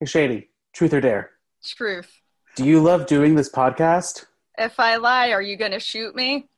Hey, 0.00 0.06
Shady, 0.06 0.48
truth 0.72 0.94
or 0.94 1.02
dare? 1.02 1.32
Truth. 1.62 2.10
Do 2.56 2.64
you 2.64 2.80
love 2.80 3.04
doing 3.04 3.34
this 3.34 3.52
podcast? 3.52 4.24
If 4.56 4.80
I 4.80 4.96
lie, 4.96 5.30
are 5.32 5.42
you 5.42 5.58
going 5.58 5.72
to 5.72 5.78
shoot 5.78 6.16
me? 6.16 6.48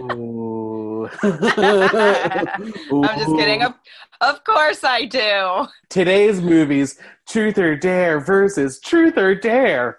Ooh. 0.00 1.10
I'm 1.22 3.18
just 3.18 3.36
kidding. 3.36 3.64
Of, 3.64 3.74
of 4.22 4.42
course 4.44 4.82
I 4.82 5.04
do. 5.04 5.66
Today's 5.90 6.40
movies 6.40 6.98
Truth 7.28 7.58
or 7.58 7.76
Dare 7.76 8.18
versus 8.18 8.80
Truth 8.80 9.18
or 9.18 9.34
Dare. 9.34 9.98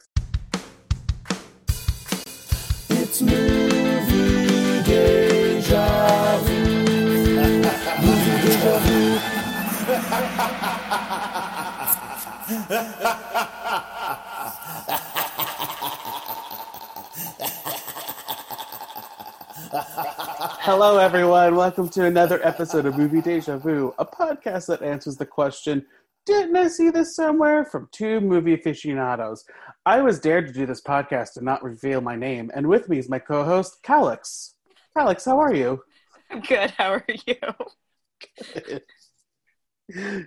It's 2.90 3.22
movie 3.22 3.49
Hello, 20.62 21.00
everyone. 21.00 21.56
Welcome 21.56 21.90
to 21.90 22.06
another 22.06 22.40
episode 22.46 22.86
of 22.86 22.96
Movie 22.96 23.22
Deja 23.22 23.58
Vu, 23.58 23.96
a 23.98 24.06
podcast 24.06 24.68
that 24.68 24.84
answers 24.84 25.18
the 25.18 25.26
question 25.26 25.84
Didn't 26.28 26.56
I 26.56 26.68
see 26.68 26.92
this 26.92 27.16
somewhere? 27.16 27.66
from 27.66 27.90
two 27.92 28.22
movie 28.22 28.54
aficionados. 28.54 29.46
I 29.88 30.02
was 30.02 30.20
dared 30.20 30.46
to 30.46 30.54
do 30.54 30.68
this 30.68 30.84
podcast 30.84 31.38
and 31.38 31.46
not 31.46 31.64
reveal 31.64 32.02
my 32.02 32.16
name, 32.16 32.52
and 32.54 32.68
with 32.68 32.88
me 32.88 33.00
is 33.00 33.10
my 33.10 33.18
co 33.18 33.44
host, 33.44 33.82
Calix. 33.82 34.54
Calix, 34.96 35.26
how 35.26 35.40
are 35.40 35.56
you? 35.56 35.82
I'm 36.30 36.42
good. 36.42 36.70
How 36.78 36.92
are 36.94 37.06
you? 37.26 37.36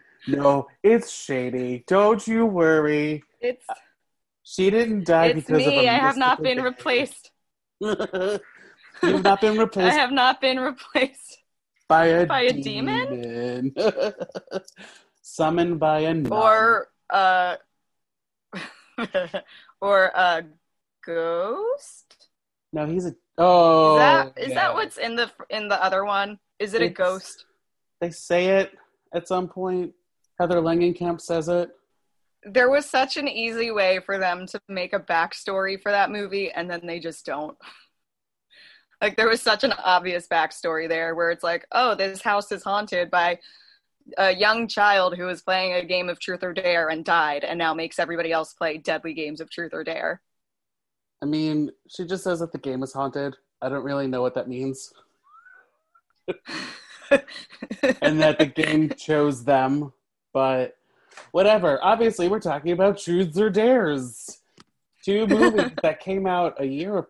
No, 0.29 0.69
it's 0.83 1.11
Shady. 1.11 1.85
Don't 1.87 2.27
you 2.27 2.47
worry. 2.47 3.25
It's 3.41 3.67
She 4.43 4.71
didn't 4.71 5.05
die 5.07 5.27
it's 5.27 5.47
because 5.47 5.67
of 5.67 5.73
me. 5.73 5.87
a 5.87 5.91
I 5.91 5.95
have 5.95 6.17
not 6.17 6.43
been 6.43 6.63
replaced. 6.63 7.31
You've 7.81 9.25
not 9.25 9.41
been 9.41 9.59
replaced. 9.59 9.93
I 9.93 9.95
have 9.95 10.13
not 10.13 10.41
been 10.41 10.61
replaced. 10.61 11.39
by 11.89 12.07
a 12.07 12.27
by 12.27 12.43
a 12.43 12.53
demon. 12.53 13.75
Summoned 15.23 15.81
by 15.81 16.01
a 16.01 16.15
nun. 16.15 16.33
Or 16.33 16.89
uh 17.11 17.57
or 19.81 20.05
a 20.15 20.45
ghost? 21.05 22.29
no, 22.73 22.87
he's 22.87 23.07
a 23.07 23.15
oh. 23.39 23.95
Is 23.95 23.99
that 23.99 24.39
is 24.39 24.49
yeah. 24.51 24.55
that 24.55 24.75
what's 24.75 24.99
in 24.99 25.17
the 25.17 25.31
in 25.51 25.69
the 25.69 25.83
other 25.83 26.05
one? 26.05 26.39
Is 26.59 26.75
it 26.75 26.83
a 26.83 26.89
ghost? 26.89 27.45
they 28.01 28.11
say 28.11 28.61
it 28.61 28.73
at 29.13 29.27
some 29.29 29.49
point? 29.49 29.95
Heather 30.43 30.61
Langenkamp 30.61 31.21
says 31.21 31.49
it. 31.49 31.71
There 32.43 32.69
was 32.69 32.85
such 32.85 33.17
an 33.17 33.29
easy 33.29 33.71
way 33.71 34.01
for 34.05 34.19
them 34.19 34.45
to 34.49 34.61
make 34.69 34.93
a 34.93 34.99
backstory 34.99 35.81
for 35.81 35.93
that 35.93 36.11
movie, 36.11 36.51
and 36.51 36.69
then 36.69 36.85
they 36.85 36.99
just 36.99 37.25
don't. 37.25 37.57
Like 39.01 39.17
there 39.17 39.29
was 39.29 39.43
such 39.43 39.65
an 39.65 39.73
obvious 39.73 40.29
backstory 40.29 40.89
there, 40.89 41.17
where 41.17 41.33
it's 41.33 41.43
like, 41.43 41.67
oh, 41.73 41.97
this 41.97 42.23
house 42.23 42.53
is 42.53 42.63
haunted 42.63 43.11
by 43.11 43.41
a 44.17 44.33
young 44.33 44.69
child 44.69 45.17
who 45.17 45.25
was 45.25 45.43
playing 45.43 45.73
a 45.73 45.85
game 45.85 46.09
of 46.09 46.21
Truth 46.21 46.45
or 46.45 46.53
Dare 46.53 46.89
and 46.89 47.05
died, 47.05 47.43
and 47.43 47.59
now 47.59 47.75
makes 47.75 47.99
everybody 47.99 48.31
else 48.31 48.53
play 48.53 48.79
deadly 48.79 49.13
games 49.13 49.41
of 49.41 49.51
Truth 49.51 49.75
or 49.75 49.83
Dare. 49.83 50.23
I 51.21 51.27
mean, 51.27 51.73
she 51.89 52.05
just 52.05 52.23
says 52.23 52.39
that 52.39 52.53
the 52.53 52.59
game 52.59 52.85
is 52.85 52.93
haunted. 52.93 53.35
I 53.61 53.69
don't 53.69 53.83
really 53.83 54.07
know 54.07 54.23
what 54.23 54.37
that 54.37 54.49
means. 54.49 54.93
and 58.01 58.21
that 58.21 58.39
the 58.39 58.47
game 58.47 58.91
chose 58.91 59.43
them, 59.45 59.93
but 60.33 60.77
whatever. 61.33 61.79
Obviously, 61.83 62.29
we're 62.29 62.41
talking 62.41 62.73
about 62.73 62.99
Truths 62.99 63.39
or 63.39 63.51
Dares. 63.51 64.39
Two 65.05 65.27
movies 65.29 65.71
that 65.83 66.01
came 66.01 66.27
out 66.27 66.61
a 66.61 66.65
year 66.65 67.07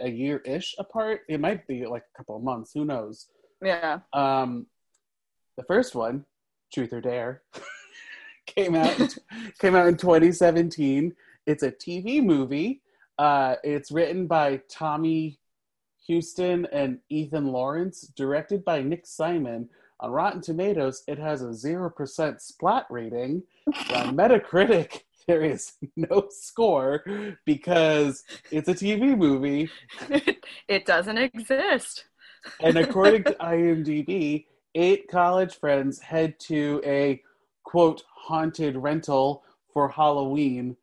a 0.00 0.08
year 0.08 0.38
ish 0.44 0.76
apart. 0.78 1.22
It 1.28 1.40
might 1.40 1.66
be 1.66 1.84
like 1.86 2.04
a 2.14 2.16
couple 2.16 2.36
of 2.36 2.42
months, 2.42 2.72
who 2.72 2.84
knows. 2.84 3.26
yeah. 3.62 4.00
Um 4.12 4.66
the 5.56 5.64
first 5.64 5.94
one, 5.94 6.24
Truth 6.72 6.92
or 6.92 7.00
Dare, 7.00 7.42
came 8.46 8.76
out 8.76 8.98
in, 8.98 9.08
came 9.58 9.74
out 9.74 9.88
in 9.88 9.96
2017. 9.96 11.14
It's 11.46 11.64
a 11.64 11.72
TV 11.72 12.22
movie. 12.22 12.80
Uh, 13.18 13.56
it's 13.64 13.90
written 13.90 14.28
by 14.28 14.60
Thommy 14.72 15.38
Hutson 16.08 16.66
and 16.72 17.00
Ethan 17.08 17.48
Lawrence, 17.48 18.02
directed 18.16 18.64
by 18.64 18.82
Nick 18.82 19.06
Simon. 19.06 19.68
On 20.00 20.10
Rotten 20.10 20.40
Tomatoes, 20.40 21.02
it 21.08 21.18
has 21.18 21.42
a 21.42 21.46
0% 21.46 22.40
splat 22.40 22.86
rating. 22.88 23.42
On 23.66 23.74
Metacritic, 24.16 25.02
there 25.26 25.42
is 25.42 25.72
no 25.96 26.28
score 26.30 27.04
because 27.44 28.22
it's 28.50 28.68
a 28.68 28.74
TV 28.74 29.16
movie. 29.16 29.70
it 30.68 30.86
doesn't 30.86 31.18
exist. 31.18 32.04
And 32.60 32.78
according 32.78 33.24
to 33.24 33.32
IMDb, 33.40 34.46
eight 34.74 35.08
college 35.08 35.56
friends 35.56 36.00
head 36.00 36.38
to 36.40 36.80
a 36.84 37.20
quote 37.64 38.04
haunted 38.14 38.76
rental 38.76 39.42
for 39.72 39.88
Halloween, 39.88 40.76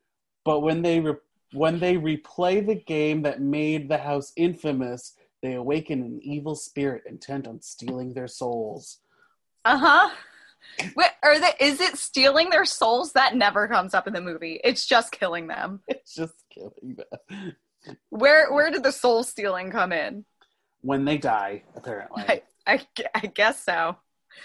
but 0.43 0.59
when 0.59 0.81
they 0.81 0.99
re- 0.99 1.15
when 1.53 1.79
they 1.79 1.95
replay 1.95 2.65
the 2.65 2.75
game 2.75 3.21
that 3.21 3.39
made 3.39 3.87
the 3.87 3.97
house 3.97 4.33
infamous, 4.35 5.13
they 5.41 5.53
awaken 5.53 6.01
an 6.01 6.19
evil 6.21 6.55
spirit 6.55 7.03
intent 7.07 7.47
on 7.47 7.61
stealing 7.61 8.13
their 8.13 8.27
souls. 8.27 8.99
Uh 9.65 9.77
huh. 9.77 10.09
Wait, 10.95 11.09
are 11.23 11.39
they? 11.39 11.51
Is 11.59 11.81
it 11.81 11.97
stealing 11.97 12.49
their 12.49 12.65
souls? 12.65 13.13
That 13.13 13.35
never 13.35 13.67
comes 13.67 13.93
up 13.93 14.07
in 14.07 14.13
the 14.13 14.21
movie. 14.21 14.59
It's 14.63 14.85
just 14.85 15.11
killing 15.11 15.47
them. 15.47 15.81
It's 15.89 16.13
just 16.13 16.35
killing 16.53 16.97
them 16.97 17.55
Where 18.09 18.53
where 18.53 18.69
did 18.71 18.83
the 18.83 18.91
soul 18.91 19.23
stealing 19.23 19.71
come 19.71 19.91
in? 19.91 20.25
when 20.81 21.03
they 21.03 21.17
die. 21.17 21.63
Apparently, 21.75 22.23
I, 22.27 22.41
I, 22.67 22.81
I 23.15 23.25
guess 23.27 23.63
so. 23.63 23.97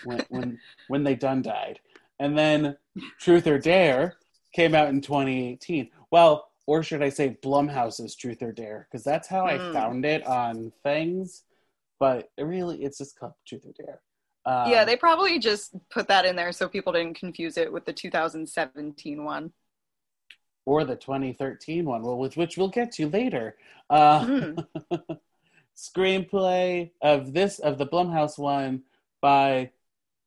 when 0.05 0.25
when 0.31 0.59
when 0.87 1.05
they 1.05 1.15
done 1.15 1.43
died. 1.43 1.81
And 2.19 2.37
then 2.37 2.77
Truth 3.19 3.47
or 3.47 3.59
Dare 3.59 4.17
came 4.55 4.75
out 4.75 4.89
in 4.89 5.01
2018. 5.01 5.91
Well, 6.11 6.49
or 6.67 6.83
should 6.83 7.03
I 7.03 7.09
say 7.11 7.37
Blumhouse's 7.43 8.15
Truth 8.15 8.43
or 8.43 8.53
Dare? 8.53 8.89
Because 8.91 9.05
that's 9.05 9.29
how 9.29 9.45
I 9.47 9.59
Hmm. 9.59 9.73
found 9.73 10.05
it 10.05 10.27
on 10.27 10.73
things. 10.83 11.45
But 11.99 12.31
it 12.39 12.45
really, 12.45 12.83
it's 12.85 12.99
just 12.99 13.19
called 13.19 13.35
Truth 13.47 13.67
or 13.67 13.73
Dare. 13.73 14.01
Um, 14.47 14.71
yeah, 14.71 14.85
they 14.85 14.97
probably 14.97 15.39
just 15.39 15.75
put 15.91 16.09
that 16.09 16.25
in 16.25 16.35
there 16.37 16.53
so 16.53 16.69
people 16.69 16.93
didn't 16.93 17.19
confuse 17.19 17.57
it 17.57 17.73
with 17.73 17.85
the 17.85 17.93
2017 17.93 19.25
one. 19.25 19.53
or 20.67 20.85
the 20.85 20.97
2013 20.97 21.85
one, 21.85 22.03
well, 22.03 22.17
with 22.19 22.37
which 22.37 22.57
we'll 22.57 22.69
get 22.69 22.93
to 22.93 23.09
later. 23.09 23.57
Uh, 23.91 24.25
Hmm. 24.25 24.59
screenplay 25.77 26.91
of 27.01 27.33
this 27.33 27.59
of 27.59 27.79
the 27.79 27.87
Blumhouse 27.87 28.39
one 28.39 28.83
by 29.21 29.71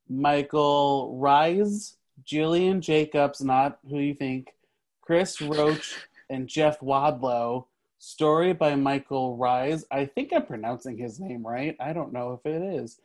Michael 0.10 1.18
Reisz, 1.22 1.96
Jillian 2.26 2.80
Jacobs, 2.82 3.42
not 3.42 3.80
who 3.90 4.00
you 4.00 4.14
think, 4.14 4.54
Chris 5.02 5.42
Roach, 5.42 5.96
and 6.30 6.48
Jeff 6.48 6.80
Wadlow. 6.80 7.66
Story 8.00 8.52
by 8.54 8.76
Michael 8.76 9.38
Reisz. 9.38 9.86
I 9.90 10.06
think 10.06 10.34
I'm 10.34 10.46
pronouncing 10.46 10.98
his 10.98 11.20
name 11.20 11.46
right. 11.46 11.76
I 11.80 11.94
don't 11.94 12.12
know 12.12 12.34
if 12.34 12.46
it 12.46 12.62
is. 12.62 13.00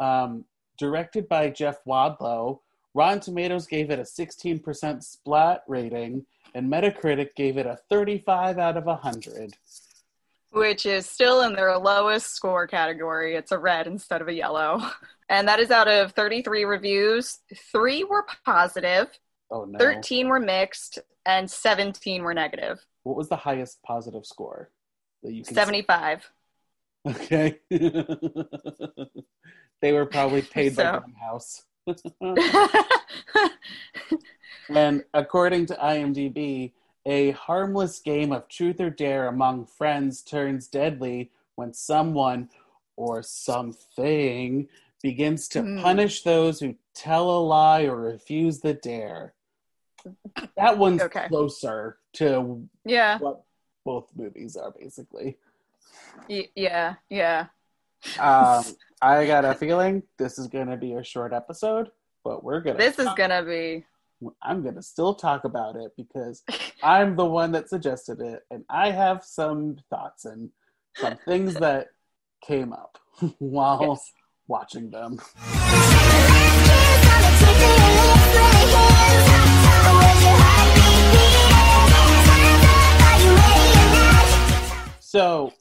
Um, 0.00 0.44
directed 0.78 1.28
by 1.28 1.50
Jeff 1.50 1.78
Wadlow. 1.84 2.60
Rotten 2.94 3.20
Tomatoes 3.20 3.66
gave 3.66 3.90
it 3.90 3.98
a 3.98 4.02
16% 4.02 5.02
splat 5.02 5.62
rating, 5.68 6.24
and 6.54 6.70
Metacritic 6.72 7.34
gave 7.36 7.58
it 7.58 7.66
a 7.66 7.78
35 7.90 8.58
out 8.58 8.76
of 8.76 8.84
100. 8.84 9.54
Which 10.50 10.86
is 10.86 11.06
still 11.06 11.42
in 11.42 11.52
their 11.52 11.76
lowest 11.76 12.34
score 12.34 12.66
category. 12.66 13.34
It's 13.34 13.52
a 13.52 13.58
red 13.58 13.86
instead 13.86 14.22
of 14.22 14.28
a 14.28 14.34
yellow. 14.34 14.82
And 15.30 15.46
that 15.46 15.60
is 15.60 15.70
out 15.70 15.88
of 15.88 16.12
33 16.12 16.64
reviews. 16.64 17.40
Three 17.70 18.02
were 18.02 18.24
positive, 18.46 19.08
Oh 19.50 19.64
no. 19.64 19.78
13 19.78 20.28
were 20.28 20.40
mixed, 20.40 20.98
and 21.26 21.50
17 21.50 22.22
were 22.22 22.34
negative. 22.34 22.84
What 23.02 23.16
was 23.16 23.28
the 23.28 23.36
highest 23.36 23.82
positive 23.82 24.26
score 24.26 24.70
that 25.22 25.32
you 25.32 25.42
can 25.44 25.54
75. 25.54 26.30
Okay. 27.06 27.58
they 29.80 29.92
were 29.92 30.06
probably 30.06 30.42
paid 30.56 30.76
by 30.76 30.82
So- 30.82 31.02
Blumhouse. 31.04 31.62
and 34.68 35.04
according 35.14 35.66
to 35.66 35.74
IMDb, 35.74 36.72
a 37.06 37.30
harmless 37.32 37.98
game 38.00 38.32
of 38.32 38.48
truth 38.48 38.80
or 38.80 38.90
dare 38.90 39.26
among 39.28 39.64
friends 39.66 40.20
turns 40.22 40.66
deadly 40.68 41.30
when 41.54 41.72
someone 41.72 42.50
or 42.96 43.22
something 43.22 44.68
begins 45.02 45.48
to 45.48 45.62
Hmm. 45.62 45.80
punish 45.80 46.22
those 46.22 46.60
who 46.60 46.74
tell 46.94 47.30
a 47.30 47.40
lie 47.40 47.82
or 47.84 47.96
refuse 47.96 48.60
the 48.60 48.74
dare. 48.74 49.32
That 50.56 50.76
one's 50.78 51.02
Okay. 51.02 51.28
closer 51.28 51.98
to 52.14 52.68
yeah. 52.84 53.18
what 53.18 53.42
both 53.84 54.08
movies 54.16 54.56
are, 54.56 54.72
basically. 54.72 55.38
Y- 56.28 56.48
yeah. 56.54 56.96
Yeah. 57.08 57.46
Um, 58.18 58.64
I 59.00 59.26
got 59.26 59.44
a 59.44 59.54
feeling 59.54 60.02
this 60.18 60.38
is 60.38 60.48
going 60.48 60.66
to 60.68 60.76
be 60.76 60.94
a 60.94 61.04
short 61.04 61.32
episode, 61.32 61.90
but 62.24 62.42
we're 62.42 62.60
gonna. 62.60 62.78
This 62.78 62.98
is 62.98 63.08
gonna 63.16 63.44
be 63.44 63.84
I'm 64.42 64.64
gonna 64.64 64.82
still 64.82 65.14
talk 65.14 65.44
about 65.44 65.76
it 65.76 65.92
because 65.96 66.42
I'm 66.82 67.14
the 67.14 67.24
one 67.24 67.52
that 67.52 67.68
suggested 67.68 68.20
it, 68.20 68.42
and 68.50 68.64
I 68.68 68.90
have 68.90 69.22
some 69.22 69.76
thoughts 69.90 70.24
and 70.24 70.50
some 70.96 71.16
things 71.26 71.54
that 71.60 71.88
came 72.44 72.72
up 72.72 72.98
while 73.38 73.80
Yes. 73.96 74.12
watching 74.48 74.90
them. 74.90 75.20
So 85.00 85.52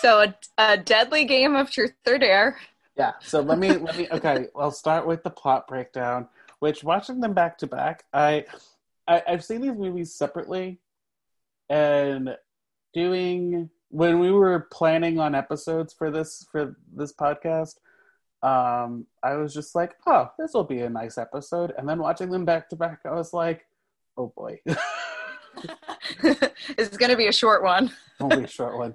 So 0.00 0.22
a, 0.22 0.34
a 0.58 0.76
deadly 0.76 1.24
game 1.24 1.56
of 1.56 1.70
truth 1.70 1.92
or 2.06 2.18
dare. 2.18 2.56
yeah, 2.96 3.12
so 3.20 3.40
let 3.40 3.58
me 3.58 3.70
let 3.72 3.96
me 3.96 4.08
okay. 4.12 4.46
I'll 4.56 4.70
start 4.70 5.06
with 5.06 5.22
the 5.22 5.30
plot 5.30 5.66
breakdown. 5.66 6.28
Which 6.60 6.82
watching 6.82 7.20
them 7.20 7.34
back 7.34 7.58
to 7.58 7.66
back, 7.66 8.04
I, 8.12 8.44
I 9.06 9.22
I've 9.28 9.44
seen 9.44 9.60
these 9.60 9.72
movies 9.72 10.14
separately, 10.14 10.80
and 11.68 12.36
doing 12.94 13.70
when 13.90 14.18
we 14.18 14.30
were 14.30 14.68
planning 14.72 15.18
on 15.18 15.34
episodes 15.34 15.92
for 15.92 16.10
this 16.10 16.46
for 16.52 16.76
this 16.94 17.12
podcast, 17.12 17.76
um, 18.42 19.06
I 19.22 19.34
was 19.34 19.54
just 19.54 19.74
like, 19.74 19.96
oh, 20.06 20.30
this 20.38 20.52
will 20.54 20.64
be 20.64 20.80
a 20.80 20.90
nice 20.90 21.18
episode. 21.18 21.72
And 21.76 21.88
then 21.88 21.98
watching 21.98 22.30
them 22.30 22.44
back 22.44 22.68
to 22.70 22.76
back, 22.76 23.00
I 23.04 23.12
was 23.12 23.32
like, 23.32 23.66
oh 24.16 24.32
boy, 24.36 24.60
it's 26.76 26.96
going 26.96 27.10
to 27.10 27.16
be 27.16 27.28
a 27.28 27.32
short 27.32 27.62
one. 27.62 27.90
only 28.20 28.44
a 28.44 28.48
short 28.48 28.76
one. 28.76 28.94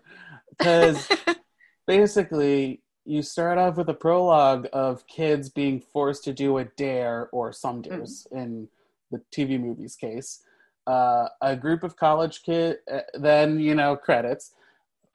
Because 0.57 1.09
basically, 1.87 2.81
you 3.05 3.21
start 3.21 3.57
off 3.57 3.77
with 3.77 3.89
a 3.89 3.93
prologue 3.93 4.67
of 4.71 5.05
kids 5.07 5.49
being 5.49 5.79
forced 5.79 6.23
to 6.23 6.33
do 6.33 6.57
a 6.57 6.65
dare 6.65 7.29
or 7.31 7.51
some 7.51 7.81
dares 7.81 8.27
in 8.31 8.67
the 9.11 9.21
TV 9.31 9.59
movie's 9.59 9.95
case. 9.95 10.43
Uh, 10.87 11.27
a 11.41 11.55
group 11.55 11.83
of 11.83 11.95
college 11.95 12.43
kids, 12.43 12.77
then, 13.13 13.59
you 13.59 13.75
know, 13.75 13.95
credits, 13.95 14.53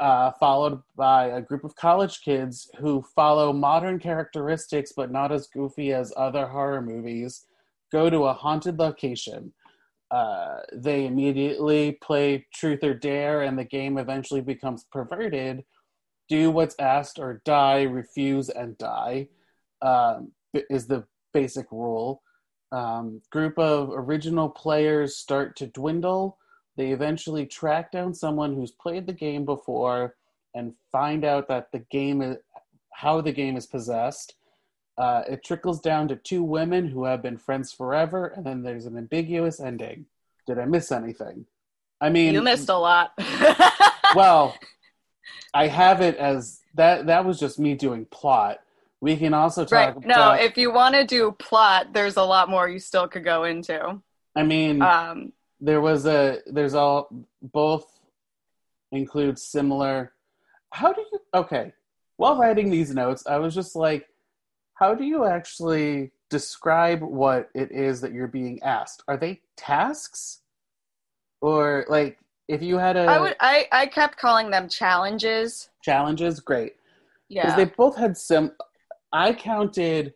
uh, 0.00 0.30
followed 0.32 0.80
by 0.96 1.26
a 1.26 1.40
group 1.40 1.64
of 1.64 1.74
college 1.76 2.20
kids 2.22 2.70
who 2.78 3.02
follow 3.14 3.52
modern 3.52 3.98
characteristics 3.98 4.92
but 4.96 5.10
not 5.10 5.32
as 5.32 5.48
goofy 5.48 5.92
as 5.92 6.12
other 6.16 6.46
horror 6.46 6.80
movies, 6.80 7.46
go 7.90 8.08
to 8.08 8.24
a 8.24 8.32
haunted 8.32 8.78
location. 8.78 9.52
Uh, 10.10 10.60
they 10.72 11.06
immediately 11.06 11.92
play 12.02 12.46
truth 12.54 12.82
or 12.82 12.94
dare, 12.94 13.42
and 13.42 13.58
the 13.58 13.64
game 13.64 13.98
eventually 13.98 14.40
becomes 14.40 14.84
perverted. 14.90 15.64
Do 16.28 16.50
what's 16.50 16.76
asked 16.78 17.18
or 17.18 17.42
die, 17.44 17.82
refuse 17.82 18.48
and 18.48 18.76
die 18.78 19.28
um, 19.82 20.32
is 20.54 20.86
the 20.86 21.04
basic 21.32 21.70
rule. 21.70 22.22
Um, 22.72 23.22
group 23.30 23.58
of 23.58 23.90
original 23.92 24.48
players 24.48 25.16
start 25.16 25.56
to 25.56 25.66
dwindle. 25.66 26.38
They 26.76 26.90
eventually 26.90 27.46
track 27.46 27.92
down 27.92 28.14
someone 28.14 28.54
who's 28.54 28.70
played 28.70 29.06
the 29.06 29.12
game 29.12 29.44
before 29.44 30.16
and 30.54 30.74
find 30.92 31.24
out 31.24 31.48
that 31.48 31.72
the 31.72 31.80
game 31.90 32.22
is 32.22 32.36
how 32.92 33.20
the 33.20 33.32
game 33.32 33.56
is 33.56 33.66
possessed. 33.66 34.34
Uh, 34.98 35.22
it 35.28 35.44
trickles 35.44 35.80
down 35.80 36.08
to 36.08 36.16
two 36.16 36.42
women 36.42 36.88
who 36.88 37.04
have 37.04 37.22
been 37.22 37.38
friends 37.38 37.72
forever, 37.72 38.32
and 38.34 38.44
then 38.44 38.62
there's 38.62 38.84
an 38.84 38.98
ambiguous 38.98 39.60
ending. 39.60 40.06
Did 40.46 40.58
I 40.58 40.64
miss 40.64 40.90
anything? 40.90 41.46
I 42.00 42.10
mean, 42.10 42.34
you 42.34 42.42
missed 42.42 42.68
a 42.68 42.76
lot. 42.76 43.12
well, 44.16 44.58
I 45.54 45.68
have 45.68 46.00
it 46.00 46.16
as 46.16 46.60
that. 46.74 47.06
That 47.06 47.24
was 47.24 47.38
just 47.38 47.58
me 47.60 47.74
doing 47.74 48.06
plot. 48.06 48.58
We 49.00 49.16
can 49.16 49.34
also 49.34 49.64
talk 49.64 49.72
right. 49.72 50.06
No, 50.06 50.14
about. 50.14 50.40
if 50.40 50.56
you 50.56 50.72
want 50.72 50.96
to 50.96 51.04
do 51.04 51.30
plot, 51.38 51.92
there's 51.92 52.16
a 52.16 52.22
lot 52.22 52.48
more 52.48 52.68
you 52.68 52.80
still 52.80 53.06
could 53.06 53.24
go 53.24 53.44
into. 53.44 54.00
I 54.34 54.42
mean, 54.42 54.82
Um, 54.82 55.32
there 55.60 55.80
was 55.80 56.06
a. 56.06 56.40
There's 56.46 56.74
all 56.74 57.08
both 57.40 57.86
include 58.90 59.38
similar. 59.38 60.12
How 60.72 60.92
do 60.92 61.04
you? 61.12 61.20
Okay, 61.34 61.72
while 62.16 62.36
writing 62.36 62.70
these 62.70 62.92
notes, 62.92 63.24
I 63.26 63.38
was 63.38 63.54
just 63.54 63.76
like, 63.76 64.08
how 64.78 64.94
do 64.94 65.04
you 65.04 65.24
actually 65.24 66.12
describe 66.30 67.00
what 67.02 67.50
it 67.54 67.72
is 67.72 68.00
that 68.02 68.12
you're 68.12 68.28
being 68.28 68.62
asked? 68.62 69.02
Are 69.08 69.16
they 69.16 69.40
tasks, 69.56 70.40
or 71.40 71.84
like 71.88 72.18
if 72.46 72.62
you 72.62 72.78
had 72.78 72.96
a 72.96 73.00
I 73.02 73.18
would. 73.18 73.36
I 73.40 73.66
I 73.72 73.86
kept 73.86 74.18
calling 74.18 74.50
them 74.50 74.68
challenges. 74.68 75.68
challenges? 75.82 76.40
Great. 76.40 76.74
because 77.28 77.50
Yeah. 77.50 77.56
they 77.56 77.64
both 77.66 77.96
had 77.96 78.16
sim. 78.16 78.52
I 79.12 79.32
counted 79.32 80.14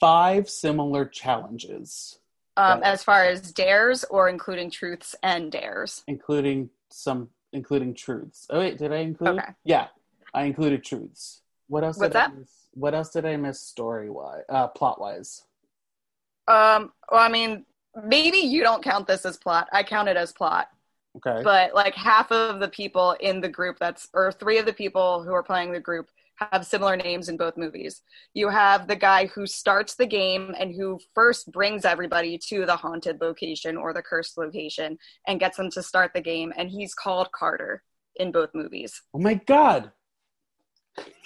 five 0.00 0.48
similar 0.48 1.04
challenges, 1.04 2.18
um, 2.56 2.82
as 2.82 3.04
far 3.04 3.24
as 3.24 3.52
dares 3.52 4.04
or 4.04 4.28
including 4.28 4.70
truths 4.70 5.14
and 5.22 5.52
dares. 5.52 6.02
including 6.06 6.70
some, 6.90 7.28
including 7.52 7.94
truths. 7.94 8.46
Oh 8.50 8.58
wait, 8.60 8.78
did 8.78 8.92
I 8.92 8.98
include? 8.98 9.38
Okay. 9.40 9.52
Yeah, 9.64 9.88
I 10.32 10.44
included 10.44 10.84
truths. 10.84 11.42
What 11.68 11.84
else? 11.84 11.98
What's 11.98 12.14
did 12.14 12.18
I 12.18 12.28
that? 12.28 12.36
miss? 12.36 12.50
What 12.72 12.94
else 12.94 13.10
did 13.10 13.26
I 13.26 13.36
miss 13.36 13.60
story 13.60 14.10
wise, 14.10 14.42
uh, 14.48 14.68
plot 14.68 15.00
wise? 15.00 15.44
Um, 16.48 16.92
well, 17.10 17.20
I 17.20 17.28
mean, 17.28 17.64
maybe 18.04 18.38
you 18.38 18.62
don't 18.62 18.82
count 18.82 19.06
this 19.06 19.24
as 19.24 19.36
plot. 19.36 19.68
I 19.72 19.82
count 19.82 20.08
it 20.08 20.16
as 20.16 20.32
plot. 20.32 20.68
Okay. 21.16 21.42
But 21.42 21.74
like 21.74 21.94
half 21.94 22.30
of 22.30 22.60
the 22.60 22.68
people 22.68 23.16
in 23.20 23.40
the 23.40 23.48
group 23.48 23.78
that's, 23.78 24.08
or 24.14 24.30
three 24.30 24.58
of 24.58 24.66
the 24.66 24.72
people 24.72 25.22
who 25.24 25.32
are 25.32 25.42
playing 25.42 25.72
the 25.72 25.80
group 25.80 26.08
have 26.36 26.66
similar 26.66 26.96
names 26.96 27.28
in 27.28 27.36
both 27.36 27.56
movies. 27.56 28.02
You 28.32 28.48
have 28.48 28.86
the 28.86 28.96
guy 28.96 29.26
who 29.26 29.46
starts 29.46 29.94
the 29.94 30.06
game 30.06 30.54
and 30.58 30.74
who 30.74 30.98
first 31.14 31.52
brings 31.52 31.84
everybody 31.84 32.38
to 32.48 32.64
the 32.64 32.76
haunted 32.76 33.20
location 33.20 33.76
or 33.76 33.92
the 33.92 34.02
cursed 34.02 34.38
location 34.38 34.98
and 35.26 35.40
gets 35.40 35.56
them 35.56 35.70
to 35.72 35.82
start 35.82 36.12
the 36.14 36.20
game, 36.20 36.52
and 36.56 36.70
he's 36.70 36.94
called 36.94 37.30
Carter 37.32 37.82
in 38.16 38.32
both 38.32 38.50
movies. 38.54 39.02
oh 39.14 39.18
my 39.18 39.34
god! 39.34 39.92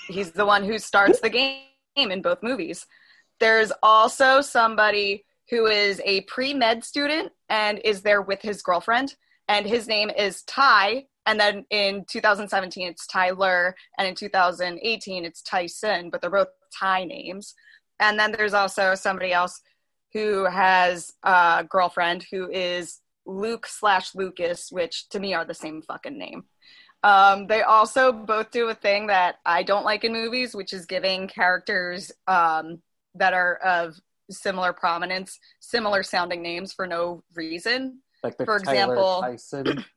He's 0.08 0.32
the 0.32 0.46
one 0.46 0.64
who 0.64 0.78
starts 0.78 1.20
the 1.20 1.30
game 1.30 1.62
in 1.96 2.22
both 2.22 2.42
movies. 2.42 2.86
There's 3.40 3.72
also 3.82 4.40
somebody 4.40 5.24
who 5.50 5.66
is 5.66 6.00
a 6.04 6.22
pre 6.22 6.54
med 6.54 6.84
student 6.84 7.32
and 7.48 7.80
is 7.84 8.02
there 8.02 8.22
with 8.22 8.40
his 8.42 8.62
girlfriend, 8.62 9.16
and 9.48 9.66
his 9.66 9.88
name 9.88 10.10
is 10.10 10.42
Ty. 10.42 11.06
And 11.26 11.40
then 11.40 11.64
in 11.70 12.04
2017, 12.10 12.88
it's 12.88 13.06
Tyler, 13.06 13.74
and 13.98 14.06
in 14.06 14.14
2018, 14.14 15.24
it's 15.24 15.42
Tyson, 15.42 16.10
but 16.10 16.20
they're 16.20 16.30
both 16.30 16.48
Ty 16.78 17.04
names. 17.04 17.54
And 17.98 18.18
then 18.18 18.32
there's 18.32 18.54
also 18.54 18.94
somebody 18.94 19.32
else 19.32 19.60
who 20.12 20.44
has 20.44 21.12
a 21.22 21.64
girlfriend 21.68 22.26
who 22.30 22.50
is 22.50 23.00
Luke 23.26 23.66
slash 23.66 24.14
Lucas, 24.14 24.70
which 24.70 25.08
to 25.10 25.20
me 25.20 25.34
are 25.34 25.44
the 25.44 25.54
same 25.54 25.82
fucking 25.82 26.18
name. 26.18 26.44
Um, 27.04 27.46
they 27.46 27.60
also 27.62 28.12
both 28.12 28.50
do 28.50 28.68
a 28.70 28.74
thing 28.74 29.08
that 29.08 29.36
I 29.44 29.62
don't 29.62 29.84
like 29.84 30.04
in 30.04 30.12
movies, 30.14 30.54
which 30.54 30.72
is 30.72 30.86
giving 30.86 31.28
characters 31.28 32.10
um, 32.26 32.80
that 33.14 33.34
are 33.34 33.56
of 33.56 34.00
similar 34.30 34.72
prominence 34.72 35.38
similar 35.60 36.02
sounding 36.02 36.40
names 36.42 36.72
for 36.72 36.86
no 36.86 37.22
reason. 37.34 37.98
Like 38.22 38.38
the 38.38 38.46
For 38.46 38.58
Tyler 38.58 38.94
example- 38.94 39.20
Tyson. 39.22 39.84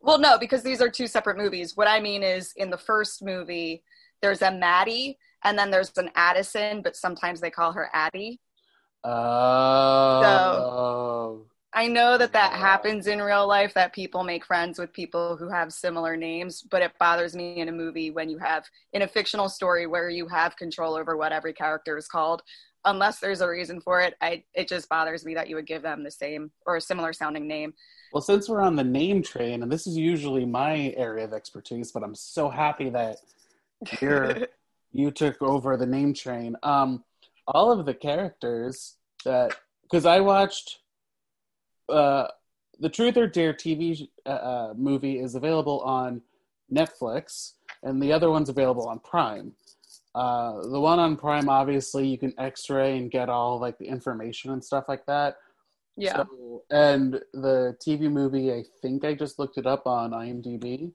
Well, 0.00 0.18
no, 0.18 0.38
because 0.38 0.64
these 0.64 0.82
are 0.82 0.88
two 0.88 1.06
separate 1.06 1.36
movies. 1.38 1.76
What 1.76 1.86
I 1.86 2.00
mean 2.00 2.24
is, 2.24 2.52
in 2.56 2.68
the 2.68 2.76
first 2.76 3.22
movie, 3.22 3.84
there's 4.20 4.42
a 4.42 4.50
Maddie, 4.50 5.16
and 5.44 5.56
then 5.56 5.70
there's 5.70 5.96
an 5.96 6.10
Addison, 6.16 6.82
but 6.82 6.96
sometimes 6.96 7.40
they 7.40 7.50
call 7.50 7.70
her 7.70 7.88
Addie. 7.92 8.40
Oh. 10.20 11.46
I 11.74 11.86
know 11.86 12.16
that 12.16 12.32
that 12.32 12.52
happens 12.52 13.06
in 13.06 13.20
real 13.20 13.46
life 13.46 13.74
that 13.74 13.92
people 13.92 14.24
make 14.24 14.44
friends 14.44 14.78
with 14.78 14.92
people 14.92 15.36
who 15.36 15.50
have 15.50 15.72
similar 15.72 16.16
names, 16.16 16.62
but 16.62 16.80
it 16.82 16.92
bothers 16.98 17.36
me 17.36 17.60
in 17.60 17.68
a 17.68 17.72
movie 17.72 18.10
when 18.10 18.30
you 18.30 18.38
have 18.38 18.64
in 18.94 19.02
a 19.02 19.08
fictional 19.08 19.50
story 19.50 19.86
where 19.86 20.08
you 20.08 20.26
have 20.28 20.56
control 20.56 20.94
over 20.94 21.16
what 21.16 21.32
every 21.32 21.52
character 21.52 21.98
is 21.98 22.08
called. 22.08 22.42
Unless 22.86 23.20
there's 23.20 23.42
a 23.42 23.48
reason 23.48 23.82
for 23.82 24.00
it, 24.00 24.14
I 24.22 24.44
it 24.54 24.66
just 24.66 24.88
bothers 24.88 25.26
me 25.26 25.34
that 25.34 25.48
you 25.48 25.56
would 25.56 25.66
give 25.66 25.82
them 25.82 26.02
the 26.02 26.10
same 26.10 26.50
or 26.64 26.76
a 26.76 26.80
similar 26.80 27.12
sounding 27.12 27.46
name. 27.46 27.74
Well, 28.12 28.22
since 28.22 28.48
we're 28.48 28.62
on 28.62 28.76
the 28.76 28.84
name 28.84 29.22
train, 29.22 29.62
and 29.62 29.70
this 29.70 29.86
is 29.86 29.96
usually 29.96 30.46
my 30.46 30.94
area 30.96 31.24
of 31.24 31.34
expertise, 31.34 31.92
but 31.92 32.02
I'm 32.02 32.14
so 32.14 32.48
happy 32.48 32.88
that 32.90 33.18
you're 34.00 34.46
you 34.92 35.10
took 35.10 35.42
over 35.42 35.76
the 35.76 35.86
name 35.86 36.14
train. 36.14 36.56
Um, 36.62 37.04
all 37.46 37.70
of 37.70 37.84
the 37.84 37.94
characters 37.94 38.96
that 39.26 39.54
because 39.82 40.06
I 40.06 40.20
watched 40.20 40.78
uh, 41.88 42.28
the 42.80 42.88
Truth 42.88 43.16
or 43.16 43.26
Dare 43.26 43.52
TV 43.52 44.08
uh, 44.26 44.28
uh, 44.28 44.74
movie 44.76 45.18
is 45.18 45.34
available 45.34 45.80
on 45.80 46.22
Netflix, 46.72 47.52
and 47.82 48.02
the 48.02 48.12
other 48.12 48.30
one's 48.30 48.48
available 48.48 48.88
on 48.88 48.98
Prime. 49.00 49.52
Uh, 50.14 50.62
the 50.68 50.80
one 50.80 50.98
on 50.98 51.16
Prime, 51.16 51.48
obviously, 51.48 52.06
you 52.06 52.18
can 52.18 52.32
X-ray 52.38 52.98
and 52.98 53.10
get 53.10 53.28
all 53.28 53.60
like 53.60 53.78
the 53.78 53.86
information 53.86 54.52
and 54.52 54.64
stuff 54.64 54.84
like 54.88 55.06
that. 55.06 55.36
yeah. 55.96 56.16
So, 56.16 56.62
and 56.70 57.20
the 57.32 57.76
TV 57.80 58.10
movie, 58.10 58.52
I 58.52 58.64
think 58.82 59.04
I 59.04 59.14
just 59.14 59.38
looked 59.38 59.58
it 59.58 59.66
up 59.66 59.86
on 59.86 60.10
IMDb, 60.10 60.92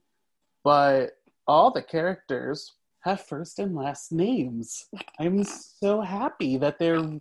but 0.62 1.18
all 1.46 1.70
the 1.70 1.82
characters 1.82 2.72
have 3.00 3.20
first 3.20 3.58
and 3.58 3.74
last 3.74 4.12
names. 4.12 4.86
I'm 5.18 5.44
so 5.44 6.00
happy 6.00 6.56
that 6.58 6.78
they're 6.78 7.20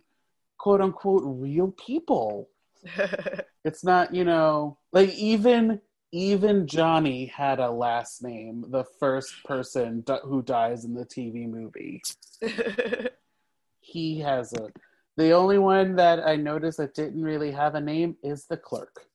quote 0.57 0.81
unquote 0.81 1.23
real 1.25 1.71
people. 1.71 2.49
It's 3.65 3.83
not, 3.83 4.13
you 4.13 4.25
know, 4.25 4.77
like 4.91 5.09
even 5.15 5.79
even 6.11 6.67
Johnny 6.67 7.25
had 7.27 7.59
a 7.59 7.71
last 7.71 8.21
name, 8.21 8.65
the 8.69 8.83
first 8.99 9.33
person 9.45 10.03
who 10.25 10.41
dies 10.41 10.83
in 10.85 10.93
the 10.93 11.05
TV 11.05 11.47
movie. 11.49 12.01
He 13.79 14.19
has 14.19 14.53
a 14.53 14.67
the 15.15 15.31
only 15.31 15.59
one 15.59 15.95
that 15.95 16.19
I 16.27 16.35
noticed 16.35 16.77
that 16.79 16.93
didn't 16.93 17.23
really 17.23 17.51
have 17.51 17.75
a 17.75 17.81
name 17.81 18.17
is 18.23 18.45
the 18.45 18.57
clerk 18.57 19.07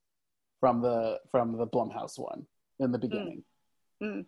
from 0.61 0.81
the 0.81 1.21
from 1.31 1.57
the 1.57 1.67
Blumhouse 1.67 2.19
one 2.19 2.47
in 2.81 2.91
the 2.93 2.99
beginning. 2.99 3.45
Mm. 4.03 4.25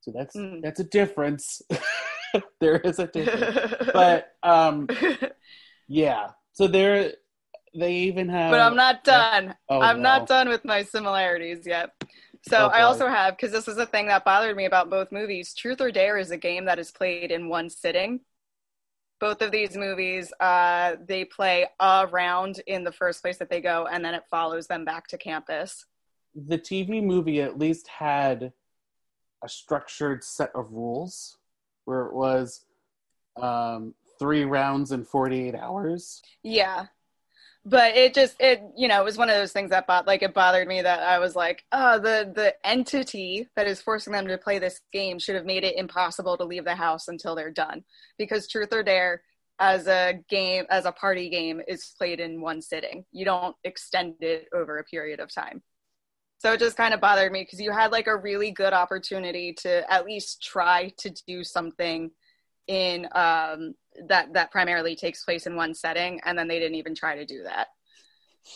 So 0.00 0.12
that's 0.14 0.36
Mm. 0.36 0.62
that's 0.62 0.80
a 0.80 0.84
difference. 0.84 1.62
there 2.60 2.78
is 2.78 2.98
a 2.98 3.06
difference. 3.06 3.90
But 3.92 4.32
um 4.42 4.88
yeah. 5.88 6.30
So 6.52 6.66
there 6.68 7.14
they 7.74 7.94
even 7.94 8.28
have 8.28 8.50
but 8.50 8.60
I'm 8.60 8.76
not 8.76 9.04
done. 9.04 9.54
Oh, 9.68 9.80
I'm 9.80 9.96
no. 9.96 10.02
not 10.02 10.26
done 10.28 10.48
with 10.48 10.64
my 10.64 10.82
similarities 10.82 11.66
yet. 11.66 11.90
So 12.48 12.66
Oh, 12.66 12.66
I 12.68 12.82
also 12.82 13.08
have 13.08 13.36
because 13.36 13.52
this 13.52 13.68
is 13.68 13.78
a 13.78 13.86
thing 13.86 14.06
that 14.08 14.24
bothered 14.24 14.56
me 14.56 14.66
about 14.66 14.90
both 14.90 15.10
movies. 15.10 15.54
Truth 15.54 15.80
or 15.80 15.90
Dare 15.90 16.18
is 16.18 16.30
a 16.30 16.36
game 16.36 16.66
that 16.66 16.78
is 16.78 16.90
played 16.90 17.30
in 17.30 17.48
one 17.48 17.70
sitting. 17.70 18.20
Both 19.20 19.40
of 19.40 19.50
these 19.50 19.76
movies, 19.76 20.32
uh, 20.40 20.96
they 21.06 21.24
play 21.24 21.66
a 21.80 22.06
round 22.10 22.60
in 22.66 22.84
the 22.84 22.92
first 22.92 23.22
place 23.22 23.38
that 23.38 23.48
they 23.48 23.60
go, 23.62 23.86
and 23.90 24.04
then 24.04 24.12
it 24.14 24.24
follows 24.30 24.66
them 24.66 24.84
back 24.84 25.06
to 25.08 25.18
campus. 25.18 25.86
the 26.34 26.58
TV 26.58 27.02
movie 27.02 27.40
at 27.40 27.58
least 27.58 27.86
had 27.88 28.52
a 29.42 29.48
structured 29.48 30.22
set 30.24 30.50
of 30.54 30.70
rules 30.72 31.38
where 31.84 32.06
it 32.06 32.12
was 32.12 32.64
um, 33.40 33.94
three 34.18 34.44
rounds 34.44 34.90
in 34.92 35.04
48 35.04 35.54
hours. 35.54 36.20
Yeah. 36.42 36.86
But 37.66 37.96
it 37.96 38.14
just 38.14 38.36
it 38.40 38.62
you 38.76 38.88
know 38.88 39.00
it 39.00 39.04
was 39.04 39.16
one 39.16 39.30
of 39.30 39.36
those 39.36 39.52
things 39.52 39.70
that 39.70 39.86
bot 39.86 40.06
like 40.06 40.22
it 40.22 40.34
bothered 40.34 40.68
me 40.68 40.82
that 40.82 41.00
I 41.00 41.18
was 41.18 41.34
like 41.34 41.64
oh 41.72 41.98
the 41.98 42.30
the 42.34 42.54
entity 42.62 43.48
that 43.56 43.66
is 43.66 43.80
forcing 43.80 44.12
them 44.12 44.26
to 44.28 44.36
play 44.36 44.58
this 44.58 44.80
game 44.92 45.18
should 45.18 45.34
have 45.34 45.46
made 45.46 45.64
it 45.64 45.76
impossible 45.76 46.36
to 46.36 46.44
leave 46.44 46.64
the 46.64 46.74
house 46.74 47.08
until 47.08 47.34
they're 47.34 47.50
done. 47.50 47.84
Because 48.18 48.48
Truth 48.48 48.72
or 48.72 48.82
Dare 48.82 49.22
as 49.58 49.86
a 49.86 50.20
game 50.28 50.66
as 50.70 50.84
a 50.84 50.92
party 50.92 51.30
game 51.30 51.60
is 51.66 51.94
played 51.96 52.20
in 52.20 52.40
one 52.40 52.60
sitting. 52.60 53.04
You 53.12 53.24
don't 53.24 53.56
extend 53.64 54.16
it 54.20 54.48
over 54.54 54.78
a 54.78 54.84
period 54.84 55.20
of 55.20 55.32
time. 55.32 55.62
So 56.38 56.52
it 56.52 56.60
just 56.60 56.76
kind 56.76 56.92
of 56.92 57.00
bothered 57.00 57.32
me 57.32 57.42
because 57.42 57.60
you 57.60 57.72
had 57.72 57.92
like 57.92 58.06
a 58.06 58.16
really 58.16 58.50
good 58.50 58.74
opportunity 58.74 59.54
to 59.60 59.90
at 59.90 60.04
least 60.04 60.42
try 60.42 60.92
to 60.98 61.10
do 61.26 61.42
something 61.42 62.10
in 62.66 63.06
um, 63.12 63.74
that 64.08 64.32
that 64.32 64.50
primarily 64.50 64.96
takes 64.96 65.24
place 65.24 65.46
in 65.46 65.56
one 65.56 65.74
setting, 65.74 66.20
and 66.24 66.38
then 66.38 66.48
they 66.48 66.58
didn't 66.58 66.76
even 66.76 66.94
try 66.94 67.16
to 67.16 67.24
do 67.24 67.42
that. 67.44 67.68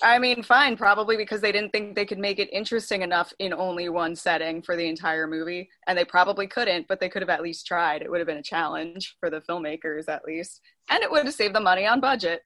I 0.02 0.18
mean, 0.18 0.42
fine, 0.42 0.76
probably 0.76 1.16
because 1.16 1.40
they 1.40 1.50
didn't 1.50 1.70
think 1.72 1.94
they 1.94 2.04
could 2.04 2.18
make 2.18 2.38
it 2.38 2.50
interesting 2.52 3.00
enough 3.00 3.32
in 3.38 3.54
only 3.54 3.88
one 3.88 4.14
setting 4.16 4.60
for 4.60 4.76
the 4.76 4.86
entire 4.86 5.26
movie, 5.26 5.70
and 5.86 5.96
they 5.96 6.04
probably 6.04 6.46
couldn't, 6.46 6.86
but 6.88 7.00
they 7.00 7.08
could 7.08 7.22
have 7.22 7.30
at 7.30 7.42
least 7.42 7.66
tried. 7.66 8.02
It 8.02 8.10
would 8.10 8.20
have 8.20 8.26
been 8.26 8.36
a 8.36 8.42
challenge 8.42 9.16
for 9.18 9.30
the 9.30 9.40
filmmakers, 9.40 10.08
at 10.08 10.24
least, 10.26 10.60
and 10.90 11.02
it 11.02 11.10
would 11.10 11.24
have 11.24 11.34
saved 11.34 11.54
the 11.54 11.60
money 11.60 11.86
on 11.86 12.00
budget. 12.00 12.42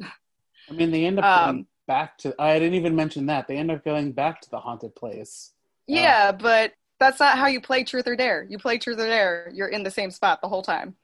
I 0.71 0.73
mean, 0.73 0.91
they 0.91 1.05
end 1.05 1.19
up 1.19 1.25
Um, 1.25 1.55
going 1.57 1.67
back 1.87 2.19
to, 2.19 2.35
I 2.39 2.59
didn't 2.59 2.75
even 2.75 2.95
mention 2.97 3.27
that. 3.27 3.49
They 3.49 3.57
end 3.57 3.71
up 3.71 3.85
going 3.85 4.13
back 4.13 4.41
to 4.43 4.51
the 4.51 4.61
haunted 4.61 4.95
place. 4.95 5.53
Yeah, 5.87 6.33
but 6.33 6.75
that's 7.01 7.19
not 7.19 7.37
how 7.39 7.49
you 7.49 7.61
play 7.61 7.85
Truth 7.85 8.07
or 8.07 8.17
Dare. 8.17 8.47
You 8.49 8.59
play 8.59 8.79
Truth 8.79 9.01
or 9.01 9.07
Dare, 9.07 9.51
you're 9.53 9.69
in 9.69 9.83
the 9.83 9.91
same 9.91 10.11
spot 10.11 10.41
the 10.41 10.49
whole 10.49 10.63
time. 10.63 10.95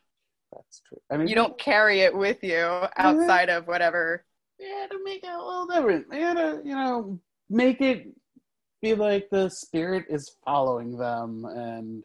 That's 0.52 0.80
true. 0.88 0.98
I 1.10 1.16
mean, 1.16 1.28
You 1.28 1.34
don't 1.34 1.58
carry 1.58 2.00
it 2.00 2.16
with 2.16 2.42
you 2.42 2.86
outside 2.96 3.48
of 3.48 3.66
whatever 3.66 4.24
Yeah, 4.58 4.86
to 4.90 5.04
make 5.04 5.22
it 5.22 5.30
a 5.30 5.36
little 5.36 5.66
different. 5.66 6.06
Yeah, 6.12 6.34
to, 6.34 6.60
you 6.64 6.74
know, 6.74 7.20
make 7.50 7.80
it 7.80 8.08
be 8.82 8.94
like 8.94 9.28
the 9.30 9.48
spirit 9.50 10.06
is 10.08 10.36
following 10.44 10.96
them 10.96 11.44
and 11.44 12.02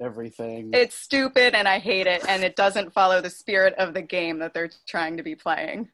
everything. 0.00 0.70
It's 0.72 0.94
stupid 0.94 1.54
and 1.54 1.68
I 1.68 1.78
hate 1.78 2.06
it, 2.06 2.24
and 2.28 2.42
it 2.42 2.56
doesn't 2.56 2.92
follow 2.92 3.20
the 3.20 3.30
spirit 3.30 3.74
of 3.74 3.94
the 3.94 4.02
game 4.02 4.38
that 4.38 4.54
they're 4.54 4.70
trying 4.86 5.16
to 5.16 5.22
be 5.22 5.34
playing. 5.34 5.88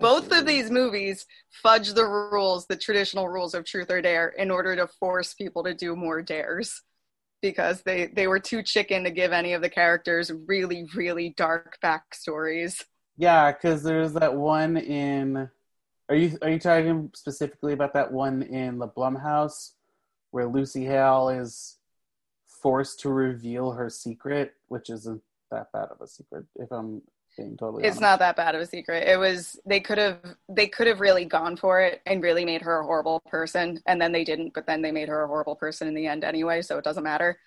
Both 0.00 0.32
of 0.32 0.46
these 0.46 0.70
movies 0.70 1.26
fudge 1.50 1.92
the 1.92 2.06
rules, 2.06 2.66
the 2.66 2.76
traditional 2.76 3.28
rules 3.28 3.54
of 3.54 3.64
Truth 3.64 3.90
or 3.90 4.00
Dare, 4.00 4.28
in 4.28 4.50
order 4.50 4.74
to 4.76 4.86
force 4.86 5.34
people 5.34 5.64
to 5.64 5.74
do 5.74 5.94
more 5.94 6.22
dares. 6.22 6.82
Because 7.42 7.82
they, 7.82 8.06
they 8.06 8.26
were 8.26 8.40
too 8.40 8.62
chicken 8.62 9.04
to 9.04 9.10
give 9.10 9.32
any 9.32 9.54
of 9.54 9.62
the 9.62 9.70
characters 9.70 10.30
really, 10.46 10.86
really 10.94 11.34
dark 11.36 11.78
backstories. 11.82 12.84
Yeah, 13.16 13.52
because 13.52 13.82
there's 13.82 14.12
that 14.14 14.34
one 14.34 14.76
in. 14.76 15.48
Are 16.08 16.14
you 16.14 16.36
are 16.42 16.50
you 16.50 16.58
talking 16.58 17.10
specifically 17.14 17.72
about 17.72 17.94
that 17.94 18.12
one 18.12 18.42
in 18.42 18.78
the 18.78 18.88
Blumhouse 18.88 19.72
where 20.32 20.46
Lucy 20.46 20.84
Hale 20.84 21.28
is 21.28 21.78
forced 22.46 23.00
to 23.00 23.10
reveal 23.10 23.72
her 23.72 23.88
secret, 23.88 24.54
which 24.68 24.90
isn't 24.90 25.22
that 25.50 25.72
bad 25.72 25.88
of 25.90 26.00
a 26.00 26.06
secret, 26.06 26.44
if 26.56 26.70
I'm 26.70 27.02
totally. 27.36 27.84
It's 27.84 27.96
honest. 27.96 28.00
not 28.00 28.18
that 28.20 28.36
bad 28.36 28.54
of 28.54 28.60
a 28.60 28.66
secret. 28.66 29.08
It 29.08 29.18
was 29.18 29.58
they 29.66 29.80
could 29.80 29.98
have 29.98 30.18
they 30.48 30.68
could 30.68 30.86
have 30.86 31.00
really 31.00 31.24
gone 31.24 31.56
for 31.56 31.80
it 31.80 32.02
and 32.06 32.22
really 32.22 32.44
made 32.44 32.62
her 32.62 32.80
a 32.80 32.84
horrible 32.84 33.20
person, 33.28 33.80
and 33.86 34.00
then 34.00 34.12
they 34.12 34.24
didn't. 34.24 34.54
But 34.54 34.66
then 34.66 34.82
they 34.82 34.92
made 34.92 35.08
her 35.08 35.22
a 35.22 35.26
horrible 35.26 35.56
person 35.56 35.88
in 35.88 35.94
the 35.94 36.06
end 36.06 36.24
anyway, 36.24 36.62
so 36.62 36.78
it 36.78 36.84
doesn't 36.84 37.04
matter. 37.04 37.38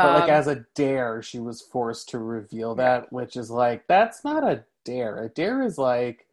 But 0.00 0.12
like 0.14 0.24
Um, 0.24 0.30
as 0.30 0.46
a 0.48 0.64
dare, 0.74 1.22
she 1.22 1.38
was 1.38 1.60
forced 1.62 2.08
to 2.10 2.18
reveal 2.18 2.74
that, 2.76 3.12
which 3.12 3.36
is 3.36 3.50
like 3.50 3.86
that's 3.86 4.24
not 4.24 4.44
a 4.44 4.64
dare. 4.84 5.18
A 5.24 5.28
dare 5.28 5.62
is 5.62 5.78
like 5.78 6.26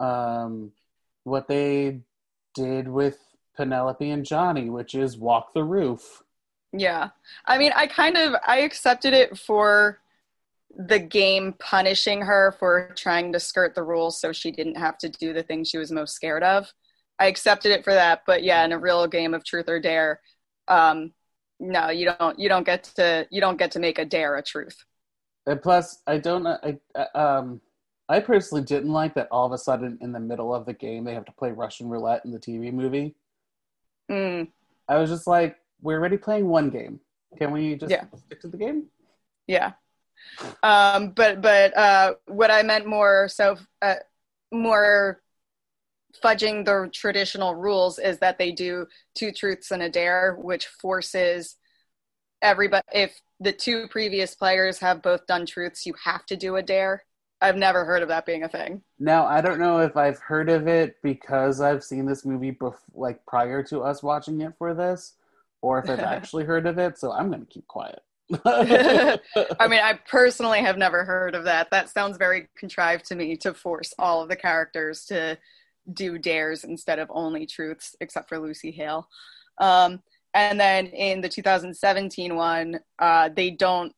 um 0.00 0.72
what 1.24 1.48
they 1.48 2.00
did 2.54 2.88
with 2.88 3.18
Penelope 3.56 4.10
and 4.10 4.24
Johnny, 4.24 4.70
which 4.70 4.94
is 4.94 5.16
walk 5.18 5.52
the 5.54 5.64
roof. 5.64 6.22
Yeah. 6.72 7.10
I 7.46 7.58
mean, 7.58 7.72
I 7.74 7.86
kind 7.86 8.16
of 8.16 8.34
I 8.46 8.58
accepted 8.60 9.12
it 9.14 9.38
for 9.38 9.98
the 10.76 10.98
game 10.98 11.54
punishing 11.58 12.20
her 12.22 12.54
for 12.58 12.92
trying 12.96 13.32
to 13.32 13.40
skirt 13.40 13.74
the 13.74 13.82
rules 13.82 14.20
so 14.20 14.32
she 14.32 14.50
didn't 14.50 14.76
have 14.76 14.98
to 14.98 15.08
do 15.08 15.32
the 15.32 15.42
thing 15.42 15.64
she 15.64 15.78
was 15.78 15.90
most 15.90 16.14
scared 16.14 16.42
of. 16.42 16.72
I 17.18 17.26
accepted 17.26 17.72
it 17.72 17.84
for 17.84 17.94
that, 17.94 18.22
but 18.26 18.42
yeah, 18.44 18.64
in 18.64 18.72
a 18.72 18.78
real 18.78 19.06
game 19.06 19.34
of 19.34 19.44
truth 19.44 19.68
or 19.68 19.80
dare, 19.80 20.20
um 20.68 21.12
no, 21.60 21.90
you 21.90 22.06
don't 22.18 22.38
you 22.38 22.48
don't 22.48 22.64
get 22.66 22.84
to 22.96 23.26
you 23.30 23.40
don't 23.40 23.56
get 23.58 23.72
to 23.72 23.80
make 23.80 23.98
a 23.98 24.04
dare 24.04 24.36
a 24.36 24.42
truth. 24.42 24.84
And 25.46 25.60
plus, 25.62 26.02
I 26.06 26.18
don't. 26.18 26.46
I 26.46 26.78
I, 26.94 27.02
um, 27.14 27.60
I 28.08 28.20
personally 28.20 28.64
didn't 28.64 28.92
like 28.92 29.14
that. 29.14 29.28
All 29.30 29.46
of 29.46 29.52
a 29.52 29.58
sudden, 29.58 29.98
in 30.00 30.12
the 30.12 30.20
middle 30.20 30.54
of 30.54 30.66
the 30.66 30.72
game, 30.74 31.04
they 31.04 31.14
have 31.14 31.24
to 31.26 31.32
play 31.32 31.50
Russian 31.52 31.88
roulette 31.88 32.24
in 32.24 32.30
the 32.32 32.38
TV 32.38 32.70
movie. 32.70 33.14
Mm, 34.10 34.48
I 34.88 34.96
was 34.96 35.10
just 35.10 35.26
like, 35.26 35.56
we're 35.82 35.98
already 35.98 36.16
playing 36.16 36.48
one 36.48 36.70
game. 36.70 37.00
Can 37.38 37.52
we 37.52 37.76
just 37.76 37.94
Yeah. 37.94 38.04
stick 38.16 38.40
to 38.40 38.48
the 38.48 38.56
game? 38.56 38.88
yeah. 39.46 39.72
Um 40.62 41.10
but 41.10 41.40
but 41.40 41.76
uh 41.76 42.14
what 42.26 42.50
I 42.50 42.62
meant 42.62 42.86
more 42.86 43.28
so 43.28 43.56
uh, 43.82 43.96
more 44.52 45.20
fudging 46.22 46.64
the 46.64 46.90
traditional 46.92 47.54
rules 47.54 47.98
is 47.98 48.18
that 48.18 48.38
they 48.38 48.52
do 48.52 48.86
two 49.14 49.32
truths 49.32 49.70
and 49.70 49.82
a 49.82 49.88
dare, 49.88 50.36
which 50.40 50.66
forces 50.66 51.56
everybody. 52.42 52.82
If 52.92 53.20
the 53.40 53.52
two 53.52 53.88
previous 53.88 54.34
players 54.34 54.78
have 54.78 55.02
both 55.02 55.26
done 55.26 55.46
truths, 55.46 55.86
you 55.86 55.94
have 56.04 56.26
to 56.26 56.36
do 56.36 56.56
a 56.56 56.62
dare. 56.62 57.04
I've 57.40 57.56
never 57.56 57.84
heard 57.84 58.02
of 58.02 58.08
that 58.08 58.26
being 58.26 58.42
a 58.42 58.48
thing. 58.48 58.82
Now, 58.98 59.26
I 59.26 59.40
don't 59.40 59.60
know 59.60 59.78
if 59.78 59.96
I've 59.96 60.18
heard 60.18 60.48
of 60.48 60.66
it 60.66 60.96
because 61.02 61.60
I've 61.60 61.84
seen 61.84 62.04
this 62.04 62.24
movie 62.24 62.52
bef- 62.52 62.74
like 62.94 63.24
prior 63.26 63.62
to 63.64 63.82
us 63.82 64.02
watching 64.02 64.40
it 64.40 64.54
for 64.58 64.74
this, 64.74 65.14
or 65.62 65.78
if 65.78 65.88
I've 65.88 65.98
actually 66.02 66.44
heard 66.44 66.66
of 66.66 66.78
it. 66.78 66.98
So 66.98 67.12
I'm 67.12 67.28
going 67.28 67.40
to 67.40 67.46
keep 67.46 67.68
quiet. 67.68 68.00
I 68.44 69.18
mean, 69.68 69.80
I 69.80 69.98
personally 70.08 70.60
have 70.60 70.76
never 70.76 71.04
heard 71.04 71.34
of 71.34 71.44
that. 71.44 71.70
That 71.70 71.88
sounds 71.88 72.18
very 72.18 72.48
contrived 72.56 73.06
to 73.06 73.14
me 73.14 73.36
to 73.38 73.54
force 73.54 73.94
all 73.98 74.22
of 74.22 74.28
the 74.28 74.36
characters 74.36 75.04
to 75.06 75.38
do 75.92 76.18
dares 76.18 76.64
instead 76.64 76.98
of 76.98 77.10
only 77.10 77.46
truths, 77.46 77.96
except 78.00 78.28
for 78.28 78.38
Lucy 78.38 78.70
Hale. 78.70 79.08
Um, 79.58 80.02
and 80.34 80.60
then 80.60 80.86
in 80.86 81.20
the 81.20 81.28
2017 81.28 82.36
one, 82.36 82.80
uh, 82.98 83.30
they 83.34 83.50
don't 83.50 83.94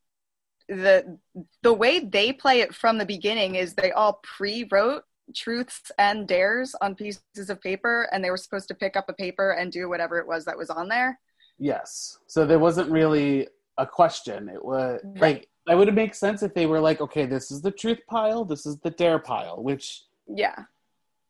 the 0.69 1.19
the 1.63 1.73
way 1.73 1.99
they 1.99 2.33
play 2.33 2.61
it 2.61 2.75
from 2.75 2.97
the 2.97 3.05
beginning 3.05 3.57
is 3.57 3.75
they 3.75 3.91
all 3.91 4.21
pre-wrote 4.23 5.03
truths 5.35 5.91
and 5.99 6.27
dares 6.27 6.75
on 6.81 6.95
pieces 6.95 7.51
of 7.51 7.61
paper, 7.61 8.09
and 8.13 8.23
they 8.23 8.31
were 8.31 8.37
supposed 8.37 8.69
to 8.69 8.75
pick 8.75 8.97
up 8.97 9.09
a 9.09 9.13
paper 9.13 9.53
and 9.53 9.73
do 9.73 9.89
whatever 9.89 10.19
it 10.19 10.27
was 10.27 10.45
that 10.45 10.57
was 10.57 10.71
on 10.71 10.89
there. 10.89 11.19
yes. 11.59 12.19
So 12.27 12.47
there 12.47 12.59
wasn't 12.59 12.91
really 12.91 13.49
a 13.81 13.87
question. 13.87 14.49
It 14.49 14.65
was 14.65 15.01
like 15.17 15.49
that 15.67 15.77
would 15.77 15.95
make 15.95 16.15
sense 16.15 16.43
if 16.43 16.55
they 16.55 16.67
were 16.67 16.81
like, 16.81 17.01
okay, 17.01 17.27
this 17.27 17.51
is 17.51 17.61
the 17.63 17.71
truth 17.71 18.01
pile, 18.09 18.45
this 18.45 18.67
is 18.67 18.79
the 18.81 18.91
dare 18.91 19.19
pile, 19.19 19.63
which 19.63 20.03
Yeah. 20.27 20.57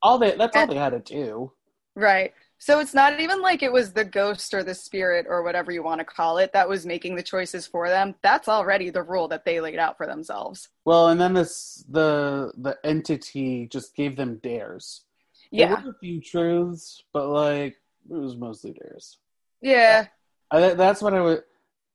all 0.02 0.18
they 0.18 0.36
that's 0.36 0.56
all 0.56 0.66
they 0.66 0.76
had 0.76 0.90
to 0.92 1.00
do. 1.00 1.52
Right. 1.94 2.32
So 2.58 2.78
it's 2.80 2.92
not 2.92 3.18
even 3.20 3.40
like 3.40 3.62
it 3.62 3.72
was 3.72 3.92
the 3.92 4.04
ghost 4.04 4.52
or 4.52 4.62
the 4.62 4.74
spirit 4.74 5.26
or 5.28 5.42
whatever 5.42 5.72
you 5.72 5.82
want 5.82 5.98
to 6.00 6.04
call 6.04 6.36
it 6.38 6.52
that 6.52 6.68
was 6.68 6.84
making 6.84 7.14
the 7.16 7.22
choices 7.22 7.66
for 7.66 7.88
them. 7.88 8.14
That's 8.22 8.48
already 8.48 8.90
the 8.90 9.02
rule 9.02 9.28
that 9.28 9.44
they 9.46 9.60
laid 9.60 9.78
out 9.78 9.96
for 9.96 10.06
themselves. 10.06 10.68
Well, 10.84 11.08
and 11.08 11.20
then 11.20 11.32
this 11.34 11.84
the 11.88 12.52
the 12.58 12.76
entity 12.84 13.66
just 13.66 13.94
gave 13.96 14.14
them 14.16 14.36
dares. 14.42 15.02
Yeah. 15.50 15.74
There 15.74 15.84
were 15.86 15.90
a 15.90 15.98
few 16.00 16.20
truths, 16.20 17.02
but 17.12 17.28
like 17.28 17.76
it 18.10 18.14
was 18.26 18.36
mostly 18.36 18.72
dares. 18.72 19.18
Yeah. 19.62 20.06
I, 20.50 20.74
that's 20.74 21.00
what 21.02 21.14
I 21.14 21.20
would. 21.20 21.42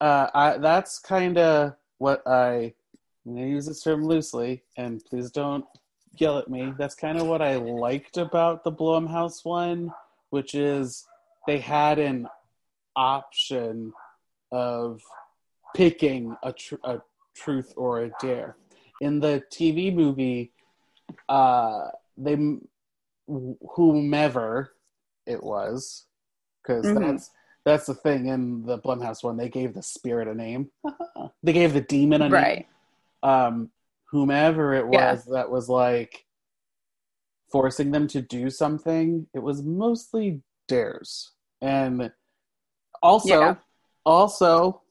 Uh, 0.02 0.30
I 0.34 0.58
that's 0.58 1.00
kind 1.00 1.38
of 1.38 1.76
what 1.98 2.22
I. 2.28 2.74
I'm 3.26 3.36
gonna 3.36 3.48
use 3.48 3.66
this 3.66 3.82
term 3.82 4.06
loosely, 4.06 4.64
and 4.78 5.04
please 5.06 5.32
don't 5.32 5.66
yell 6.18 6.38
at 6.38 6.48
me. 6.48 6.74
That's 6.78 6.94
kind 6.96 7.18
of 7.18 7.26
what 7.28 7.42
I 7.42 7.56
liked 7.56 8.18
about 8.18 8.64
the 8.64 8.72
Blumhouse 8.72 9.44
one, 9.44 9.92
which 10.30 10.54
is 10.54 11.06
they 11.48 11.58
had 11.58 11.98
an 11.98 12.28
option 12.96 13.94
of 14.52 15.02
picking 15.76 16.38
a, 16.44 16.54
tr- 16.54 16.76
a 16.84 17.02
truth 17.36 17.74
or 17.76 18.04
a 18.04 18.12
dare. 18.22 18.56
In 19.02 19.20
the 19.20 19.44
TV 19.52 19.94
movie, 19.94 20.52
uh, 21.28 21.88
they 22.18 22.38
whomever 23.76 24.74
it 25.26 25.44
was, 25.44 26.06
because 26.62 26.86
Mhm. 26.86 27.00
that's 27.00 27.32
that's 27.66 27.88
the 27.88 27.96
thing 27.96 28.28
in 28.28 28.64
the 28.64 28.80
Blumhouse 28.80 29.24
one. 29.24 29.38
They 29.38 29.50
gave 29.50 29.74
the 29.74 29.82
spirit 29.82 30.28
a 30.28 30.36
name. 30.36 30.70
they 31.44 31.54
gave 31.54 31.74
the 31.74 31.82
demon 31.82 32.22
a 32.22 32.30
name 32.30 32.66
um, 33.26 33.72
whomever 34.06 34.74
it 34.74 34.88
was 34.88 35.26
Yeah. 35.28 35.34
that 35.34 35.50
was 35.50 35.68
like 35.68 36.26
forcing 37.52 37.92
them 37.92 38.08
to 38.10 38.22
do 38.22 38.50
something, 38.50 39.28
it 39.34 39.40
was 39.40 39.64
mostly 39.64 40.42
dares. 40.68 41.32
And 41.62 42.12
also, 43.02 43.28
Yeah. 43.40 43.56
also, 44.06 44.82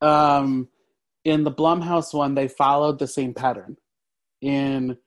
um, 0.00 0.68
in 1.24 1.44
the 1.44 1.52
Blumhouse 1.52 2.14
one, 2.14 2.34
they 2.34 2.48
followed 2.48 2.98
the 2.98 3.06
same 3.06 3.34
pattern. 3.34 3.76
In 4.40 4.98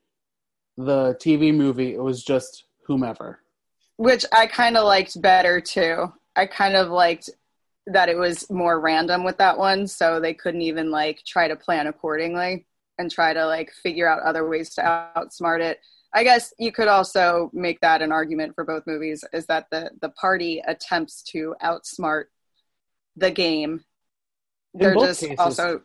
the 0.76 1.16
TV 1.20 1.54
movie, 1.54 1.94
it 1.94 2.02
was 2.02 2.22
just 2.22 2.64
whomever. 2.86 3.40
Which 3.96 4.24
I 4.32 4.46
kind 4.46 4.76
of 4.76 4.84
liked 4.84 5.20
better 5.20 5.60
too. 5.60 6.12
I 6.36 6.46
kind 6.46 6.76
of 6.76 6.88
liked 6.88 7.30
that 7.86 8.08
it 8.08 8.16
was 8.16 8.48
more 8.50 8.80
random 8.80 9.24
with 9.24 9.38
that 9.38 9.58
one, 9.58 9.86
so 9.86 10.20
they 10.20 10.34
couldn't 10.34 10.62
even 10.62 10.90
like 10.90 11.22
try 11.26 11.48
to 11.48 11.56
plan 11.56 11.86
accordingly 11.86 12.66
and 12.98 13.10
try 13.10 13.32
to 13.32 13.46
like 13.46 13.72
figure 13.72 14.08
out 14.08 14.22
other 14.22 14.48
ways 14.48 14.74
to 14.74 15.10
outsmart 15.16 15.60
it. 15.60 15.80
I 16.14 16.24
guess 16.24 16.52
you 16.58 16.72
could 16.72 16.88
also 16.88 17.50
make 17.52 17.80
that 17.80 18.02
an 18.02 18.12
argument 18.12 18.54
for 18.54 18.64
both 18.64 18.86
movies 18.86 19.24
is 19.32 19.46
that 19.46 19.66
the 19.70 19.90
the 20.00 20.10
party 20.10 20.62
attempts 20.66 21.22
to 21.32 21.54
outsmart 21.62 22.24
the 23.16 23.30
game. 23.30 23.84
In 24.74 24.80
They're 24.80 24.94
just 24.94 25.20
cases. 25.20 25.38
also 25.38 25.82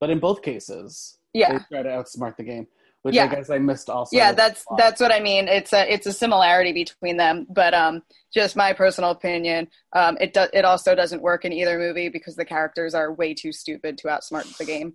But 0.00 0.10
in 0.10 0.18
both 0.18 0.42
cases, 0.42 1.18
yeah. 1.32 1.58
they 1.58 1.64
try 1.70 1.82
to 1.82 1.88
outsmart 1.88 2.36
the 2.36 2.44
game, 2.44 2.66
which 3.08 3.14
Yeah. 3.16 3.24
I 3.24 3.34
guess 3.34 3.50
I 3.50 3.58
missed 3.58 3.88
also. 3.90 4.14
yeah 4.16 4.32
that's 4.32 4.64
that's 4.76 5.00
what 5.00 5.10
i 5.10 5.18
mean 5.20 5.48
it's 5.48 5.72
a 5.72 5.90
it's 5.92 6.06
a 6.06 6.12
similarity 6.12 6.72
between 6.72 7.16
them 7.16 7.46
but 7.48 7.72
um 7.74 8.02
just 8.32 8.54
my 8.56 8.72
personal 8.74 9.10
opinion 9.10 9.68
um 9.94 10.16
it 10.20 10.32
does 10.34 10.50
it 10.52 10.64
also 10.64 10.94
doesn't 10.94 11.22
work 11.22 11.44
in 11.46 11.52
either 11.52 11.78
movie 11.78 12.08
because 12.10 12.36
the 12.36 12.44
characters 12.44 12.94
are 12.94 13.12
way 13.12 13.32
too 13.34 13.52
stupid 13.52 13.96
to 13.98 14.08
outsmart 14.08 14.46
the 14.58 14.64
game 14.64 14.94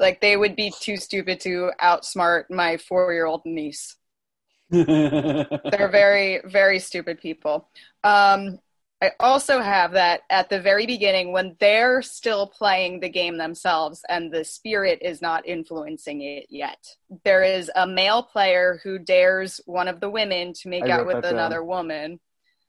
like 0.00 0.20
they 0.20 0.36
would 0.36 0.56
be 0.56 0.72
too 0.80 0.96
stupid 0.96 1.38
to 1.40 1.70
outsmart 1.80 2.44
my 2.50 2.76
four 2.76 3.12
year 3.12 3.26
old 3.26 3.42
niece 3.44 3.96
they're 4.70 5.90
very 5.92 6.40
very 6.46 6.78
stupid 6.80 7.20
people 7.20 7.68
um 8.02 8.58
i 9.04 9.10
also 9.20 9.60
have 9.60 9.92
that 9.92 10.22
at 10.30 10.48
the 10.48 10.60
very 10.60 10.86
beginning 10.86 11.32
when 11.32 11.56
they're 11.60 12.02
still 12.02 12.46
playing 12.46 13.00
the 13.00 13.08
game 13.08 13.36
themselves 13.36 14.04
and 14.08 14.32
the 14.32 14.44
spirit 14.44 14.98
is 15.02 15.20
not 15.22 15.46
influencing 15.46 16.22
it 16.22 16.46
yet 16.48 16.78
there 17.24 17.42
is 17.42 17.70
a 17.76 17.86
male 17.86 18.22
player 18.22 18.80
who 18.82 18.98
dares 18.98 19.60
one 19.66 19.88
of 19.88 20.00
the 20.00 20.10
women 20.10 20.52
to 20.52 20.68
make 20.68 20.84
I 20.84 20.90
out 20.90 21.06
with 21.06 21.16
that 21.16 21.22
down. 21.22 21.34
another 21.34 21.62
woman 21.64 22.18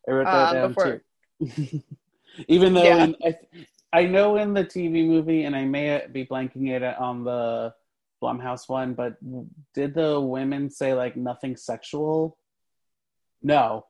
I 0.08 0.12
wrote 0.12 0.25
that 0.25 0.48
um, 0.50 0.54
down 0.56 0.68
before- 0.70 1.01
too. 1.39 1.82
Even 2.48 2.74
though 2.74 2.83
Yeah. 2.83 3.03
in, 3.05 3.16
I, 3.24 3.36
I 3.94 4.05
know 4.05 4.36
in 4.36 4.53
the 4.53 4.64
TV 4.66 5.07
movie, 5.07 5.46
and 5.46 5.55
I 5.55 5.64
may 5.64 6.05
be 6.12 6.25
blanking 6.25 6.70
it 6.70 6.83
on 6.83 7.24
the 7.24 7.74
Blumhouse 8.22 8.68
one, 8.68 8.94
but 8.94 9.16
did 9.74 9.94
the 9.94 10.20
women 10.20 10.70
say 10.70 10.94
like 10.94 11.16
nothing 11.16 11.55
sexual? 11.55 12.38
No, 13.42 13.86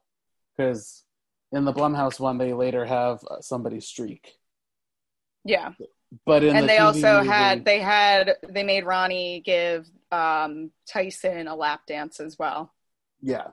because 0.56 1.05
in 1.52 1.66
the 1.66 1.74
Blumhouse 1.74 2.20
one, 2.20 2.38
they 2.38 2.54
later 2.54 2.86
have 2.86 3.20
uh, 3.30 3.42
somebody 3.42 3.80
streak. 3.80 4.34
yeah 5.44 5.72
But 6.26 6.44
in 6.44 6.56
and 6.56 6.64
the 6.64 6.68
they 6.68 6.78
TV 6.78 6.84
also 6.86 7.18
movie- 7.18 7.28
had 7.30 7.66
they 7.66 7.80
had 7.80 8.36
they 8.50 8.64
made 8.64 8.86
ronnie 8.86 9.42
give 9.46 9.88
um 10.12 10.72
tyson 10.88 11.48
a 11.48 11.56
lap 11.56 11.82
dance 11.88 12.20
as 12.20 12.38
well 12.40 12.72
yeah. 13.22 13.48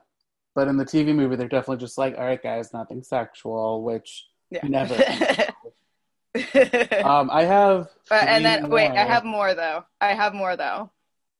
But 0.55 0.67
in 0.67 0.77
the 0.77 0.85
TV 0.85 1.15
movie, 1.15 1.35
they're 1.35 1.47
definitely 1.47 1.77
just 1.77 1.97
like, 1.97 2.15
all 2.15 2.25
right, 2.25 2.41
guys, 2.41 2.73
nothing 2.73 3.01
sexual, 3.01 3.81
which 3.83 4.27
yeah 4.51 4.59
never. 4.67 4.93
um, 7.03 7.29
I 7.31 7.43
have. 7.43 7.87
Uh, 8.11 8.15
and 8.27 8.45
then 8.45 8.69
wait, 8.69 8.91
I 8.91 9.03
have 9.05 9.23
more 9.25 9.55
though. 9.55 9.83
I 10.01 10.13
have 10.13 10.33
more 10.35 10.55
though. 10.55 10.91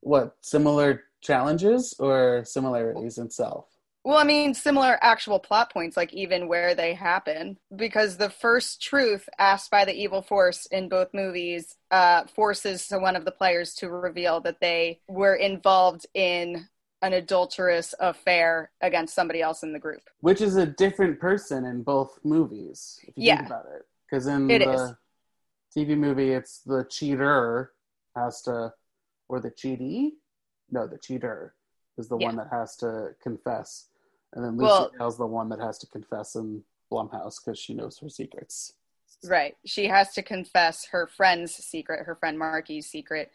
what 0.02 0.36
similar 0.42 1.04
challenges 1.22 1.94
or 2.00 2.44
similarities 2.46 3.18
in 3.20 3.30
self 3.30 3.68
Well, 4.04 4.18
I 4.18 4.26
mean, 4.26 4.54
similar 4.54 5.00
actual 5.02 5.40
plot 5.40 5.72
points, 5.72 5.96
like 5.96 6.12
even 6.14 6.50
where 6.50 6.76
they 6.76 6.94
happen, 6.94 7.58
because 7.74 8.18
the 8.18 8.30
first 8.30 8.82
truth 8.82 9.30
asked 9.40 9.72
by 9.72 9.86
the 9.86 9.94
evil 9.96 10.22
force 10.22 10.66
in 10.66 10.90
both 10.90 11.14
movies 11.14 11.78
uh, 11.90 12.26
forces 12.26 12.88
one 12.90 13.16
of 13.16 13.24
the 13.24 13.32
players 13.32 13.74
to 13.76 13.90
reveal 13.90 14.42
that 14.42 14.60
they 14.60 15.00
were 15.08 15.36
involved 15.36 16.06
in 16.14 16.68
an 17.02 17.14
adulterous 17.14 17.94
affair 18.00 18.72
against 18.82 19.16
somebody 19.16 19.42
else 19.42 19.64
in 19.64 19.74
the 19.74 19.80
group. 19.80 20.02
which 20.22 20.40
is 20.42 20.56
a 20.56 20.66
different 20.66 21.20
person 21.20 21.66
in 21.66 21.84
both 21.84 22.18
movies 22.24 23.00
if 23.04 23.18
you 23.18 23.24
Yeah. 23.24 23.38
think 23.38 23.48
about 23.48 23.66
it 23.76 23.82
because 24.10 24.26
in 24.28 24.48
It 24.48 24.60
the 24.60 24.74
is. 24.74 24.96
tv 25.76 25.98
movie 25.98 26.32
it's 26.32 26.60
the 26.60 26.86
cheater 26.90 27.74
has 28.16 28.42
to 28.44 28.74
or 29.28 29.42
the 29.42 29.52
cheatee 29.52 30.12
no 30.72 30.88
the 30.88 30.98
cheater 30.98 31.56
is 31.98 32.08
the 32.08 32.16
Yeah. 32.16 32.28
one 32.28 32.38
that 32.38 32.48
has 32.52 32.78
to 32.78 33.10
confess 33.22 33.90
and 34.34 34.44
then 34.44 34.58
lucy 34.58 34.66
Well- 34.66 34.92
Hale's 34.98 35.18
the 35.18 35.26
one 35.28 35.50
that 35.50 35.60
has 35.60 35.78
to 35.80 35.88
confess 35.88 36.36
in 36.36 36.64
blumhouse 36.92 37.36
because 37.44 37.58
she 37.60 37.74
knows 37.74 37.98
her 38.00 38.10
secrets 38.10 38.74
Right. 39.24 39.56
She 39.66 39.88
has 39.88 40.14
to 40.14 40.22
confess 40.22 40.86
her 40.92 41.08
friend's 41.08 41.54
secret, 41.54 42.06
her 42.06 42.16
friend 42.16 42.38
Markie's 42.38 42.88
secret. 42.88 43.32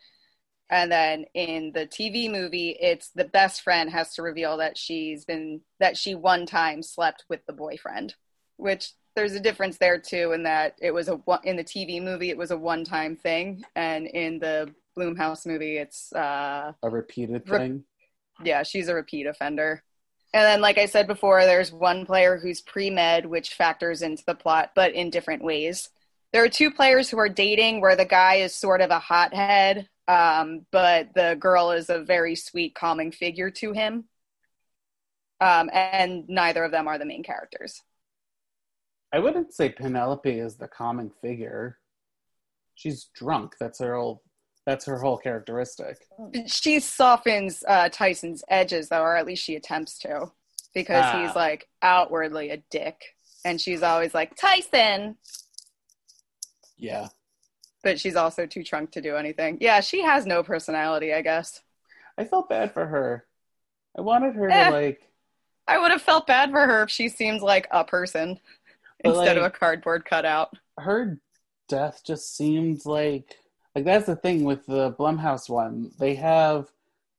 And 0.70 0.92
then 0.92 1.24
in 1.32 1.72
the 1.72 1.86
TV 1.86 2.30
movie, 2.30 2.76
it's 2.78 3.08
the 3.10 3.24
best 3.24 3.62
friend 3.62 3.88
has 3.88 4.14
to 4.14 4.22
reveal 4.22 4.58
that 4.58 4.76
she's 4.76 5.24
been, 5.24 5.62
that 5.80 5.96
she 5.96 6.14
one 6.14 6.44
time 6.44 6.82
slept 6.82 7.24
with 7.30 7.40
the 7.46 7.54
boyfriend, 7.54 8.14
which 8.58 8.92
there's 9.16 9.32
a 9.32 9.40
difference 9.40 9.78
there 9.78 9.98
too, 9.98 10.32
in 10.32 10.42
that 10.42 10.74
it 10.82 10.90
was 10.90 11.08
a, 11.08 11.18
in 11.44 11.56
the 11.56 11.64
TV 11.64 12.02
movie, 12.02 12.28
it 12.28 12.36
was 12.36 12.50
a 12.50 12.58
one 12.58 12.84
time 12.84 13.16
thing. 13.16 13.64
And 13.74 14.06
in 14.06 14.38
the 14.38 14.74
Blumhouse 14.96 15.46
movie, 15.46 15.78
it's, 15.78 16.12
uh, 16.12 16.72
a 16.82 16.90
repeated 16.90 17.48
Re- 17.48 17.58
thing 17.58 17.84
yeah, 18.44 18.62
she's 18.62 18.88
a 18.88 18.94
repeat 18.94 19.26
offender. 19.26 19.82
And 20.34 20.44
then, 20.44 20.60
like 20.60 20.78
I 20.78 20.86
said 20.86 21.06
before, 21.06 21.44
there's 21.44 21.72
one 21.72 22.04
player 22.04 22.36
who's 22.36 22.60
pre 22.60 22.90
med, 22.90 23.26
which 23.26 23.54
factors 23.54 24.02
into 24.02 24.24
the 24.26 24.34
plot, 24.34 24.72
but 24.74 24.92
in 24.92 25.10
different 25.10 25.42
ways. 25.42 25.88
There 26.32 26.44
are 26.44 26.48
two 26.48 26.70
players 26.70 27.08
who 27.08 27.18
are 27.18 27.30
dating 27.30 27.80
where 27.80 27.96
the 27.96 28.04
guy 28.04 28.36
is 28.36 28.54
sort 28.54 28.82
of 28.82 28.90
a 28.90 28.98
hothead, 28.98 29.88
um, 30.06 30.66
but 30.70 31.08
the 31.14 31.36
girl 31.40 31.70
is 31.70 31.88
a 31.88 32.00
very 32.04 32.34
sweet, 32.34 32.74
calming 32.74 33.12
figure 33.12 33.50
to 33.52 33.72
him. 33.72 34.04
Um, 35.40 35.70
and 35.72 36.28
neither 36.28 36.64
of 36.64 36.72
them 36.72 36.88
are 36.88 36.98
the 36.98 37.06
main 37.06 37.22
characters. 37.22 37.80
i 39.12 39.18
wouldn't 39.18 39.54
say 39.54 39.68
penelope 39.70 40.38
is 40.38 40.56
the 40.56 40.68
common 40.68 41.10
figure 41.22 41.78
she's 42.74 43.08
drunk 43.14 43.54
that's 43.58 43.78
her 43.78 43.94
whole 43.96 44.22
that's 44.68 44.84
her 44.84 44.98
whole 44.98 45.16
characteristic 45.16 45.96
She 46.46 46.78
softens 46.80 47.64
uh, 47.66 47.88
Tyson's 47.88 48.44
edges, 48.50 48.90
though, 48.90 49.00
or 49.00 49.16
at 49.16 49.24
least 49.26 49.42
she 49.42 49.56
attempts 49.56 49.98
to, 50.00 50.30
because 50.74 51.04
Ah. 51.06 51.22
he's 51.26 51.34
like 51.34 51.66
outwardly 51.80 52.50
a 52.50 52.58
dick. 52.70 53.16
And 53.46 53.58
she's 53.60 53.82
always 53.82 54.12
like, 54.14 54.34
Tyson, 54.36 55.16
yeah 56.76 57.08
but 57.84 57.98
she's 57.98 58.16
also 58.16 58.44
too 58.44 58.62
drunk 58.64 58.90
to 58.90 59.00
do 59.00 59.14
anything. 59.16 59.56
Yeah, 59.60 59.80
she 59.80 60.02
has 60.02 60.26
no 60.26 60.42
personality, 60.42 61.14
I 61.14 61.22
guess. 61.22 61.62
I 62.18 62.24
felt 62.24 62.48
bad 62.48 62.72
for 62.74 62.84
her. 62.84 63.24
I 63.96 64.00
wanted 64.00 64.34
her 64.34 64.50
Eh. 64.50 64.64
to 64.64 64.70
like 64.70 65.00
I 65.68 65.78
would 65.78 65.92
have 65.92 66.02
felt 66.02 66.26
bad 66.26 66.50
for 66.50 66.66
her 66.66 66.82
if 66.82 66.90
she 66.90 67.08
seemed 67.08 67.40
like 67.40 67.68
a 67.70 67.84
person 67.84 68.40
instead 69.04 69.38
of 69.38 69.44
a 69.44 69.50
cardboard 69.50 70.04
cutout. 70.04 70.50
her 70.78 71.18
death 71.68 72.02
just 72.04 72.36
seemed 72.36 72.84
like 72.84 73.36
like 73.78 73.84
that's 73.84 74.06
the 74.06 74.16
thing 74.16 74.42
with 74.42 74.66
the 74.66 74.92
Blumhouse 74.92 75.48
one. 75.48 75.92
They 76.00 76.16
have 76.16 76.72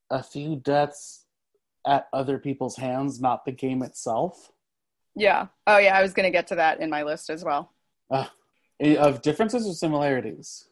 a 0.10 0.22
few 0.22 0.58
deaths 0.58 1.24
at 1.88 2.10
other 2.12 2.38
people's 2.38 2.76
hands, 2.76 3.22
not 3.22 3.46
the 3.46 3.54
game 3.54 3.82
itself. 3.82 4.52
Yeah. 5.16 5.48
Oh 5.66 5.78
yeah, 5.78 5.98
I 5.98 6.02
was 6.02 6.12
gonna 6.14 6.32
get 6.32 6.48
to 6.48 6.56
that 6.56 6.82
in 6.82 6.90
my 6.90 7.04
list 7.04 7.30
as 7.30 7.46
well. 7.46 7.72
Eh, 8.12 8.96
Of 8.98 9.22
differences 9.22 9.68
or 9.68 9.74
similarities? 9.74 10.66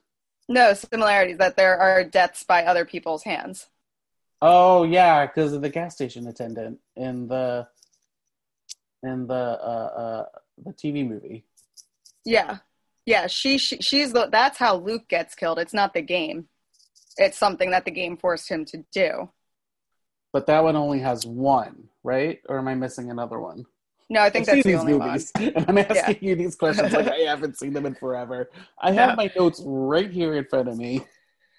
No 0.50 0.73
similarities 0.73 1.38
that 1.38 1.56
there 1.56 1.78
are 1.78 2.04
deaths 2.04 2.43
by 2.43 2.65
other 2.65 2.84
people's 2.84 3.23
hands. 3.23 3.67
Oh 4.41 4.84
yeah, 4.84 5.26
because 5.26 5.54
of 5.54 5.62
the 5.62 5.69
gas 5.69 5.95
station 5.95 6.28
attendant 6.28 6.80
in 6.97 7.30
the 7.30 7.65
in 9.04 9.26
the 9.26 9.34
uh, 9.34 10.26
uh 10.26 10.26
the 10.65 10.73
TV 10.73 11.08
movie. 11.08 11.45
Yeah. 12.26 12.58
Yeah, 13.08 13.28
she, 13.28 13.58
she 13.58 13.78
she's 13.78 14.12
the 14.12 14.28
that's 14.32 14.58
how 14.58 14.76
Luke 14.76 15.08
gets 15.08 15.34
killed. 15.34 15.60
It's 15.60 15.74
not 15.74 15.93
the 15.93 16.02
game. 16.02 16.50
It's 17.17 17.38
something 17.38 17.72
that 17.72 17.86
the 17.86 17.91
game 17.91 18.17
forced 18.17 18.50
him 18.50 18.65
to 18.65 18.84
do. 18.91 19.30
But 20.34 20.46
that 20.48 20.62
one 20.62 20.76
only 20.76 21.00
has 21.00 21.26
one, 21.26 21.86
right? 22.04 22.39
Or 22.50 22.60
am 22.60 22.67
I 22.67 22.76
missing 22.76 23.10
another 23.10 23.39
one? 23.39 23.65
No, 24.10 24.22
I 24.22 24.30
think 24.30 24.48
I've 24.50 24.56
that's 24.56 24.65
the 24.67 24.76
only 24.76 24.93
these 24.93 25.32
one. 25.36 25.52
and 25.56 25.65
I'm 25.70 25.78
asking 25.78 26.17
you 26.22 26.36
these 26.36 26.56
questions 26.58 26.91
like 26.93 27.08
I 27.08 27.20
haven't 27.20 27.58
seen 27.58 27.72
them 27.72 27.86
in 27.86 27.96
forever. 27.96 28.50
I 28.80 28.91
have 28.91 29.12
Yeah. 29.12 29.15
my 29.15 29.32
notes 29.38 29.62
right 29.65 30.12
here 30.12 30.36
in 30.36 30.43
front 30.46 30.67
of 30.67 30.78
me. 30.78 31.06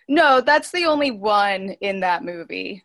No, 0.06 0.42
that's 0.42 0.70
the 0.70 0.84
only 0.84 1.10
one 1.10 1.70
in 1.80 2.00
that 2.00 2.24
movie. 2.24 2.84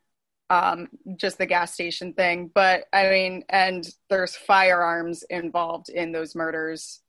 Um, 0.49 0.88
just 1.17 1.38
the 1.38 1.45
gas 1.45 1.73
station 1.73 2.13
thing. 2.13 2.49
But 2.56 2.86
I 2.93 3.10
mean, 3.10 3.43
and 3.49 3.86
there's 4.10 4.36
firearms 4.38 5.23
involved 5.30 5.89
in 5.89 6.13
those 6.13 6.34
murders. 6.34 7.02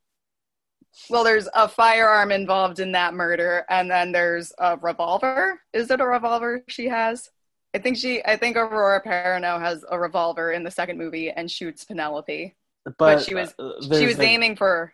Well, 1.09 1.23
there's 1.23 1.47
a 1.53 1.67
firearm 1.67 2.31
involved 2.31 2.79
in 2.79 2.93
that 2.93 3.13
murder, 3.13 3.65
and 3.69 3.89
then 3.91 4.11
there's 4.11 4.53
a 4.57 4.77
revolver. 4.77 5.61
Is 5.73 5.91
it 5.91 5.99
a 6.01 6.05
revolver 6.05 6.63
she 6.67 6.87
has? 6.87 7.29
I 7.73 7.79
think 7.79 7.97
she. 7.97 8.23
I 8.23 8.37
think 8.37 8.55
Aurora 8.55 9.03
Perrineau 9.03 9.59
has 9.59 9.83
a 9.89 9.99
revolver 9.99 10.51
in 10.53 10.63
the 10.63 10.71
second 10.71 10.97
movie 10.97 11.29
and 11.29 11.51
shoots 11.51 11.83
Penelope. 11.83 12.55
But, 12.85 12.97
But 12.97 13.21
she 13.23 13.35
was- 13.35 13.53
uh, 13.59 13.81
She 13.81 14.05
was 14.05 14.17
a- 14.19 14.23
aiming 14.23 14.55
for. 14.55 14.93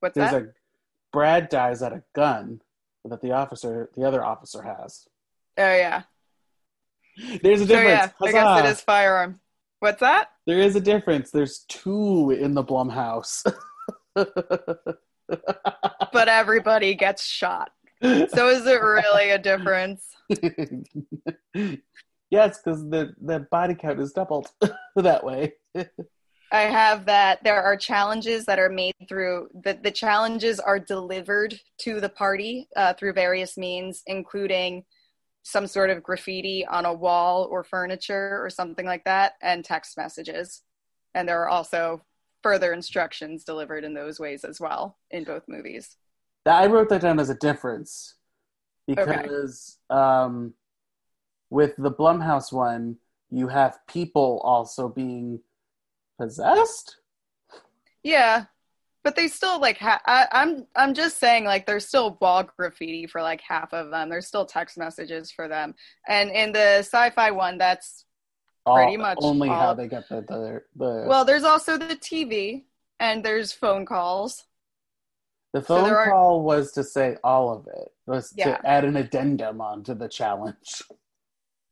What's 0.00 0.14
There's 0.16 0.30
that? 0.32 0.42
a 0.42 0.48
Brad 1.12 1.48
dies 1.48 1.82
at 1.82 1.92
a 1.92 2.02
gun 2.14 2.60
that 3.04 3.22
the 3.22 3.32
officer, 3.32 3.90
the 3.96 4.04
other 4.04 4.22
officer, 4.24 4.62
has. 4.62 5.06
oh 5.56 5.62
yeah. 5.74 6.02
There's 7.42 7.62
a 7.62 7.66
So 7.66 7.74
yeah, 7.80 8.06
difference. 8.08 8.14
I 8.22 8.32
guess 8.32 8.64
it 8.64 8.68
is 8.72 8.80
firearm. 8.82 9.40
What's 9.78 10.00
that? 10.00 10.30
There 10.46 10.58
is 10.58 10.74
a 10.76 10.80
difference. 10.80 11.30
There's 11.30 11.60
two 11.68 12.30
in 12.32 12.52
the 12.54 12.64
Blumhouse. 12.64 13.42
But 15.28 16.28
everybody 16.28 16.94
gets 16.94 17.24
shot. 17.24 17.70
So 18.02 18.48
is 18.48 18.66
it 18.66 18.80
really 18.82 19.30
a 19.30 19.38
difference? 19.38 20.06
yes, 22.30 22.58
because 22.58 22.88
the 22.88 23.14
the 23.20 23.46
body 23.50 23.74
count 23.74 24.00
is 24.00 24.12
doubled 24.12 24.50
that 24.96 25.24
way. 25.24 25.54
I 26.52 26.60
have 26.60 27.06
that 27.06 27.42
there 27.42 27.62
are 27.62 27.76
challenges 27.76 28.44
that 28.46 28.58
are 28.58 28.68
made 28.68 28.94
through 29.08 29.48
the, 29.64 29.78
the 29.82 29.90
challenges 29.90 30.60
are 30.60 30.78
delivered 30.78 31.58
to 31.78 32.00
the 32.00 32.08
party 32.08 32.68
uh, 32.76 32.94
through 32.94 33.14
various 33.14 33.56
means, 33.56 34.02
including 34.06 34.84
some 35.42 35.66
sort 35.66 35.90
of 35.90 36.02
graffiti 36.02 36.64
on 36.66 36.86
a 36.86 36.92
wall 36.92 37.48
or 37.50 37.64
furniture 37.64 38.40
or 38.42 38.50
something 38.50 38.86
like 38.86 39.04
that, 39.04 39.34
and 39.42 39.64
text 39.64 39.96
messages. 39.96 40.62
And 41.14 41.28
there 41.28 41.42
are 41.42 41.48
also 41.48 42.02
further 42.46 42.72
instructions 42.72 43.42
delivered 43.42 43.82
in 43.82 43.92
those 43.92 44.20
ways 44.20 44.44
as 44.44 44.60
well 44.60 44.96
in 45.10 45.24
both 45.24 45.42
movies. 45.48 45.96
I 46.46 46.66
wrote 46.66 46.88
that 46.90 47.00
down 47.00 47.18
as 47.18 47.28
a 47.28 47.34
difference 47.34 48.14
because 48.86 49.78
um, 49.90 50.54
with 51.50 51.74
the 51.76 51.90
Blumhouse 51.90 52.52
one, 52.52 52.98
you 53.32 53.48
have 53.48 53.80
people 53.88 54.40
also 54.44 54.88
being 54.88 55.40
possessed. 56.20 56.98
Yeah, 58.04 58.44
but 59.02 59.16
they 59.16 59.26
still 59.26 59.60
like. 59.60 59.78
Ha- 59.78 60.02
I, 60.06 60.28
I'm 60.30 60.68
I'm 60.76 60.94
just 60.94 61.18
saying 61.18 61.46
like 61.46 61.66
there's 61.66 61.88
still 61.88 62.16
wall 62.20 62.44
graffiti 62.56 63.08
for 63.08 63.22
like 63.22 63.40
half 63.40 63.72
of 63.74 63.90
them. 63.90 64.08
There's 64.08 64.28
still 64.28 64.46
text 64.46 64.78
messages 64.78 65.32
for 65.32 65.48
them, 65.48 65.74
and 66.06 66.30
in 66.30 66.52
the 66.52 66.88
Syfy 66.88 67.34
one, 67.34 67.58
that's 67.58 68.04
Pretty 68.66 68.96
All- 68.96 69.02
much 69.02 69.18
only 69.20 69.48
how 69.48 69.74
they 69.74 69.86
get 69.86 70.08
the 70.08 70.22
the, 70.22 70.62
the 70.74 71.04
well. 71.06 71.24
There's 71.24 71.44
also 71.44 71.78
the 71.78 71.94
TV 71.96 72.64
and 72.98 73.24
there's 73.24 73.52
phone 73.52 73.86
calls. 73.86 74.44
The 75.52 75.60
So 75.60 75.66
phone 75.76 75.84
there 75.84 75.98
are- 75.98 76.10
call 76.10 76.42
was 76.42 76.72
to 76.72 76.82
say 76.82 77.16
all 77.22 77.52
of 77.52 77.66
it. 77.68 77.92
Was 78.06 78.32
Yeah. 78.36 78.56
to 78.56 78.66
add 78.68 78.84
an 78.84 78.96
addendum 78.96 79.60
onto 79.60 79.94
the 79.94 80.08
challenge. 80.08 80.82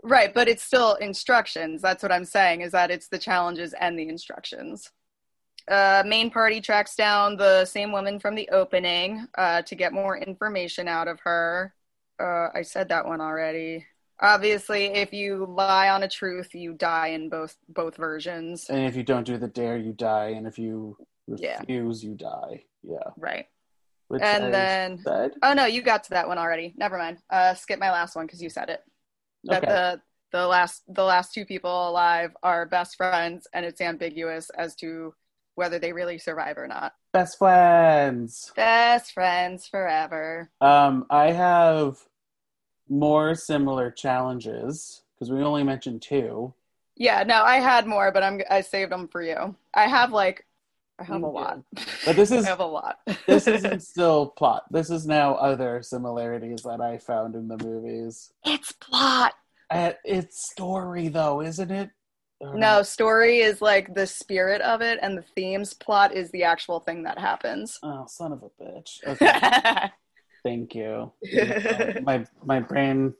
Right, 0.03 0.33
but 0.35 0.49
it's 0.49 0.63
still 0.63 0.95
instructions. 0.97 1.81
That's 1.83 2.03
what 2.03 2.13
I'm 2.13 2.25
saying 2.27 2.61
is 2.61 2.73
that 2.73 2.91
it's 2.91 3.09
the 3.09 3.19
challenges 3.19 3.73
and 3.73 3.99
the 3.99 4.09
instructions. 4.09 4.91
Uh, 5.67 6.03
main 6.07 6.31
party 6.31 6.61
tracks 6.61 6.95
down 6.95 7.37
the 7.39 7.65
same 7.65 7.91
woman 7.91 8.19
from 8.21 8.35
the 8.35 8.49
opening 8.51 9.27
uh, 9.39 9.63
to 9.63 9.75
get 9.75 9.95
more 9.95 10.19
information 10.19 10.89
out 10.89 11.09
of 11.09 11.19
her. 11.21 11.75
Uh, 12.21 12.49
I 12.55 12.63
said 12.63 12.91
that 12.91 13.07
one 13.07 13.21
already. 13.23 13.87
Obviously, 14.21 14.87
if 14.87 15.13
you 15.13 15.47
lie 15.49 15.89
on 15.89 16.03
a 16.03 16.09
truth, 16.09 16.55
you 16.55 16.75
die 16.75 17.09
in 17.09 17.29
both 17.29 17.57
both 17.69 17.97
versions. 17.97 18.71
And 18.71 18.87
if 18.87 18.97
you 18.97 19.03
don't 19.03 19.25
do 19.25 19.39
the 19.39 19.49
dare, 19.49 19.77
you 19.77 19.93
die. 19.93 20.29
And 20.37 20.47
if 20.47 20.59
you 20.59 20.97
Yeah. 21.27 21.59
refuse, 21.61 22.05
you 22.05 22.15
die. 22.15 22.65
Yeah. 22.83 23.11
Right. 23.17 23.47
Which 24.09 24.23
And 24.23 24.45
I 24.45 24.51
then 24.51 24.99
said. 24.99 25.33
Oh 25.43 25.53
no, 25.55 25.65
you 25.67 25.83
got 25.83 26.05
to 26.05 26.11
that 26.11 26.29
one 26.29 26.39
already. 26.39 26.75
Never 26.77 26.99
mind. 26.99 27.19
Uh, 27.31 27.55
skip 27.55 27.81
my 27.81 27.91
last 27.91 28.15
one 28.15 28.27
because 28.27 28.43
you 28.43 28.51
said 28.51 28.69
it. 28.71 28.85
That 29.45 29.65
Okay. 29.65 29.73
the 29.73 30.03
the 30.33 30.47
last 30.47 30.83
the 30.89 31.05
last 31.05 31.33
two 31.35 31.45
people 31.45 31.89
alive 31.89 32.37
are 32.43 32.67
best 32.67 32.97
friends, 32.97 33.47
and 33.53 33.65
it's 33.65 33.81
ambiguous 33.81 34.51
as 34.51 34.75
to 34.77 35.15
whether 35.57 35.79
they 35.79 35.93
really 35.93 36.19
survive 36.19 36.59
or 36.59 36.67
not. 36.67 36.95
Best 37.13 37.39
friends. 37.39 38.53
Best 38.57 39.13
friends 39.13 39.67
forever. 39.69 40.51
Um, 40.61 41.07
I 41.11 41.31
have 41.31 41.99
more 42.89 43.35
similar 43.35 43.91
challenges 43.91 45.03
because 45.15 45.31
we 45.33 45.43
only 45.43 45.63
mentioned 45.65 46.03
two. 46.03 46.53
Yeah, 46.97 47.23
no, 47.25 47.43
I 47.43 47.57
had 47.57 47.87
more, 47.87 48.13
but 48.13 48.23
I'm 48.23 48.41
I 48.51 48.61
saved 48.61 48.93
them 48.93 49.09
for 49.09 49.23
you. 49.23 49.57
I 49.75 49.87
have 49.89 50.13
like 50.13 50.47
I 50.99 51.05
have 51.05 51.23
a 51.23 51.27
lot. 51.27 51.61
But 52.05 52.15
this 52.17 52.31
is- 52.33 52.45
I 52.45 52.49
have 52.51 52.61
a 52.61 52.67
lot. 52.67 52.99
This 53.27 53.47
isn't 53.49 53.81
still 53.95 54.29
plot. 54.29 54.65
This 54.71 54.91
is 54.91 55.07
now 55.07 55.35
other 55.35 55.83
similarities 55.83 56.63
that 56.63 56.81
I 56.81 56.99
found 56.99 57.35
in 57.35 57.49
the 57.49 57.59
movies. 57.59 58.33
it's 58.45 58.73
plot. 58.73 59.33
Uh, 59.71 59.93
it's 60.05 60.51
story 60.51 61.09
though, 61.09 61.41
isn't 61.41 61.71
it? 61.71 61.91
Or 62.41 62.55
No, 62.57 62.83
story 62.83 63.39
is 63.39 63.61
like 63.63 63.95
the 63.95 64.07
spirit 64.07 64.61
of 64.61 64.83
it, 64.83 64.99
and 65.03 65.17
the 65.17 65.25
themes 65.35 65.73
plot 65.73 66.15
is 66.15 66.31
the 66.31 66.45
actual 66.45 66.79
thing 66.81 67.03
that 67.05 67.19
happens. 67.19 67.79
Oh, 67.83 68.05
son 68.07 68.33
of 68.33 68.43
a 68.43 68.63
bitch. 68.63 68.99
Okay, 69.07 69.91
thank 70.45 70.75
you. 70.75 71.11
my 72.03 72.25
my 72.45 72.61
brain. 72.61 73.15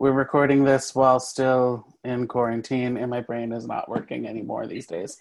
We're 0.00 0.12
recording 0.12 0.62
this 0.64 0.94
while 0.94 1.18
still 1.20 1.84
in 2.04 2.28
quarantine, 2.28 2.96
and 2.96 3.10
my 3.10 3.20
brain 3.20 3.52
is 3.52 3.66
not 3.66 3.88
working 3.88 4.26
anymore 4.28 4.66
these 4.68 4.86
days. 4.86 5.18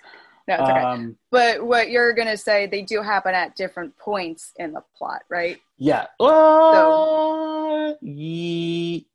no, 0.48 0.54
it's 0.56 0.70
okay. 0.70 0.82
Um, 0.82 1.18
But 1.32 1.66
what 1.66 1.90
you're 1.90 2.14
gonna 2.14 2.38
say, 2.38 2.68
they 2.68 2.84
do 2.84 3.02
happen 3.02 3.34
at 3.34 3.56
different 3.56 3.98
points 3.98 4.54
in 4.58 4.72
the 4.74 4.84
plot, 4.98 5.24
right? 5.30 5.58
yeah. 5.80 6.08
Oh, 6.20 7.98
ye- 8.02 9.08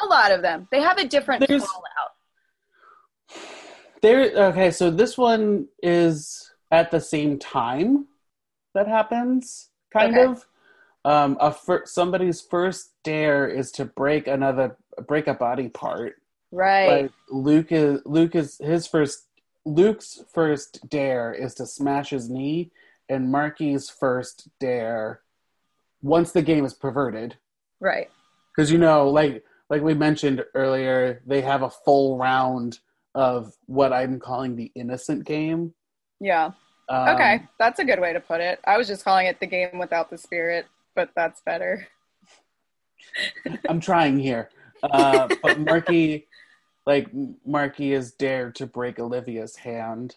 A 0.00 0.06
lot 0.06 0.32
of 0.32 0.40
them. 0.42 0.68
They 0.70 0.80
have 0.80 0.98
a 0.98 1.06
different 1.06 1.46
fallout. 1.46 2.14
There. 4.02 4.30
Okay, 4.50 4.70
so 4.70 4.90
this 4.90 5.16
one 5.18 5.68
is 5.82 6.50
at 6.70 6.90
the 6.90 7.00
same 7.00 7.38
time 7.38 8.06
that 8.74 8.86
happens, 8.88 9.70
kind 9.92 10.14
Okay. 10.16 10.24
of. 10.26 10.46
Um, 11.04 11.36
a 11.40 11.52
fir- 11.52 11.84
somebody's 11.86 12.40
first 12.40 12.92
dare 13.02 13.46
is 13.46 13.70
to 13.72 13.84
break 13.84 14.26
another 14.26 14.76
break 15.06 15.26
a 15.26 15.34
body 15.34 15.68
part. 15.68 16.16
Right. 16.50 17.02
Like 17.02 17.12
Luke 17.30 17.72
is 17.72 18.00
Luke 18.06 18.34
is 18.34 18.58
his 18.58 18.86
first 18.86 19.26
Luke's 19.66 20.22
first 20.32 20.88
dare 20.88 21.32
is 21.32 21.54
to 21.54 21.66
smash 21.66 22.10
his 22.10 22.28
knee, 22.30 22.70
and 23.08 23.28
Markie's 23.32 23.90
first 23.90 24.48
dare 24.60 25.20
once 26.02 26.32
the 26.32 26.42
game 26.42 26.64
is 26.66 26.74
perverted, 26.74 27.36
Right. 27.80 28.10
because 28.54 28.70
you 28.70 28.78
know, 28.78 29.08
like 29.08 29.44
like 29.70 29.82
we 29.82 29.94
mentioned 29.94 30.44
earlier, 30.54 31.22
they 31.26 31.40
have 31.40 31.62
a 31.62 31.70
full 31.70 32.18
round 32.18 32.78
of 33.14 33.52
what 33.66 33.92
I'm 33.92 34.18
calling 34.20 34.54
the 34.56 34.70
innocent 34.74 35.24
game. 35.24 35.72
Yeah. 36.20 36.50
Um, 36.88 37.08
Okay. 37.14 37.42
That's 37.58 37.78
a 37.78 37.84
good 37.84 38.00
way 38.00 38.12
to 38.12 38.20
put 38.20 38.40
it. 38.40 38.60
I 38.66 38.76
was 38.76 38.86
just 38.86 39.04
calling 39.04 39.26
it 39.26 39.40
the 39.40 39.46
game 39.46 39.78
without 39.78 40.10
the 40.10 40.18
spirit, 40.18 40.66
but 40.94 41.10
that's 41.14 41.40
better. 41.42 41.86
I'm 43.68 43.80
trying 43.80 44.18
here, 44.18 44.50
uh, 44.82 45.28
but 45.42 45.58
Markie, 45.58 46.26
like 46.86 47.08
Markie 47.46 47.92
is 47.92 48.12
dared 48.12 48.54
to 48.56 48.66
break 48.66 48.98
Olivia's 48.98 49.56
hand 49.56 50.16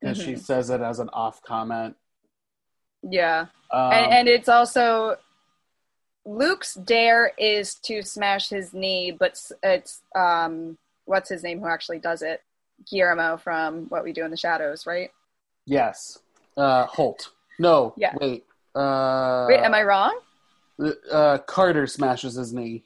because 0.00 0.20
she 0.22 0.34
Mhm. 0.34 0.40
says 0.40 0.70
it 0.70 0.80
as 0.80 0.98
an 1.00 1.08
off 1.10 1.42
comment. 1.42 1.96
Yeah. 3.02 3.46
Um, 3.70 3.92
and, 3.92 4.12
and 4.12 4.28
it's 4.28 4.48
also 4.48 5.16
Luke's 6.24 6.74
dare 6.74 7.32
is 7.38 7.74
to 7.76 8.02
smash 8.02 8.48
his 8.50 8.72
knee, 8.74 9.10
but 9.10 9.40
it's 9.62 10.02
um 10.14 10.78
what's 11.04 11.28
his 11.30 11.42
name 11.42 11.60
who 11.60 11.66
actually 11.68 11.98
does 11.98 12.22
it? 12.22 12.42
Guillermo 12.88 13.36
from 13.38 13.86
What 13.88 14.04
We 14.04 14.12
Do 14.12 14.24
in 14.24 14.30
the 14.30 14.36
Shadows, 14.36 14.86
right? 14.86 15.10
Yes. 15.66 16.18
Uh, 16.56 16.86
Holt. 16.86 17.30
No. 17.58 17.92
Yeah. 17.96 18.14
Wait. 18.20 18.44
Uh, 18.78 19.46
Wait, 19.48 19.60
am 19.60 19.74
I 19.74 19.82
wrong? 19.82 20.18
Uh, 21.10 21.38
Carter 21.38 21.86
smashes 21.86 22.34
his 22.34 22.52
knee. 22.52 22.84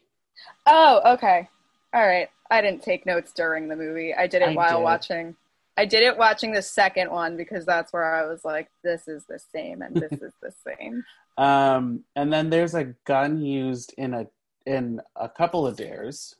Oh, 0.66 1.00
okay. 1.14 1.48
All 1.92 2.06
right. 2.06 2.28
I 2.50 2.60
didn't 2.62 2.82
take 2.82 3.04
notes 3.06 3.32
during 3.32 3.68
the 3.68 3.76
movie. 3.76 4.14
I 4.14 4.26
did 4.26 4.42
it 4.42 4.48
I 4.50 4.54
while 4.54 4.78
did. 4.78 4.84
watching. 4.84 5.36
I 5.76 5.84
did 5.84 6.02
it 6.02 6.16
watching 6.16 6.52
the 6.52 6.62
second 6.62 7.10
one 7.10 7.36
because 7.36 7.64
that's 7.66 7.92
where 7.92 8.14
I 8.14 8.26
was 8.26 8.44
like, 8.44 8.68
this 8.84 9.08
is 9.08 9.24
the 9.28 9.38
same 9.38 9.82
and 9.82 9.94
this 9.94 10.12
is 10.12 10.32
the 10.42 10.52
same. 10.78 11.04
Um, 11.38 12.04
and 12.16 12.32
then 12.32 12.50
there's 12.50 12.74
a 12.74 12.84
gun 13.06 13.40
used 13.42 13.94
in 13.98 14.14
a 14.14 14.26
in 14.66 15.00
a 15.16 15.28
couple 15.28 15.66
of 15.66 15.76
dares. 15.76 16.36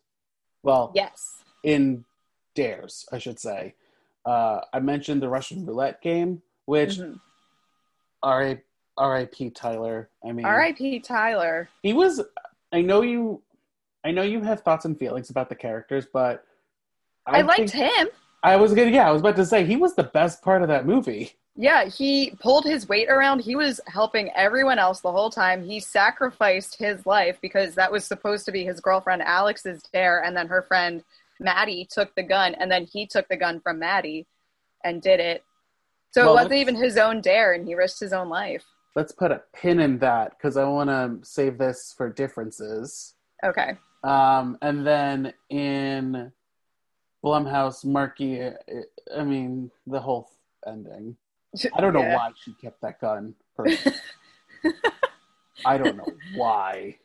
Well, 0.62 0.92
Yes. 0.94 1.42
in 1.64 2.04
dares, 2.54 3.06
I 3.10 3.18
should 3.18 3.38
say. 3.40 3.74
Uh, 4.24 4.60
I 4.72 4.78
mentioned 4.80 5.20
the 5.22 5.28
Russian 5.28 5.66
roulette 5.66 6.00
game, 6.02 6.42
which 6.66 6.98
Mhm. 6.98 7.20
R.I. 8.22 8.62
R.I.P. 8.96 9.50
Tyler. 9.50 10.08
I 10.24 10.32
mean, 10.32 10.44
R.I.P. 10.44 11.00
Tyler. 11.00 11.68
he 11.82 11.92
was. 11.92 12.20
I 12.72 12.80
know 12.80 13.02
you. 13.02 13.42
I 14.04 14.10
know 14.10 14.22
you 14.22 14.40
have 14.42 14.60
thoughts 14.60 14.84
and 14.84 14.98
feelings 14.98 15.30
about 15.30 15.48
the 15.48 15.54
characters, 15.54 16.06
but 16.12 16.44
I, 17.26 17.42
liked 17.42 17.70
him. 17.70 18.08
I 18.42 18.56
was 18.56 18.74
gonna. 18.74 18.90
Yeah, 18.90 19.08
I 19.08 19.12
was 19.12 19.20
about 19.20 19.36
to 19.36 19.46
say 19.46 19.64
he 19.64 19.76
was 19.76 19.94
the 19.94 20.04
best 20.04 20.42
part 20.42 20.62
of 20.62 20.68
that 20.68 20.86
movie. 20.86 21.32
Yeah, 21.54 21.84
he 21.84 22.32
pulled 22.40 22.64
his 22.64 22.88
weight 22.88 23.10
around. 23.10 23.40
He 23.40 23.56
was 23.56 23.80
helping 23.86 24.30
everyone 24.30 24.78
else 24.78 25.00
the 25.00 25.12
whole 25.12 25.28
time. 25.30 25.62
He 25.62 25.80
sacrificed 25.80 26.78
his 26.78 27.04
life 27.04 27.38
because 27.42 27.74
that 27.74 27.92
was 27.92 28.06
supposed 28.06 28.46
to 28.46 28.52
be 28.52 28.64
his 28.64 28.80
girlfriend 28.80 29.22
Alex's 29.22 29.82
dare, 29.92 30.24
and 30.24 30.36
then 30.36 30.48
her 30.48 30.62
friend 30.62 31.04
Maddie 31.38 31.86
took 31.90 32.14
the 32.14 32.22
gun, 32.22 32.54
and 32.54 32.70
then 32.70 32.86
he 32.86 33.06
took 33.06 33.28
the 33.28 33.36
gun 33.36 33.60
from 33.60 33.78
Maddie 33.78 34.26
and 34.82 35.02
did 35.02 35.20
it. 35.20 35.44
So 36.12 36.24
Well, 36.24 36.32
it 36.32 36.36
wasn't 36.36 36.54
even 36.54 36.74
his 36.74 36.96
own 36.96 37.20
dare, 37.20 37.52
and 37.52 37.66
he 37.66 37.74
risked 37.74 38.00
his 38.00 38.12
own 38.12 38.28
life. 38.28 38.64
Let's 38.94 39.12
put 39.12 39.30
a 39.30 39.42
pin 39.54 39.80
in 39.80 39.98
that 40.00 40.36
because 40.36 40.56
I 40.56 40.64
want 40.64 40.90
to 40.90 41.18
save 41.26 41.56
this 41.58 41.94
for 41.96 42.10
differences. 42.10 43.14
Okay. 43.44 43.76
Um, 44.04 44.58
and 44.60 44.86
then 44.86 45.32
in 45.48 46.30
Blumhouse, 47.24 47.84
Markie, 47.84 48.42
I 49.16 49.24
mean, 49.24 49.70
the 49.86 50.00
whole 50.00 50.30
ending. 50.66 51.16
I 51.74 51.80
don't 51.80 51.92
know 51.92 52.00
Yeah. 52.02 52.14
why 52.16 52.32
she 52.36 52.52
kept 52.54 52.80
that 52.82 53.00
gun. 53.00 53.34
I 55.64 55.78
don't 55.78 55.96
know 55.96 56.12
why. 56.34 56.98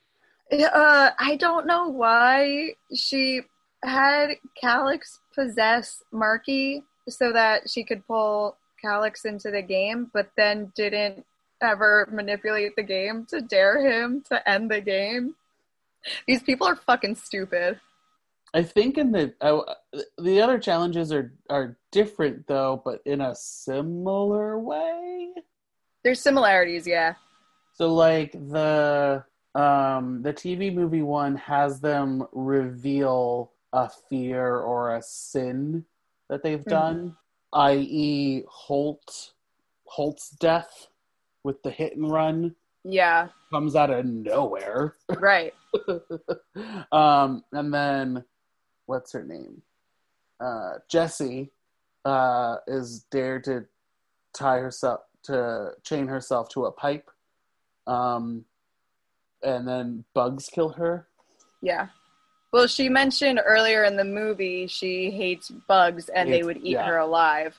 Uh, 0.51 1.11
I 1.19 1.35
don't 1.35 1.67
know 1.67 1.87
why 1.89 2.75
she 2.95 3.41
had 3.83 4.31
Calix 4.59 5.19
possess 5.35 6.01
Markie 6.11 6.83
so 7.07 7.31
that 7.33 7.69
she 7.69 7.83
could 7.83 8.05
pull 8.07 8.57
Calix 8.81 9.25
into 9.25 9.51
the 9.51 9.61
game, 9.61 10.09
but 10.13 10.31
then 10.35 10.71
didn't 10.75 11.25
ever 11.61 12.07
manipulate 12.11 12.75
the 12.75 12.83
game 12.83 13.25
to 13.29 13.41
dare 13.41 13.79
him 13.79 14.23
to 14.29 14.49
end 14.49 14.69
the 14.71 14.81
game. 14.81 15.35
These 16.27 16.43
people 16.43 16.67
are 16.67 16.75
fucking 16.75 17.15
stupid. 17.15 17.79
I 18.53 18.63
think 18.63 18.97
in 18.97 19.11
the 19.11 19.33
uh, 19.41 19.73
the 20.17 20.41
other 20.41 20.57
challenges 20.57 21.11
are 21.11 21.33
are 21.49 21.77
different 21.91 22.47
though, 22.47 22.81
but 22.83 23.01
in 23.05 23.21
a 23.21 23.35
similar 23.35 24.57
way. 24.57 25.33
There's 26.03 26.21
similarities, 26.21 26.87
yeah. 26.87 27.15
So 27.73 27.93
like 27.93 28.31
the 28.31 29.23
um 29.53 30.21
the 30.21 30.33
TV 30.33 30.73
movie 30.73 31.01
one 31.01 31.35
has 31.35 31.81
them 31.81 32.25
reveal 32.31 33.51
a 33.73 33.89
fear 34.09 34.57
or 34.59 34.95
a 34.95 35.01
sin 35.01 35.85
that 36.29 36.41
they've 36.41 36.63
Mhm. 36.63 36.69
done, 36.69 37.17
i.e. 37.53 38.43
Holt 38.47 39.33
Holt's 39.85 40.29
death 40.29 40.87
with 41.47 41.63
the 41.63 41.71
hit 41.71 41.95
and 41.95 42.11
run 42.11 42.53
Yeah, 42.83 43.29
comes 43.53 43.73
out 43.77 43.89
of 43.89 44.05
nowhere. 44.05 44.95
right. 45.17 45.53
um 46.91 47.41
and 47.53 47.73
then 47.73 48.25
what's 48.85 49.13
her 49.13 49.23
name? 49.23 49.61
Uh 50.41 50.73
Jessie 50.89 51.53
uh 52.03 52.57
is 52.67 53.05
dared 53.09 53.45
to 53.45 53.65
tie 54.33 54.59
herself 54.59 54.99
to 55.23 55.71
chain 55.83 56.07
herself 56.07 56.49
to 56.49 56.65
a 56.65 56.71
pipe. 56.71 57.09
Um 57.87 58.43
and 59.41 59.65
then 59.65 60.03
bugs 60.13 60.49
kill 60.49 60.69
her. 60.69 61.07
Yeah. 61.61 61.87
Well, 62.51 62.67
she 62.67 62.89
mentioned 62.89 63.39
earlier 63.45 63.85
in 63.85 63.95
the 63.95 64.03
movie 64.03 64.67
she 64.67 65.11
hates 65.11 65.49
bugs 65.69 66.09
and 66.09 66.31
they 66.31 66.43
would 66.43 66.57
eat 66.57 66.71
yeah. 66.71 66.85
her 66.85 66.97
alive. 66.97 67.57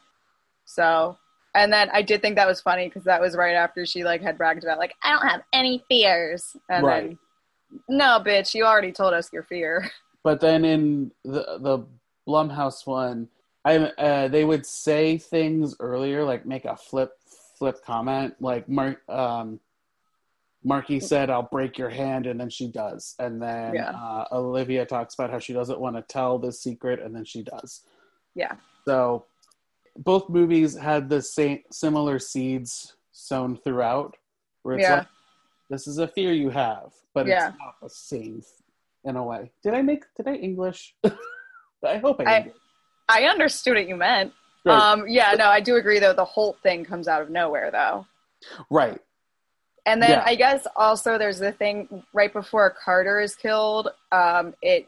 So, 0.66 1.16
and 1.54 1.72
then 1.72 1.88
I 1.92 2.02
did 2.02 2.22
think 2.22 2.36
that 2.36 2.46
was 2.46 2.60
funny 2.60 2.86
because 2.88 3.04
that 3.04 3.20
was 3.20 3.36
right 3.36 3.54
after 3.54 3.84
she 3.86 4.04
like 4.04 4.22
had 4.22 4.38
bragged 4.38 4.64
about 4.64 4.78
like 4.78 4.94
I 5.02 5.10
don't 5.10 5.26
have 5.28 5.42
any 5.52 5.82
fears. 5.88 6.56
And 6.68 6.84
Right. 6.84 7.02
then 7.08 7.18
no, 7.88 8.20
bitch, 8.24 8.54
you 8.54 8.64
already 8.64 8.92
told 8.92 9.14
us 9.14 9.32
your 9.32 9.42
fear. 9.42 9.90
But 10.24 10.40
then 10.40 10.64
in 10.64 11.12
the 11.24 11.58
the 11.60 11.86
Blumhouse 12.28 12.86
one, 12.86 13.28
I 13.64 13.76
uh, 13.78 14.28
they 14.28 14.44
would 14.44 14.66
say 14.66 15.16
things 15.16 15.74
earlier, 15.80 16.24
like 16.24 16.44
make 16.44 16.64
a 16.64 16.76
flip 16.76 17.12
flip 17.58 17.82
comment, 17.84 18.34
like 18.40 18.68
Mark 18.68 19.08
um, 19.08 19.60
Markie 20.64 21.00
said, 21.00 21.30
"I'll 21.30 21.48
break 21.50 21.78
your 21.78 21.88
hand," 21.88 22.26
and 22.26 22.38
then 22.38 22.50
she 22.50 22.66
does, 22.66 23.14
and 23.20 23.40
then 23.40 23.74
Yeah. 23.76 23.90
uh, 23.90 24.24
Olivia 24.32 24.84
talks 24.84 25.14
about 25.14 25.30
how 25.30 25.38
she 25.38 25.52
doesn't 25.52 25.80
want 25.80 25.96
to 25.96 26.02
tell 26.02 26.38
the 26.38 26.52
secret, 26.52 27.00
and 27.00 27.14
then 27.14 27.24
she 27.24 27.42
does. 27.42 27.84
Yeah. 28.34 28.56
So 28.84 29.24
both 29.98 30.28
movies 30.28 30.76
had 30.76 31.08
the 31.08 31.20
same 31.20 31.62
similar 31.70 32.18
seeds 32.18 32.96
sown 33.12 33.56
throughout, 33.56 34.16
where 34.62 34.76
it's 34.76 34.82
Yeah. 34.88 34.98
like 34.98 35.06
this 35.70 35.86
is 35.86 35.98
a 35.98 36.08
fear 36.08 36.32
you 36.32 36.50
have, 36.50 36.92
but 37.14 37.26
Yeah. 37.26 37.48
it's 37.50 37.58
not 37.58 37.74
the 37.82 37.90
same 37.90 38.42
in 39.04 39.16
a 39.16 39.22
way. 39.24 39.50
Did 39.62 39.74
I 39.74 39.82
make 39.82 40.04
did 40.16 40.28
I 40.28 40.34
English? 40.34 40.94
I 41.84 41.98
hope 41.98 42.20
I, 42.20 42.24
I- 42.36 42.42
did. 42.42 42.54
I 43.08 43.22
understood 43.24 43.74
what 43.74 43.88
you 43.88 43.96
meant. 43.96 44.32
Right. 44.64 44.78
Um, 44.78 45.08
yeah, 45.08 45.32
no, 45.32 45.46
I 45.46 45.60
do 45.60 45.76
agree 45.76 45.98
though. 45.98 46.12
The 46.12 46.24
whole 46.24 46.56
thing 46.62 46.84
comes 46.84 47.08
out 47.08 47.22
of 47.22 47.30
nowhere 47.30 47.70
though. 47.70 48.06
right. 48.70 49.00
And 49.86 50.02
then 50.02 50.10
Yeah. 50.10 50.22
I 50.26 50.34
guess 50.34 50.66
also 50.76 51.16
there's 51.16 51.38
the 51.38 51.52
thing 51.52 52.04
right 52.12 52.32
before 52.32 52.68
Carter 52.84 53.20
is 53.20 53.34
killed, 53.34 53.88
um, 54.12 54.54
it 54.60 54.86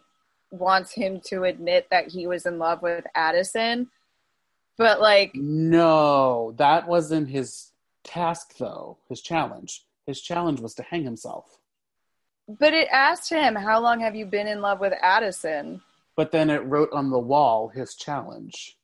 wants 0.51 0.93
him 0.93 1.21
to 1.27 1.45
admit 1.45 1.87
that 1.91 2.09
he 2.09 2.27
was 2.27 2.45
in 2.45 2.59
love 2.59 2.83
with 2.83 3.07
Addison. 3.15 3.89
But 4.81 4.99
like 5.03 5.35
No, 5.35 6.53
that 6.57 6.89
wasn't 6.89 7.29
his 7.29 7.73
task 8.03 8.57
though. 8.57 8.97
His 9.11 9.21
challenge. 9.21 9.85
His 10.07 10.23
challenge 10.23 10.61
was 10.63 10.73
to 10.77 10.83
hang 10.83 11.05
himself. 11.05 11.59
but 12.59 12.73
it 12.73 12.89
asked 12.91 13.29
him, 13.29 13.55
How 13.55 13.79
long 13.79 14.01
have 14.01 14.15
you 14.17 14.25
been 14.25 14.49
in 14.49 14.63
love 14.63 14.81
with 14.81 14.95
Addison? 15.03 15.83
But 16.17 16.33
then 16.33 16.49
it 16.49 16.65
wrote 16.65 16.89
on 16.93 17.11
the 17.11 17.19
wall 17.19 17.69
his 17.69 17.95
challenge. 17.95 18.79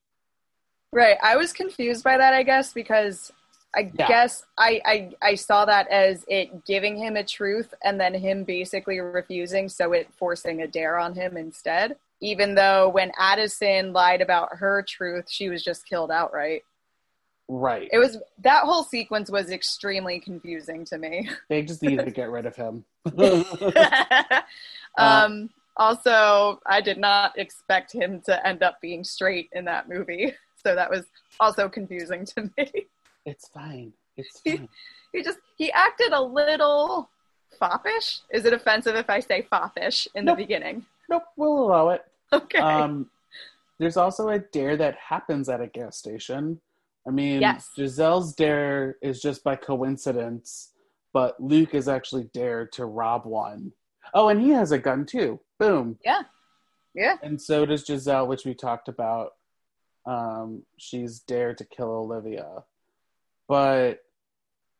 Right. 0.93 1.17
I 1.23 1.37
was 1.37 1.53
confused 1.55 2.05
by 2.05 2.19
that, 2.19 2.35
I 2.35 2.43
guess, 2.43 2.75
because 2.75 3.33
I 3.75 3.91
Yeah. 3.95 4.07
guess 4.07 4.45
I, 4.59 4.81
I 4.85 5.11
I 5.31 5.35
saw 5.35 5.65
that 5.65 5.89
as 5.89 6.25
it 6.29 6.67
giving 6.67 6.97
him 6.99 7.17
a 7.17 7.25
truth 7.25 7.73
and 7.83 7.99
then 7.99 8.13
him 8.13 8.45
basically 8.45 9.01
refusing, 9.01 9.71
so 9.71 9.93
it 9.93 10.13
forcing 10.19 10.61
a 10.61 10.67
dare 10.69 10.99
on 10.99 11.15
him 11.15 11.37
instead. 11.39 11.97
Even 12.21 12.55
though 12.55 12.89
when 12.89 13.13
Addison 13.19 13.93
lied 13.93 14.21
about 14.23 14.57
her 14.57 14.85
truth, 14.89 15.27
she 15.29 15.49
was 15.49 15.63
just 15.63 15.87
killed 15.87 16.11
outright. 16.11 16.63
Right. 17.49 17.89
It 17.93 17.99
was 17.99 18.19
that 18.43 18.65
whole 18.65 18.83
sequence 18.83 19.31
was 19.31 19.51
extremely 19.51 20.19
confusing 20.19 20.85
to 20.87 20.99
me. 20.99 21.29
They 21.49 21.63
just 21.63 21.83
needed 21.83 22.05
to 22.07 22.11
get 22.11 22.31
rid 22.31 22.47
of 22.47 22.57
him. 22.57 22.85
um, 24.99 25.51
also, 25.77 26.61
I 26.67 26.81
did 26.81 26.99
not 26.99 27.39
expect 27.39 27.93
him 27.93 28.21
to 28.23 28.47
end 28.47 28.63
up 28.63 28.81
being 28.81 29.05
straight 29.05 29.49
in 29.53 29.65
that 29.67 29.89
movie, 29.89 30.35
so 30.65 30.75
that 30.75 30.91
was 30.91 31.05
also 31.39 31.69
confusing 31.69 32.25
to 32.27 32.51
me. 32.57 32.87
it's 33.25 33.49
fine. 33.49 33.93
It's 34.17 34.41
fine. 34.41 34.69
he 35.13 35.23
just 35.23 35.39
he 35.57 35.71
acted 35.73 36.13
a 36.13 36.21
little 36.21 37.09
foppish. 37.61 38.21
Is 38.31 38.45
it 38.45 38.53
offensive 38.55 38.97
if 38.97 39.09
I 39.09 39.21
say 39.21 39.43
foppish 39.43 40.09
in 40.15 40.25
Nope. 40.25 40.39
the 40.39 40.45
beginning? 40.45 40.87
Nope, 41.09 41.23
we'll 41.37 41.59
allow 41.67 41.91
it. 41.91 42.05
Okay. 42.33 42.59
Um, 42.59 43.09
there's 43.79 43.97
also 43.97 44.29
a 44.31 44.39
dare 44.41 44.77
that 44.79 44.97
happens 44.97 45.49
at 45.49 45.61
a 45.61 45.69
gas 45.69 45.97
station. 45.97 46.61
I 47.07 47.11
mean, 47.11 47.41
Yes. 47.41 47.71
Giselle's 47.77 48.35
dare 48.35 48.97
is 49.01 49.23
just 49.23 49.45
by 49.45 49.55
coincidence, 49.55 50.73
but 51.13 51.41
Luke 51.41 51.73
is 51.75 51.87
actually 51.89 52.25
dared 52.35 52.73
to 52.73 52.85
rob 52.87 53.25
one. 53.27 53.73
Oh, 54.13 54.29
and 54.29 54.41
he 54.41 54.51
has 54.51 54.73
a 54.73 54.79
gun 54.79 55.07
too. 55.07 55.39
Boom. 55.61 55.99
yeah. 56.05 56.23
Yeah. 56.95 57.17
And 57.23 57.41
so 57.41 57.65
does 57.67 57.85
Giselle, 57.87 58.27
which 58.27 58.45
we 58.45 58.55
talked 58.55 58.89
about. 58.89 59.35
Um, 60.05 60.63
she's 60.79 61.21
dared 61.21 61.59
to 61.59 61.65
kill 61.65 61.91
Olivia, 61.91 62.65
but 63.49 64.03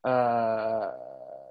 uh, 0.05 0.91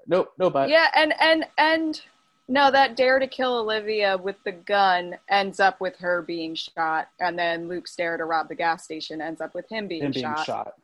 nope, 0.06 0.32
no, 0.38 0.50
but 0.50 0.68
Yeah, 0.68 0.88
and 0.94 1.14
and 1.20 1.46
and 1.58 2.00
no, 2.48 2.70
that 2.70 2.96
dare 2.96 3.18
to 3.18 3.26
kill 3.26 3.58
Olivia 3.58 4.16
with 4.16 4.36
the 4.44 4.52
gun 4.52 5.16
ends 5.28 5.58
up 5.60 5.80
with 5.80 5.96
her 5.98 6.22
being 6.22 6.54
shot, 6.54 7.08
and 7.20 7.38
then 7.38 7.68
Luke's 7.68 7.96
dare 7.96 8.16
to 8.16 8.24
rob 8.24 8.48
the 8.48 8.54
gas 8.54 8.84
station 8.84 9.20
ends 9.20 9.40
up 9.40 9.54
with 9.54 9.68
him 9.68 9.88
being, 9.88 10.02
him 10.04 10.12
being 10.12 10.24
shot. 10.24 10.46
shot. 10.46 10.74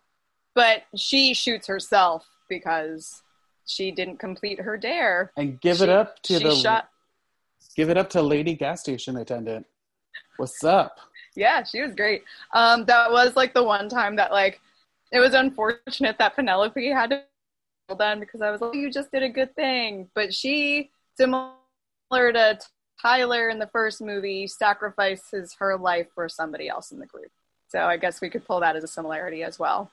but 0.55 0.83
she 0.97 1.33
shoots 1.35 1.67
herself 1.67 2.27
because 2.49 3.23
she 3.67 3.91
didn't 3.91 4.19
complete 4.19 4.61
her 4.61 4.77
dare. 4.77 5.33
And 5.37 5.61
give 5.61 5.79
She- 5.79 5.85
it 5.85 5.89
up 5.89 6.21
to 6.25 6.39
she 6.39 6.45
the 6.45 6.55
shot. 6.55 6.89
give 7.77 7.89
it 7.91 7.97
up 7.97 8.11
to 8.11 8.23
lady 8.23 8.55
gas 8.55 8.81
station 8.81 9.17
attendant. 9.17 9.65
What's 10.37 10.63
up? 10.65 10.99
Yeah, 11.37 11.63
she 11.63 11.81
was 11.81 11.95
great. 11.95 12.25
Um, 12.53 12.85
that 12.87 13.11
was 13.11 13.37
like 13.37 13.55
the 13.55 13.63
one 13.65 13.89
time 13.89 14.17
that 14.17 14.33
like 14.33 14.61
it 15.13 15.21
was 15.21 15.33
unfortunate 15.35 16.19
that 16.19 16.35
Penelope 16.35 16.91
had 16.91 17.11
to 17.11 17.23
be 17.89 17.95
done 17.95 18.19
because 18.21 18.41
I 18.43 18.51
was 18.51 18.61
like, 18.61 18.75
you 18.75 18.91
just 18.91 19.11
did 19.13 19.23
a 19.23 19.29
good 19.29 19.55
thing, 19.55 20.09
but 20.15 20.35
she 20.35 20.91
similar 21.17 21.53
to 22.11 22.59
Tyler 23.01 23.49
in 23.49 23.59
the 23.59 23.69
first 23.69 24.01
movie 24.01 24.47
sacrifices 24.47 25.55
her 25.59 25.77
life 25.77 26.07
for 26.15 26.29
somebody 26.29 26.69
else 26.69 26.93
in 26.93 26.99
the 26.99 27.07
group. 27.07 27.31
So 27.69 27.81
I 27.81 27.97
guess 27.97 28.21
we 28.21 28.31
could 28.31 28.45
pull 28.45 28.61
that 28.61 28.77
as 28.77 28.85
a 28.85 28.89
similarity 28.89 29.43
as 29.43 29.59
well. 29.59 29.91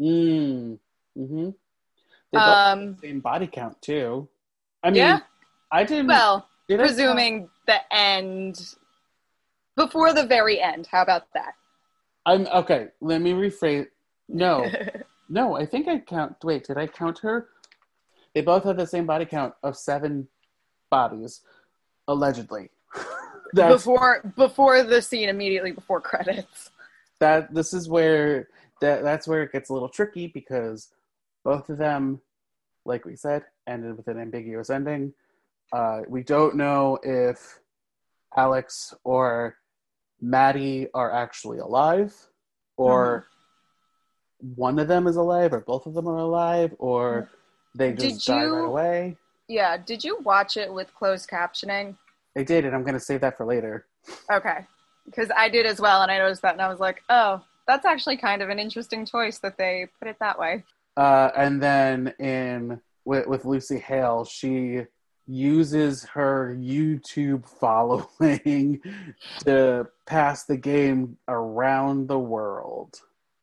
Mm. 0.00 0.78
Mm-hmm. 1.16 1.50
They 2.32 2.38
Um, 2.38 2.94
the 2.94 3.08
same 3.08 3.20
body 3.20 3.46
count 3.46 3.80
too. 3.80 4.28
I 4.82 4.90
mean, 4.90 4.96
yeah. 4.96 5.20
I 5.70 5.84
didn't. 5.84 6.08
Well, 6.08 6.48
did 6.68 6.80
I 6.80 6.84
presuming 6.84 7.48
the 7.66 7.80
end 7.94 8.74
before 9.76 10.12
the 10.12 10.26
very 10.26 10.60
end. 10.60 10.88
How 10.90 11.02
about 11.02 11.24
that? 11.34 11.54
I'm 12.26 12.46
okay. 12.48 12.88
Let 13.00 13.20
me 13.20 13.32
rephrase. 13.32 13.86
No, 14.28 14.66
no. 15.28 15.56
I 15.56 15.66
think 15.66 15.88
I 15.88 15.98
count. 15.98 16.36
Wait, 16.42 16.64
did 16.64 16.78
I 16.78 16.86
count 16.86 17.18
her? 17.20 17.48
They 18.34 18.40
both 18.40 18.64
have 18.64 18.76
the 18.76 18.86
same 18.86 19.06
body 19.06 19.26
count 19.26 19.54
of 19.62 19.76
seven 19.76 20.28
bodies, 20.96 21.40
allegedly. 22.06 22.70
Before 23.54 24.22
before 24.36 24.82
the 24.82 25.02
scene 25.02 25.28
immediately 25.28 25.72
before 25.72 26.00
credits. 26.00 26.70
that. 27.20 27.52
This 27.52 27.74
is 27.74 27.86
where 27.86 28.48
that. 28.80 29.02
That's 29.02 29.28
where 29.28 29.42
it 29.42 29.52
gets 29.52 29.68
a 29.68 29.74
little 29.74 29.90
tricky 29.90 30.28
because 30.28 30.88
both 31.44 31.68
of 31.68 31.76
them, 31.76 32.22
like 32.86 33.04
we 33.04 33.14
said, 33.14 33.44
ended 33.66 33.96
with 33.98 34.08
an 34.08 34.18
ambiguous 34.18 34.70
ending. 34.70 35.12
Uh, 35.70 36.00
we 36.08 36.22
don't 36.22 36.56
know 36.56 36.98
if 37.02 37.58
Alex 38.34 38.94
or 39.04 39.56
Maddie 40.22 40.88
are 40.94 41.12
actually 41.12 41.58
alive, 41.58 42.14
or 42.78 43.26
one 44.56 44.78
of 44.78 44.88
them 44.88 45.06
is 45.06 45.16
alive, 45.16 45.52
or 45.52 45.60
both 45.60 45.84
of 45.84 45.92
them 45.92 46.08
are 46.08 46.16
alive, 46.16 46.74
or 46.78 47.28
they 47.74 47.90
Did 47.92 47.98
just 48.14 48.26
die 48.26 48.44
you- 48.44 48.54
right 48.54 48.64
away. 48.64 49.16
Yeah, 49.52 49.76
did 49.76 50.02
you 50.02 50.18
watch 50.20 50.56
it 50.56 50.72
with 50.72 50.94
closed 50.94 51.28
captioning? 51.28 51.94
They 52.34 52.42
did, 52.42 52.64
and 52.64 52.74
I'm 52.74 52.82
going 52.82 52.94
to 52.94 53.00
save 53.00 53.20
that 53.20 53.36
for 53.36 53.44
later. 53.44 53.86
Okay. 54.32 54.66
Because 55.04 55.30
I 55.36 55.50
did 55.50 55.66
as 55.66 55.78
well, 55.78 56.00
and 56.00 56.10
I 56.10 56.16
noticed 56.16 56.40
that, 56.40 56.54
and 56.54 56.62
I 56.62 56.68
was 56.68 56.80
like, 56.80 57.02
oh, 57.10 57.42
that's 57.66 57.84
actually 57.84 58.16
kind 58.16 58.40
of 58.40 58.48
an 58.48 58.58
interesting 58.58 59.04
choice 59.04 59.38
that 59.40 59.58
they 59.58 59.88
put 59.98 60.08
it 60.08 60.16
that 60.20 60.38
way. 60.38 60.64
Uh, 60.96 61.30
and 61.36 61.62
then 61.62 62.14
in 62.18 62.80
with, 63.04 63.26
with 63.26 63.44
Lucy 63.44 63.78
Hale, 63.78 64.24
she 64.24 64.82
uses 65.26 66.04
her 66.04 66.56
YouTube 66.58 67.46
following 67.46 68.80
to 69.44 69.86
pass 70.06 70.44
the 70.44 70.56
game 70.56 71.18
around 71.28 72.08
the 72.08 72.18
world. 72.18 73.00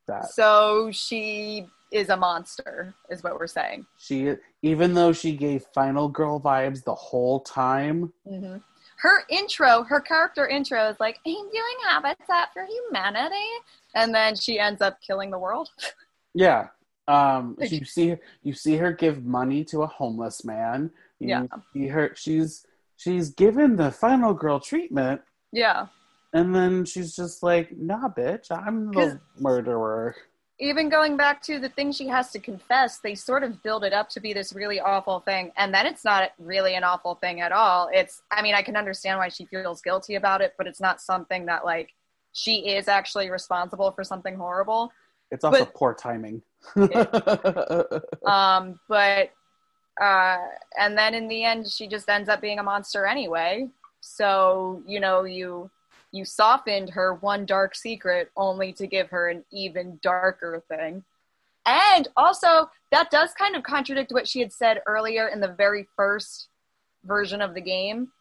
That 0.07 0.31
So 0.31 0.89
she 0.91 1.67
is 1.91 2.09
a 2.09 2.17
monster, 2.17 2.93
is 3.09 3.23
what 3.23 3.39
we're 3.39 3.47
saying. 3.47 3.85
she, 3.97 4.33
even 4.61 4.93
though 4.93 5.13
she 5.13 5.35
gave 5.35 5.63
Final 5.73 6.09
Girl 6.09 6.39
vibes 6.39 6.83
the 6.83 6.95
whole 6.95 7.39
time, 7.41 8.11
hmm 8.27 8.57
Her 8.97 9.23
intro, 9.29 9.83
her 9.83 10.01
character 10.01 10.47
intro 10.47 10.89
is 10.89 10.99
like, 10.99 11.19
I'm 11.25 11.33
doing 11.33 11.77
Habitat 11.87 12.51
for 12.53 12.65
Humanity. 12.65 13.49
And 13.95 14.13
then 14.13 14.35
she 14.35 14.59
ends 14.59 14.81
up 14.81 14.99
killing 15.01 15.31
the 15.31 15.39
world. 15.39 15.69
yeah. 16.33 16.67
Um, 17.07 17.57
you 17.61 17.85
see, 17.85 18.15
you 18.43 18.53
see 18.53 18.75
her 18.75 18.91
give 18.91 19.23
money 19.23 19.63
to 19.65 19.83
a 19.83 19.87
homeless 19.87 20.43
man. 20.43 20.91
You 21.19 21.27
Yeah. 21.29 21.43
see 21.73 21.87
her. 21.87 22.11
She's 22.15 22.65
she's 22.97 23.29
given 23.29 23.77
the 23.77 23.91
Final 23.91 24.33
Girl 24.33 24.59
treatment, 24.59 25.21
yeah. 25.51 25.87
and 26.33 26.53
then 26.53 26.85
she's 26.85 27.15
just 27.15 27.41
like, 27.41 27.75
"Nah, 27.75 28.09
bitch, 28.09 28.51
I'm 28.51 28.91
the 28.91 29.19
murderer." 29.39 30.15
Even 30.59 30.89
going 30.89 31.15
back 31.15 31.41
to 31.43 31.57
the 31.59 31.69
thing 31.69 31.91
she 31.91 32.07
has 32.07 32.31
to 32.31 32.39
confess, 32.39 32.97
they 32.99 33.15
sort 33.15 33.43
of 33.43 33.63
build 33.63 33.83
it 33.83 33.93
up 33.93 34.09
to 34.09 34.19
be 34.19 34.33
this 34.33 34.53
really 34.53 34.79
awful 34.79 35.21
thing, 35.21 35.51
and 35.57 35.73
then 35.73 35.85
it's 35.85 36.03
not 36.03 36.31
really 36.37 36.75
an 36.75 36.83
awful 36.83 37.15
thing 37.15 37.39
at 37.41 37.51
all. 37.51 37.89
It's, 37.93 38.21
I 38.31 38.41
mean, 38.41 38.55
I 38.55 38.61
can 38.61 38.75
understand 38.75 39.17
why 39.19 39.29
she 39.29 39.45
feels 39.45 39.81
guilty 39.81 40.15
about 40.15 40.41
it, 40.41 40.53
but 40.57 40.67
it's 40.67 40.81
not 40.81 41.01
something 41.01 41.45
that 41.45 41.63
like 41.65 41.93
she 42.33 42.69
is 42.69 42.87
actually 42.87 43.29
responsible 43.29 43.91
for 43.91 44.03
something 44.03 44.35
horrible. 44.35 44.91
It's 45.31 45.43
also 45.43 45.65
But- 45.65 45.73
poor 45.73 45.93
timing. 45.93 46.41
Um, 48.25 48.79
but 48.87 49.31
uh, 50.01 50.37
and 50.77 50.97
then 50.97 51.13
in 51.13 51.27
the 51.27 51.43
end, 51.43 51.69
she 51.69 51.87
just 51.87 52.09
ends 52.09 52.29
up 52.29 52.41
being 52.41 52.59
a 52.59 52.63
monster 52.63 53.05
anyway. 53.05 53.67
So 54.01 54.83
you 54.85 54.99
know, 54.99 55.23
you 55.23 55.69
you 56.11 56.25
softened 56.25 56.89
her 56.91 57.13
one 57.15 57.45
dark 57.45 57.75
secret 57.75 58.31
only 58.35 58.73
to 58.73 58.87
give 58.87 59.09
her 59.09 59.29
an 59.29 59.43
even 59.51 59.99
darker 60.01 60.63
thing. 60.67 61.03
And 61.65 62.07
also, 62.17 62.69
that 62.91 63.11
does 63.11 63.33
kind 63.33 63.55
of 63.55 63.63
contradict 63.63 64.11
what 64.11 64.27
she 64.27 64.39
had 64.39 64.51
said 64.51 64.81
earlier 64.87 65.27
in 65.27 65.39
the 65.39 65.49
very 65.53 65.87
first 65.95 66.47
version 67.03 67.41
of 67.41 67.53
the 67.53 67.61
game. 67.61 68.11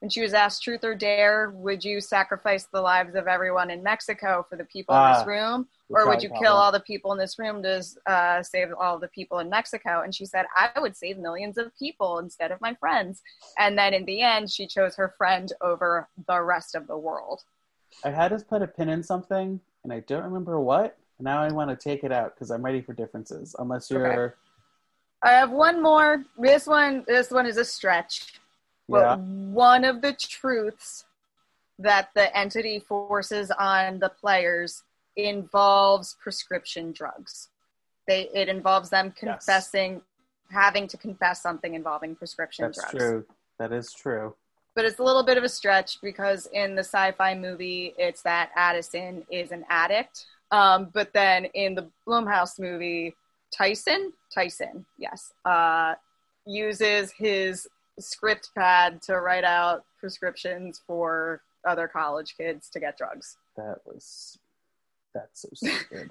When 0.00 0.10
she 0.10 0.22
was 0.22 0.34
asked, 0.34 0.62
truth 0.62 0.84
or 0.84 0.94
dare, 0.94 1.50
would 1.50 1.84
you 1.84 2.00
sacrifice 2.00 2.64
the 2.64 2.80
lives 2.80 3.14
of 3.14 3.28
everyone 3.28 3.70
in 3.70 3.82
Mexico 3.82 4.44
for 4.48 4.56
the 4.56 4.64
people 4.64 4.94
in 4.94 5.00
Ah, 5.00 5.18
this 5.18 5.26
room? 5.26 5.68
We'll 5.88 6.04
or 6.04 6.08
would 6.08 6.22
you 6.22 6.30
kill 6.30 6.52
all 6.52 6.72
the 6.72 6.80
people 6.80 7.12
in 7.12 7.18
this 7.18 7.38
room 7.38 7.62
to 7.62 7.82
uh, 8.06 8.42
save 8.42 8.68
all 8.78 8.98
the 8.98 9.08
people 9.08 9.38
in 9.38 9.48
Mexico? 9.48 10.02
And 10.02 10.12
she 10.14 10.26
said, 10.26 10.46
I 10.56 10.80
would 10.80 10.96
save 10.96 11.16
millions 11.18 11.58
of 11.58 11.76
people 11.78 12.18
instead 12.18 12.50
of 12.50 12.60
my 12.60 12.74
friends. 12.74 13.22
And 13.58 13.78
then 13.78 13.94
in 13.94 14.04
the 14.04 14.20
end, 14.20 14.50
she 14.50 14.66
chose 14.66 14.96
her 14.96 15.14
friend 15.16 15.52
over 15.60 16.08
the 16.26 16.42
rest 16.42 16.74
of 16.74 16.88
the 16.88 16.98
world. 16.98 17.42
I 18.04 18.10
had 18.10 18.32
us 18.32 18.42
put 18.42 18.62
a 18.62 18.66
pin 18.66 18.88
in 18.88 19.02
something, 19.02 19.60
and 19.84 19.92
I 19.92 20.00
don't 20.00 20.24
remember 20.24 20.60
what. 20.60 20.98
Now 21.20 21.42
I 21.42 21.52
want 21.52 21.70
to 21.70 21.76
take 21.76 22.02
it 22.02 22.12
out 22.12 22.34
because 22.34 22.50
I'm 22.50 22.64
ready 22.64 22.82
for 22.82 22.92
differences. 22.92 23.54
Unless 23.58 23.90
you're, 23.90 24.36
I 25.22 25.30
have 25.30 25.50
one 25.50 25.82
more. 25.82 26.24
This 26.36 26.66
one, 26.66 27.04
this 27.06 27.30
one 27.30 27.46
is 27.46 27.56
a 27.56 27.64
stretch. 27.64 28.40
But 28.88 29.00
yeah, 29.00 29.16
one 29.16 29.84
of 29.84 30.02
the 30.02 30.12
truths 30.12 31.04
that 31.78 32.10
the 32.14 32.36
entity 32.36 32.80
forces 32.80 33.50
on 33.50 33.98
the 33.98 34.08
players 34.08 34.82
involves 35.16 36.16
prescription 36.22 36.92
drugs. 36.92 37.48
They 38.06 38.28
it 38.34 38.48
involves 38.48 38.90
them 38.90 39.06
Yes. 39.06 39.18
confessing, 39.44 40.02
having 40.50 40.86
to 40.88 40.96
confess 40.96 41.42
something 41.42 41.74
involving 41.74 42.14
prescription 42.14 42.66
that's 42.66 42.78
drugs. 42.78 42.92
That's 42.92 43.04
true. 43.04 43.26
That 43.58 43.72
is 43.72 43.92
true. 43.92 44.34
But 44.74 44.84
it's 44.84 44.98
a 44.98 45.02
little 45.02 45.24
bit 45.24 45.38
of 45.38 45.44
a 45.44 45.48
stretch 45.48 46.00
because 46.02 46.46
in 46.52 46.74
the 46.74 46.82
Syfy 46.82 47.38
movie, 47.40 47.94
it's 47.96 48.22
that 48.22 48.50
Addison 48.54 49.26
is 49.30 49.50
an 49.50 49.64
addict. 49.70 50.26
Um, 50.52 50.90
but 50.92 51.12
then 51.14 51.46
in 51.46 51.74
the 51.74 51.88
Blumhouse 52.06 52.60
movie, 52.60 53.14
Tyson, 53.56 54.12
Tyson, 54.32 54.84
yes, 54.98 55.32
uh, 55.46 55.94
uses 56.44 57.10
his 57.10 57.66
script 57.98 58.50
pad 58.54 59.00
to 59.02 59.18
write 59.18 59.44
out 59.44 59.84
prescriptions 59.98 60.82
for 60.86 61.40
other 61.66 61.88
college 61.88 62.36
kids 62.36 62.68
to 62.70 62.78
get 62.78 62.98
drugs. 62.98 63.38
That 63.56 63.78
was 63.86 64.38
that's 65.16 65.42
so 65.42 65.48
stupid. 65.54 66.10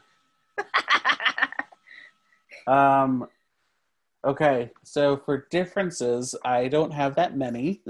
um, 2.68 3.28
okay, 4.24 4.72
so 4.84 5.18
for 5.18 5.46
differences, 5.52 6.36
I 6.44 6.68
don't 6.68 6.92
have 6.92 7.16
that 7.16 7.38
many. 7.38 7.82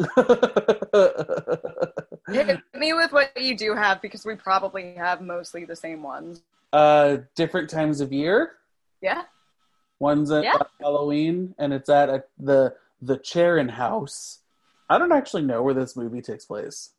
Hit 2.27 2.59
me 2.73 2.93
with 2.93 3.11
what 3.11 3.31
you 3.41 3.55
do 3.55 3.75
have 3.75 4.01
because 4.01 4.25
we 4.25 4.35
probably 4.35 4.95
have 4.95 5.21
mostly 5.21 5.65
the 5.65 5.75
same 5.75 6.03
ones. 6.03 6.41
uh, 6.73 7.17
different 7.35 7.69
times 7.69 8.01
of 8.01 8.11
year. 8.11 8.53
Yeah. 9.01 9.23
One's 9.99 10.29
at 10.31 10.43
Yeah. 10.43 10.55
uh, 10.55 10.63
Halloween, 10.81 11.55
and 11.57 11.71
it's 11.73 11.89
at 11.89 12.09
a, 12.09 12.23
the 12.37 12.75
the 13.01 13.17
Charon 13.17 13.69
House. 13.69 14.39
I 14.89 14.97
don't 14.97 15.11
actually 15.11 15.43
know 15.43 15.61
where 15.63 15.73
this 15.73 15.95
movie 15.95 16.21
takes 16.21 16.45
place. 16.45 16.89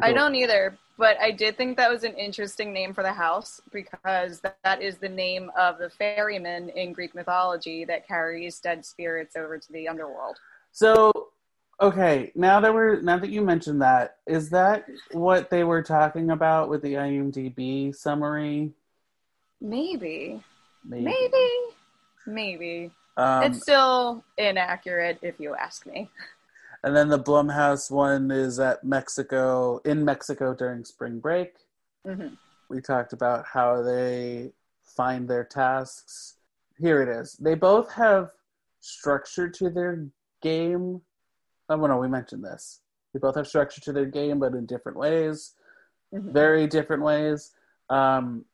I 0.00 0.12
don't 0.12 0.34
either, 0.34 0.76
but 0.98 1.18
I 1.20 1.30
did 1.30 1.56
think 1.56 1.76
that 1.76 1.90
was 1.90 2.04
an 2.04 2.14
interesting 2.14 2.72
name 2.72 2.94
for 2.94 3.02
the 3.02 3.12
house 3.12 3.60
because 3.72 4.40
that 4.40 4.82
is 4.82 4.96
the 4.96 5.08
name 5.08 5.50
of 5.58 5.78
the 5.78 5.90
ferryman 5.90 6.70
in 6.70 6.92
Greek 6.92 7.14
mythology 7.14 7.84
that 7.84 8.06
carries 8.06 8.58
dead 8.60 8.84
spirits 8.84 9.36
over 9.36 9.58
to 9.58 9.72
the 9.72 9.88
underworld. 9.88 10.38
So, 10.72 11.12
okay, 11.80 12.32
now 12.34 12.60
that 12.60 12.72
we're 12.72 13.00
now 13.02 13.18
that 13.18 13.30
you 13.30 13.42
mentioned 13.42 13.82
that, 13.82 14.18
is 14.26 14.50
that 14.50 14.86
what 15.12 15.50
they 15.50 15.64
were 15.64 15.82
talking 15.82 16.30
about 16.30 16.68
with 16.68 16.82
the 16.82 16.94
IMDb 16.94 17.94
summary? 17.94 18.72
Maybe, 19.60 20.42
Maybe. 20.84 21.04
maybe, 21.04 21.50
maybe. 22.26 22.90
Um, 23.18 23.44
it's 23.44 23.62
still 23.62 24.22
inaccurate 24.36 25.18
if 25.22 25.40
you 25.40 25.54
ask 25.54 25.86
me. 25.86 26.10
and 26.86 26.94
then 26.96 27.08
the 27.08 27.18
Blumhouse 27.18 27.90
one 27.90 28.30
is 28.30 28.60
at 28.60 28.84
Mexico 28.84 29.80
in 29.84 30.04
Mexico 30.04 30.54
during 30.54 30.84
spring 30.84 31.18
break. 31.18 31.54
hmm 32.06 32.34
We 32.70 32.80
talked 32.80 33.12
about 33.12 33.44
how 33.44 33.82
they 33.82 34.52
find 34.84 35.28
their 35.28 35.42
tasks 35.44 36.36
here 36.78 37.02
it 37.02 37.08
is. 37.08 37.32
They 37.40 37.56
both 37.56 37.90
have 37.92 38.30
structure 38.78 39.48
to 39.48 39.68
their 39.68 40.06
game. 40.42 41.00
Oh 41.68 41.74
no, 41.74 41.98
we 41.98 42.06
mentioned 42.06 42.44
this. 42.44 42.82
They 43.12 43.18
both 43.18 43.34
have 43.34 43.48
structure 43.48 43.80
to 43.80 43.92
their 43.92 44.06
game, 44.06 44.38
but 44.38 44.52
in 44.54 44.64
different 44.64 44.96
ways, 44.96 45.54
Mhm. 46.14 46.32
very 46.32 46.68
different 46.68 47.02
ways. 47.02 47.52
Um, 47.90 48.44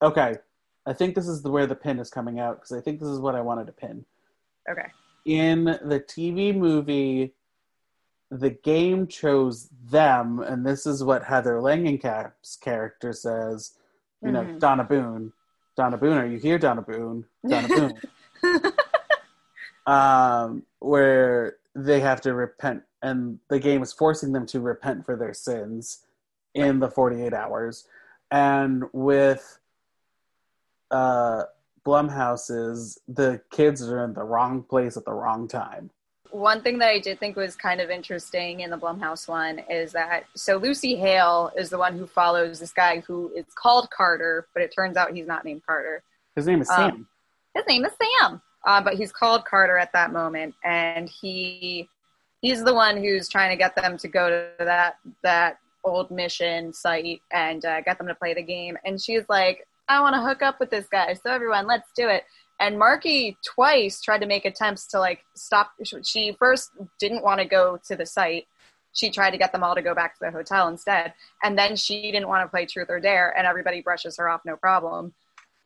okay, 0.00 0.38
I 0.86 0.92
think 0.94 1.14
this 1.14 1.28
is 1.28 1.42
the, 1.42 1.50
where 1.50 1.66
the 1.66 1.74
pin 1.74 1.98
is 1.98 2.08
coming 2.08 2.40
out 2.40 2.56
because 2.56 2.72
I 2.72 2.80
think 2.80 3.00
this 3.00 3.08
is 3.10 3.20
what 3.20 3.34
I 3.34 3.42
wanted 3.42 3.66
to 3.66 3.72
pin. 3.72 4.06
Okay. 4.70 4.90
In 5.28 5.64
the 5.64 6.02
TV 6.08 6.56
movie, 6.56 7.34
the 8.30 8.48
game 8.48 9.06
chose 9.06 9.68
them, 9.90 10.40
and 10.40 10.64
this 10.64 10.86
is 10.86 11.04
what 11.04 11.22
Heather 11.22 11.56
Langenkamp's 11.56 12.56
character 12.56 13.12
says. 13.12 13.74
You 14.22 14.32
know, 14.32 14.44
Mhm. 14.44 14.58
Donna 14.58 14.84
Boone. 14.84 15.34
Donna 15.76 15.98
Boone, 15.98 16.16
are 16.16 16.26
you 16.26 16.38
here, 16.38 16.58
Donna 16.58 16.80
Boone? 16.80 17.26
Donna 17.46 17.68
Boone. 17.68 18.00
um, 19.86 20.62
where 20.78 21.58
they 21.74 22.00
have 22.00 22.22
to 22.22 22.32
repent, 22.32 22.84
and 23.02 23.38
the 23.48 23.58
game 23.58 23.82
is 23.82 23.92
forcing 23.92 24.32
them 24.32 24.46
to 24.46 24.60
repent 24.60 25.04
for 25.04 25.14
their 25.14 25.34
sins 25.34 26.06
in 26.54 26.78
the 26.78 26.88
48 26.90 27.34
hours. 27.34 27.86
And 28.30 28.84
with 28.94 29.58
uh, 30.90 31.44
Blumhouse's, 31.88 33.00
the 33.08 33.40
kids 33.50 33.88
are 33.88 34.04
in 34.04 34.12
the 34.12 34.22
wrong 34.22 34.62
place 34.62 34.98
at 34.98 35.06
the 35.06 35.12
wrong 35.12 35.48
time. 35.48 35.88
One 36.30 36.60
thing 36.60 36.78
that 36.80 36.90
I 36.90 36.98
did 36.98 37.18
think 37.18 37.34
was 37.34 37.56
kind 37.56 37.80
of 37.80 37.88
interesting 37.88 38.60
in 38.60 38.68
the 38.68 38.76
Blumhouse 38.76 39.26
one 39.26 39.60
is 39.70 39.92
that 39.92 40.24
so 40.36 40.58
Lucy 40.58 40.96
Hale 40.96 41.50
is 41.56 41.70
the 41.70 41.78
one 41.78 41.96
who 41.96 42.06
follows 42.06 42.60
this 42.60 42.74
guy 42.74 43.00
who 43.00 43.32
is 43.34 43.46
called 43.54 43.88
Carter, 43.90 44.46
but 44.52 44.62
it 44.62 44.70
turns 44.74 44.98
out 44.98 45.14
he's 45.14 45.26
not 45.26 45.46
named 45.46 45.62
Carter. 45.64 46.02
His 46.36 46.46
name 46.46 46.60
is 46.60 46.68
Um, 46.68 46.76
Sam. 46.76 47.08
His 47.54 47.64
name 47.66 47.86
is 47.86 47.92
Sam, 48.02 48.42
uh, 48.66 48.82
but 48.82 48.94
he's 48.94 49.10
called 49.10 49.46
Carter 49.46 49.78
at 49.78 49.90
that 49.94 50.12
moment, 50.12 50.54
and 50.62 51.08
he 51.08 51.88
he's 52.42 52.62
the 52.62 52.74
one 52.74 52.98
who's 52.98 53.30
trying 53.30 53.50
to 53.50 53.56
get 53.56 53.74
them 53.74 53.96
to 53.96 54.08
go 54.08 54.28
to 54.28 54.64
that 54.64 54.98
that 55.22 55.58
old 55.82 56.10
mission 56.10 56.74
site 56.74 57.22
and 57.32 57.64
uh, 57.64 57.80
get 57.80 57.96
them 57.96 58.06
to 58.06 58.14
play 58.14 58.34
the 58.34 58.42
game. 58.42 58.76
And 58.84 59.00
she's 59.00 59.22
like, 59.30 59.66
"I 59.88 60.00
want 60.00 60.14
to 60.14 60.22
hook 60.22 60.42
up 60.42 60.60
with 60.60 60.70
this 60.70 60.86
guy, 60.88 61.14
so 61.14 61.30
everyone, 61.30 61.66
let's 61.66 61.90
do 61.96 62.08
it." 62.08 62.24
And 62.60 62.78
Markie 62.78 63.36
twice 63.44 64.00
tried 64.00 64.20
to 64.20 64.26
make 64.26 64.44
attempts 64.44 64.86
to 64.88 64.98
like 64.98 65.24
stop. 65.34 65.72
She 66.02 66.32
first 66.38 66.70
didn't 66.98 67.22
want 67.22 67.40
to 67.40 67.46
go 67.46 67.78
to 67.86 67.96
the 67.96 68.06
site. 68.06 68.46
She 68.92 69.10
tried 69.10 69.30
to 69.30 69.38
get 69.38 69.52
them 69.52 69.62
all 69.62 69.74
to 69.74 69.82
go 69.82 69.94
back 69.94 70.14
to 70.14 70.24
the 70.24 70.30
hotel 70.30 70.68
instead, 70.68 71.14
and 71.42 71.56
then 71.56 71.76
she 71.76 72.10
didn't 72.10 72.28
want 72.28 72.44
to 72.44 72.48
play 72.48 72.66
Truth 72.66 72.90
or 72.90 73.00
Dare, 73.00 73.36
and 73.36 73.46
everybody 73.46 73.80
brushes 73.80 74.16
her 74.16 74.28
off, 74.28 74.40
no 74.44 74.56
problem. 74.56 75.14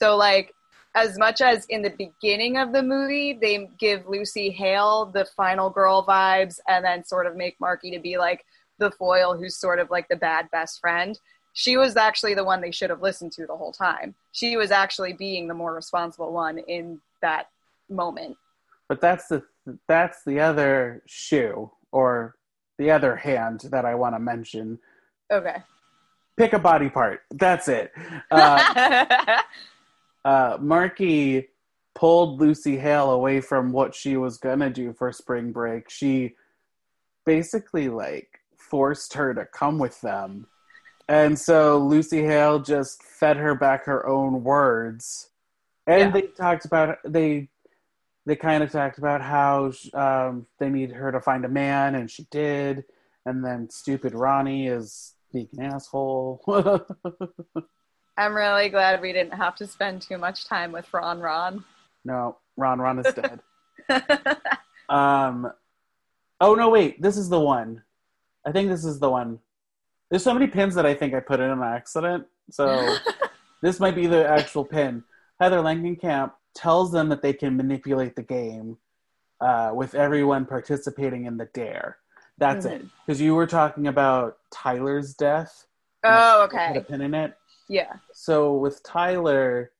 So 0.01 0.17
like 0.17 0.55
as 0.95 1.17
much 1.19 1.41
as 1.41 1.65
in 1.67 1.83
the 1.83 1.91
beginning 1.91 2.59
of 2.59 2.73
the 2.73 2.83
movie 2.83 3.33
they 3.33 3.71
give 3.79 4.07
Lucy 4.07 4.51
Hale 4.51 5.07
the 5.07 5.25
final 5.25 5.71
girl 5.71 6.05
vibes 6.05 6.61
and 6.69 6.85
then 6.85 7.05
sort 7.05 7.27
of 7.27 7.37
make 7.37 7.59
Markie 7.61 7.91
to 7.93 7.99
be 7.99 8.19
like 8.19 8.45
the 8.79 8.91
foil 8.91 9.37
who's 9.37 9.57
sort 9.57 9.79
of 9.79 9.91
like 9.91 10.09
the 10.09 10.17
bad 10.17 10.51
best 10.51 10.81
friend. 10.81 11.19
She 11.55 11.77
was 11.77 11.97
actually 11.97 12.35
the 12.35 12.45
one 12.45 12.61
they 12.61 12.71
should 12.71 12.91
have 12.91 13.03
listened 13.03 13.33
to 13.33 13.47
the 13.47 13.57
whole 13.57 13.73
time. 13.73 14.15
She 14.33 14.57
was 14.57 14.71
actually 14.71 15.13
being 15.13 15.49
the 15.49 15.55
more 15.55 15.75
responsible 15.75 16.33
one 16.33 16.59
in 16.59 17.01
that 17.21 17.49
moment. 17.91 18.37
But 18.89 19.01
that's 19.01 19.29
the 19.29 19.43
that's 19.87 20.25
the 20.25 20.41
other 20.41 21.03
shoe 21.07 21.71
or 21.93 22.37
the 22.79 22.91
other 22.91 23.17
hand 23.17 23.61
that 23.71 23.85
I 23.85 23.95
want 23.95 24.15
to 24.15 24.19
mention. 24.19 24.79
Okay. 25.31 25.57
Pick 26.37 26.53
a 26.53 26.59
body 26.59 26.89
part. 26.89 27.21
That's 27.31 27.69
it. 27.69 27.93
Uh, 28.31 29.43
uh, 30.25 30.59
Markie 30.61 31.49
pulled 31.95 32.41
Lucy 32.41 32.79
Hale 32.79 33.11
away 33.11 33.41
from 33.41 33.73
what 33.73 33.95
she 33.95 34.17
was 34.17 34.39
gonna 34.39 34.71
do 34.71 34.93
for 34.93 35.13
spring 35.13 35.53
break. 35.53 35.91
She 35.91 36.35
basically 37.25 37.89
like 37.89 38.41
forced 38.57 39.13
her 39.15 39.35
to 39.35 39.45
come 39.47 39.79
with 39.79 40.01
them, 40.01 40.47
and 41.13 41.39
so 41.39 41.79
Lucy 41.79 42.23
Hale 42.23 42.59
just 42.59 43.03
fed 43.03 43.37
her 43.37 43.55
back 43.55 43.85
her 43.85 44.07
own 44.07 44.43
words. 44.43 45.29
And 45.87 46.01
Yeah. 46.01 46.11
they 46.11 46.23
talked 46.29 46.65
about 46.65 46.99
they 47.05 47.49
they 48.25 48.37
kind 48.37 48.63
of 48.63 48.71
talked 48.71 48.99
about 48.99 49.21
how 49.21 49.73
um, 49.95 50.47
they 50.59 50.69
need 50.71 50.93
her 50.93 51.11
to 51.13 51.21
find 51.21 51.45
a 51.45 51.49
man, 51.49 51.95
and 51.97 52.09
she 52.11 52.25
did. 52.31 52.85
And 53.27 53.45
then 53.45 53.69
stupid 53.71 54.15
Ronnie 54.15 54.67
is 54.69 55.15
being 55.33 55.49
an 55.59 55.65
asshole. 55.75 56.41
I'm 58.17 58.35
really 58.35 58.69
glad 58.69 59.01
we 59.01 59.13
didn't 59.13 59.35
have 59.35 59.57
to 59.57 59.67
spend 59.67 60.03
too 60.03 60.19
much 60.19 60.47
time 60.47 60.71
with 60.73 60.93
Ron 60.93 61.21
Ron. 61.21 61.65
no, 62.05 62.37
Ron 62.57 62.79
Ron 62.81 62.99
is 63.05 63.15
dead. 63.15 63.41
Um. 64.89 65.51
Oh 66.41 66.55
no! 66.55 66.69
Wait, 66.69 67.01
this 67.01 67.17
is 67.17 67.29
the 67.31 67.41
one. 67.41 67.83
I 68.47 68.53
think 68.53 68.69
this 68.69 68.85
is 68.85 68.99
the 68.99 69.09
one. 69.09 69.39
There's 70.13 70.23
so 70.23 70.35
many 70.35 70.47
pins 70.47 70.75
that 70.75 70.85
I 70.85 70.93
think 70.93 71.15
I 71.15 71.21
put 71.21 71.41
in 71.41 71.49
on 71.49 71.63
accident. 71.63 72.27
So 72.51 72.99
this 73.63 73.81
might 73.81 73.95
be 73.95 74.07
the 74.07 74.29
actual 74.29 74.63
pin. 74.63 75.05
Heather 75.41 75.61
Langenkamp 75.61 76.33
tells 76.55 76.93
them 76.93 77.09
that 77.09 77.23
they 77.23 77.33
can 77.33 77.57
manipulate 77.57 78.15
the 78.15 78.23
game 78.23 78.77
uh, 79.41 79.71
with 79.73 79.95
everyone 79.95 80.45
participating 80.45 81.25
in 81.25 81.39
the 81.39 81.47
dare. 81.55 81.97
That's 82.37 82.67
it. 82.67 82.85
Because 83.07 83.23
you 83.23 83.35
were 83.35 83.47
talking 83.47 83.87
about 83.87 84.37
Tyler's 84.51 85.15
death. 85.15 85.65
oh, 86.05 86.47
Put 86.51 86.59
a 86.59 86.63
okay. 86.69 86.85
pin 86.87 87.01
in 87.01 87.15
it. 87.15 87.35
Yeah. 87.71 87.95
So 88.13 88.59
with 88.59 88.83
Tyler, 88.83 89.73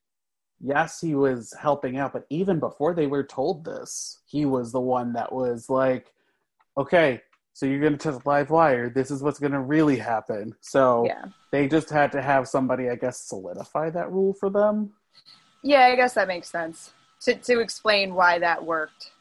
yes, 0.63 0.99
he 0.99 1.15
was 1.15 1.53
helping 1.61 1.99
out, 1.99 2.15
but 2.15 2.25
even 2.31 2.59
before 2.59 2.95
they 2.95 3.07
were 3.07 3.23
told 3.23 3.67
this, 3.67 4.21
he 4.25 4.47
was 4.47 4.73
the 4.73 4.81
one 4.81 5.13
that 5.13 5.31
was 5.31 5.69
like, 5.69 6.11
okay, 6.79 7.21
so 7.53 7.67
you're 7.67 7.81
going 7.81 7.97
to 7.97 7.99
test 7.99 8.27
live 8.27 8.51
wire. 8.51 8.89
This 8.89 9.11
is 9.11 9.23
what's 9.23 9.39
going 9.39 9.53
to 9.53 9.61
really 9.61 9.97
happen. 9.97 10.55
So 10.61 11.05
Yeah. 11.07 11.27
they 11.51 11.69
just 11.69 11.91
had 11.91 12.13
to 12.13 12.23
have 12.23 12.49
somebody, 12.49 12.89
I 12.89 12.97
guess, 12.97 13.19
solidify 13.19 13.91
that 13.91 14.11
rule 14.11 14.33
for 14.33 14.51
them. 14.51 14.93
Yeah, 15.63 15.85
I 15.87 15.97
guess 15.97 16.15
that 16.15 16.29
makes 16.29 16.49
sense. 16.49 16.93
To 17.21 17.35
to 17.35 17.61
explain 17.61 18.15
why 18.15 18.39
that 18.41 18.65
worked. 18.65 19.13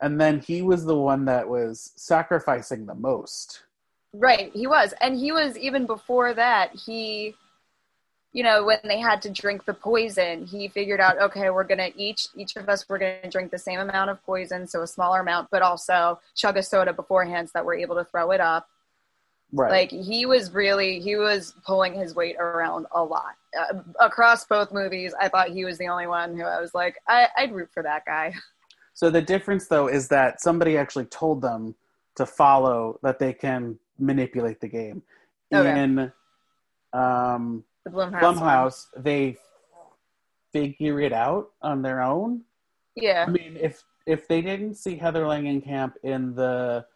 And 0.00 0.20
then 0.20 0.40
he 0.40 0.62
was 0.62 0.84
the 0.84 0.96
one 0.96 1.24
that 1.26 1.48
was 1.48 1.92
sacrificing 1.96 2.86
the 2.86 2.94
most. 2.94 3.62
Right, 4.12 4.50
he 4.54 4.66
was. 4.66 4.94
And 5.00 5.16
he 5.16 5.30
was 5.32 5.56
even 5.58 5.86
before 5.86 6.34
that, 6.34 6.74
he 6.74 7.34
you 8.32 8.42
know, 8.42 8.64
when 8.64 8.78
they 8.84 8.98
had 8.98 9.22
to 9.22 9.30
drink 9.30 9.64
the 9.64 9.74
poison, 9.74 10.46
he 10.46 10.68
figured 10.68 11.00
out, 11.00 11.18
okay, 11.18 11.50
we're 11.50 11.64
gonna 11.64 11.90
each 11.96 12.28
each 12.36 12.56
of 12.56 12.68
us 12.68 12.88
we're 12.88 12.98
gonna 12.98 13.30
drink 13.30 13.50
the 13.50 13.58
same 13.58 13.80
amount 13.80 14.10
of 14.10 14.22
poison, 14.24 14.66
so 14.66 14.82
a 14.82 14.86
smaller 14.86 15.20
amount, 15.20 15.48
but 15.50 15.62
also 15.62 16.20
chug 16.34 16.56
a 16.56 16.62
soda 16.62 16.92
beforehand 16.92 17.48
so 17.48 17.52
that 17.54 17.64
we're 17.64 17.76
able 17.76 17.96
to 17.96 18.04
throw 18.04 18.30
it 18.30 18.40
up. 18.40 18.68
Right. 19.50 19.70
Like 19.70 19.90
he 19.90 20.26
was 20.26 20.52
really 20.52 21.00
he 21.00 21.16
was 21.16 21.54
pulling 21.64 21.94
his 21.94 22.14
weight 22.14 22.36
around 22.38 22.86
a 22.92 23.02
lot 23.02 23.36
uh, 23.58 23.80
across 23.98 24.44
both 24.44 24.72
movies. 24.72 25.14
I 25.18 25.28
thought 25.28 25.48
he 25.48 25.64
was 25.64 25.78
the 25.78 25.88
only 25.88 26.06
one 26.06 26.36
who 26.36 26.44
I 26.44 26.60
was 26.60 26.74
like, 26.74 26.96
I, 27.08 27.28
I'd 27.36 27.52
root 27.52 27.70
for 27.72 27.82
that 27.82 28.04
guy. 28.04 28.34
So 28.98 29.10
the 29.10 29.22
difference, 29.22 29.68
though, 29.68 29.86
is 29.86 30.08
that 30.08 30.40
somebody 30.40 30.76
actually 30.76 31.04
told 31.04 31.40
them 31.40 31.76
to 32.16 32.26
follow 32.26 32.98
that 33.04 33.20
they 33.20 33.32
can 33.32 33.78
manipulate 33.96 34.60
the 34.60 34.66
game. 34.66 35.02
Okay. 35.54 35.80
In 35.84 36.12
um, 36.92 37.62
The 37.90 37.96
Blumhouse. 37.96 38.22
one. 38.22 38.36
Blumhouse, 38.36 38.86
they 38.96 39.36
figure 40.52 41.00
it 41.00 41.12
out 41.12 41.50
on 41.62 41.82
their 41.82 42.02
own. 42.02 42.42
Yeah. 42.94 43.24
I 43.26 43.30
mean, 43.30 43.56
if 43.60 43.84
if 44.06 44.26
they 44.26 44.40
didn't 44.40 44.74
see 44.74 44.96
Heather 44.96 45.24
Langenkamp 45.24 45.94
in 46.02 46.34
the 46.34 46.86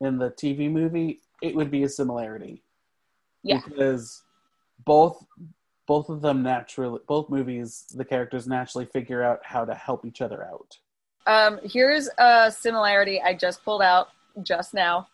in 0.00 0.18
the 0.18 0.30
TV 0.30 0.70
movie, 0.70 1.20
it 1.42 1.54
would 1.54 1.70
be 1.70 1.84
a 1.84 1.88
similarity. 1.88 2.62
Yeah. 3.42 3.60
Because 3.64 4.22
both 4.84 5.24
both 5.86 6.08
of 6.08 6.20
them 6.20 6.42
naturally 6.42 7.00
both 7.06 7.30
movies 7.30 7.86
the 7.94 8.04
characters 8.04 8.46
naturally 8.48 8.86
figure 8.86 9.22
out 9.22 9.40
how 9.44 9.64
to 9.64 9.74
help 9.74 10.04
each 10.04 10.20
other 10.20 10.44
out. 10.44 10.78
Um, 11.26 11.58
here's 11.64 12.08
a 12.18 12.50
similarity 12.52 13.20
I 13.20 13.34
just 13.34 13.64
pulled 13.64 13.82
out 13.82 14.08
just 14.42 14.74
now. 14.74 15.08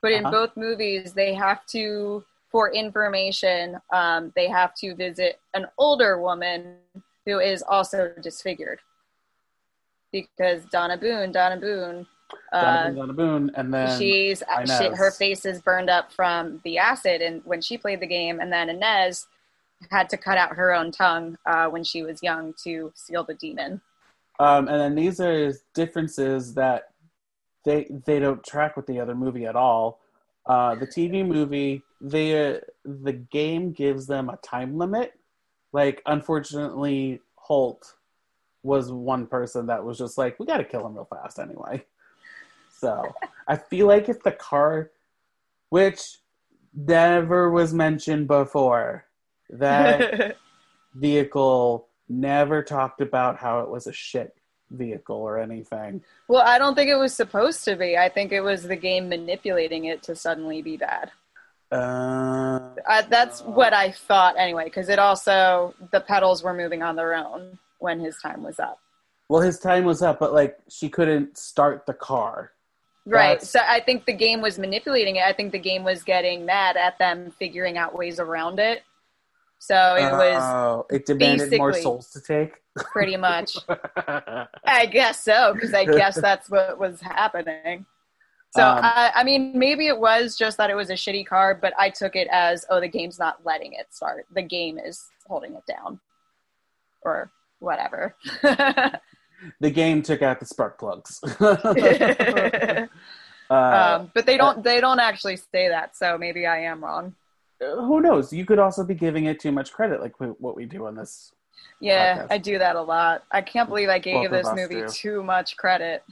But 0.00 0.12
in 0.12 0.24
Uh-huh. 0.24 0.30
both 0.46 0.56
movies, 0.56 1.12
they 1.12 1.34
have 1.34 1.66
to, 1.66 2.24
for 2.50 2.72
information, 2.72 3.78
um, 3.92 4.32
they 4.34 4.48
have 4.48 4.74
to 4.76 4.94
visit 4.94 5.40
an 5.54 5.66
older 5.78 6.20
woman 6.20 6.76
who 7.26 7.38
is 7.40 7.62
also 7.62 8.12
disfigured. 8.22 8.80
Because 10.12 10.64
Donna 10.72 10.96
Boone, 10.96 11.32
Donna 11.32 11.58
Boone, 11.58 12.06
uh, 12.52 12.60
Donna 12.60 12.88
Boone, 12.88 12.96
Donna 12.96 13.12
Boone, 13.12 13.50
and 13.56 13.74
then 13.74 13.98
she's 13.98 14.42
she, 14.66 14.88
her 14.88 15.10
face 15.10 15.44
is 15.44 15.60
burned 15.60 15.90
up 15.90 16.12
from 16.12 16.60
the 16.64 16.78
acid 16.78 17.20
and 17.20 17.42
when 17.44 17.60
she 17.60 17.76
played 17.76 18.00
the 18.00 18.06
game 18.06 18.40
and 18.40 18.50
then 18.50 18.70
Inez 18.70 19.26
had 19.90 20.08
to 20.10 20.16
cut 20.16 20.38
out 20.38 20.56
her 20.56 20.72
own 20.74 20.90
tongue 20.90 21.36
uh, 21.46 21.66
when 21.68 21.84
she 21.84 22.02
was 22.02 22.22
young 22.22 22.54
to 22.64 22.92
seal 22.94 23.24
the 23.24 23.34
demon. 23.34 23.80
Um, 24.38 24.68
and 24.68 24.80
then 24.80 24.94
these 24.94 25.20
are 25.20 25.52
differences 25.74 26.54
that 26.54 26.90
they 27.64 27.86
they 28.06 28.18
don't 28.18 28.42
track 28.44 28.76
with 28.76 28.86
the 28.86 29.00
other 29.00 29.14
movie 29.14 29.46
at 29.46 29.56
all. 29.56 30.00
Uh, 30.48 30.74
the 30.74 30.86
TV 30.86 31.26
movie, 31.26 31.82
they 32.00 32.54
uh, 32.54 32.58
the 32.84 33.12
game 33.12 33.72
gives 33.72 34.06
them 34.06 34.30
a 34.30 34.38
time 34.38 34.78
limit. 34.78 35.12
Like, 35.72 36.02
unfortunately, 36.06 37.20
Holt 37.34 37.94
was 38.62 38.90
one 38.90 39.26
person 39.26 39.66
that 39.66 39.84
was 39.84 39.98
just 39.98 40.16
like, 40.16 40.38
we 40.40 40.46
got 40.46 40.56
to 40.56 40.64
kill 40.64 40.86
him 40.86 40.94
real 40.94 41.04
fast 41.04 41.38
anyway. 41.38 41.84
So 42.70 43.14
I 43.46 43.56
feel 43.56 43.86
like 43.86 44.08
if 44.08 44.22
the 44.22 44.32
car, 44.32 44.90
which 45.68 46.18
never 46.74 47.50
was 47.50 47.74
mentioned 47.74 48.28
before, 48.28 49.04
that 49.50 50.36
vehicle 50.94 51.88
never 52.08 52.62
talked 52.62 53.00
about 53.00 53.36
how 53.36 53.60
it 53.60 53.68
was 53.68 53.86
a 53.86 53.92
shit 53.92 54.37
vehicle 54.70 55.16
or 55.16 55.38
anything. 55.38 56.02
well, 56.28 56.42
I 56.42 56.58
don't 56.58 56.74
think 56.74 56.90
it 56.90 56.96
was 56.96 57.14
supposed 57.14 57.64
to 57.64 57.76
be. 57.76 57.96
I 57.96 58.08
think 58.08 58.32
it 58.32 58.40
was 58.40 58.62
the 58.62 58.76
game 58.76 59.08
manipulating 59.08 59.84
it 59.86 60.02
to 60.04 60.14
suddenly 60.16 60.62
be 60.62 60.76
bad. 60.76 61.10
Uh, 61.70 62.60
I, 62.86 63.02
that's 63.08 63.42
what 63.42 63.72
I 63.74 63.92
thought 63.92 64.36
anyway, 64.38 64.64
because 64.64 64.88
it 64.88 64.98
also 64.98 65.74
the 65.92 66.00
pedals 66.00 66.42
were 66.42 66.54
moving 66.54 66.82
on 66.82 66.96
their 66.96 67.14
own 67.14 67.58
when 67.78 68.00
his 68.00 68.16
time 68.22 68.42
was 68.42 68.58
up. 68.58 68.78
well, 69.28 69.42
his 69.42 69.58
time 69.58 69.84
was 69.84 70.00
up, 70.02 70.18
but 70.18 70.32
like 70.32 70.58
she 70.68 70.88
couldn't 70.88 71.36
start 71.36 71.84
the 71.86 71.92
car. 71.94 72.52
Right. 73.04 73.34
That's- 73.40 73.50
So 73.50 73.60
I 73.66 73.80
think 73.80 74.06
the 74.06 74.12
game 74.14 74.40
was 74.40 74.58
manipulating 74.58 75.16
it. 75.16 75.22
I 75.22 75.32
think 75.32 75.52
the 75.52 75.58
game 75.58 75.84
was 75.84 76.02
getting 76.02 76.44
mad 76.46 76.76
at 76.76 76.98
them 76.98 77.32
figuring 77.38 77.76
out 77.78 77.94
ways 77.96 78.18
around 78.18 78.58
it. 78.58 78.82
So 79.58 79.96
it 79.96 80.12
was 80.12 80.42
Oh, 80.42 80.86
it 80.90 81.06
demanded 81.06 81.56
more 81.58 81.72
souls 81.72 82.10
to 82.10 82.20
take. 82.20 82.54
pretty 82.76 83.16
much. 83.16 83.56
I 84.64 84.86
guess 84.86 85.22
so, 85.24 85.52
because 85.54 85.74
I 85.74 85.84
guess 85.84 86.20
that's 86.20 86.48
what 86.48 86.78
was 86.78 87.00
happening. 87.00 87.86
So 88.56 88.66
Um, 88.66 88.78
I, 88.82 89.12
I 89.14 89.24
mean, 89.24 89.58
maybe 89.58 89.88
it 89.88 89.98
was 89.98 90.36
just 90.36 90.56
that 90.58 90.70
it 90.70 90.74
was 90.74 90.90
a 90.90 90.94
shitty 90.94 91.26
card, 91.26 91.60
but 91.60 91.74
I 91.78 91.90
took 91.90 92.16
it 92.16 92.28
as, 92.30 92.64
oh, 92.70 92.80
the 92.80 92.88
game's 92.88 93.18
not 93.18 93.44
letting 93.44 93.74
it 93.74 93.92
start. 93.92 94.26
The 94.32 94.42
game 94.42 94.78
is 94.78 95.04
holding 95.26 95.54
it 95.54 95.66
down, 95.66 96.00
or 97.02 97.30
whatever. 97.58 98.14
the 98.42 99.70
game 99.70 100.02
took 100.02 100.22
out 100.22 100.40
the 100.40 100.46
spark 100.46 100.78
plugs. 100.78 101.20
uh, 101.40 102.86
um, 103.50 104.10
but 104.14 104.24
they 104.24 104.36
don't. 104.38 104.64
They 104.64 104.80
don't 104.80 105.00
actually 105.00 105.36
say 105.36 105.68
that, 105.68 105.96
so 105.96 106.16
maybe 106.16 106.46
I 106.46 106.60
am 106.60 106.82
wrong. 106.82 107.14
Who 107.60 108.00
knows? 108.00 108.32
You 108.32 108.44
could 108.44 108.58
also 108.58 108.84
be 108.84 108.94
giving 108.94 109.24
it 109.26 109.40
too 109.40 109.52
much 109.52 109.72
credit, 109.72 110.00
like 110.00 110.14
what 110.18 110.54
we 110.56 110.64
do 110.64 110.86
on 110.86 110.94
this. 110.94 111.32
Yeah, 111.80 112.18
Podcast. 112.18 112.26
I 112.30 112.38
do 112.38 112.58
that 112.58 112.76
a 112.76 112.82
lot. 112.82 113.24
I 113.30 113.40
can't 113.40 113.68
believe 113.68 113.88
I 113.88 113.98
gave 113.98 114.30
Both 114.30 114.42
this 114.44 114.54
movie 114.54 114.80
do. 114.82 114.88
too 114.88 115.22
much 115.22 115.56
credit. 115.56 116.02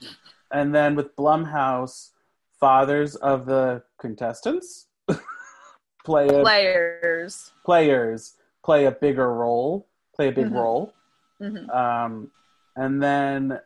And 0.52 0.74
then 0.74 0.94
with 0.94 1.14
Blumhouse, 1.16 2.10
fathers 2.58 3.16
of 3.16 3.46
the 3.46 3.82
contestants 4.00 4.86
play 6.04 6.28
a, 6.28 6.40
Players. 6.42 7.52
players 7.64 8.34
play 8.64 8.86
a 8.86 8.90
bigger 8.90 9.32
role, 9.32 9.86
play 10.14 10.28
a 10.28 10.32
big 10.32 10.46
Mhm. 10.46 10.54
role. 10.54 10.92
hmm 11.40 11.70
Um, 11.70 12.30
and 12.76 13.02
then 13.02 13.60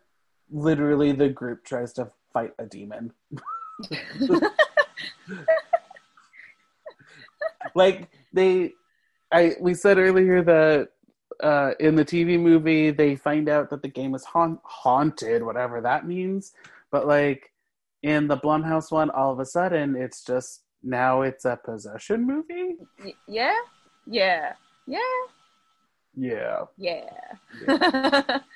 literally 0.50 1.12
the 1.12 1.28
group 1.28 1.64
tries 1.64 1.92
to 1.94 2.10
fight 2.32 2.52
a 2.58 2.66
demon. 2.66 3.12
like 7.74 8.08
they 8.32 8.72
I 9.32 9.54
we 9.60 9.74
said 9.74 9.98
earlier 9.98 10.42
that 10.42 10.88
uh, 11.42 11.72
in 11.80 11.94
the 11.94 12.04
TV 12.04 12.38
movie 12.38 12.90
they 12.90 13.16
find 13.16 13.48
out 13.48 13.70
that 13.70 13.82
the 13.82 13.88
game 13.88 14.14
is 14.14 14.24
haunt- 14.24 14.60
haunted, 14.64 15.42
whatever 15.42 15.80
that 15.80 16.06
means. 16.06 16.52
But 16.90 17.06
like 17.06 17.52
in 18.02 18.28
the 18.28 18.36
Blumhouse 18.36 18.90
one, 18.90 19.10
all 19.10 19.32
of 19.32 19.38
a 19.40 19.46
sudden 19.46 19.96
it's 19.96 20.24
just 20.24 20.62
now 20.82 21.22
it's 21.22 21.44
a 21.44 21.58
possession 21.64 22.26
movie. 22.26 22.76
Y- 23.04 23.14
yeah, 23.28 23.54
yeah, 24.06 24.52
yeah, 24.86 24.98
Yeah. 26.16 26.64
yeah. 26.76 28.38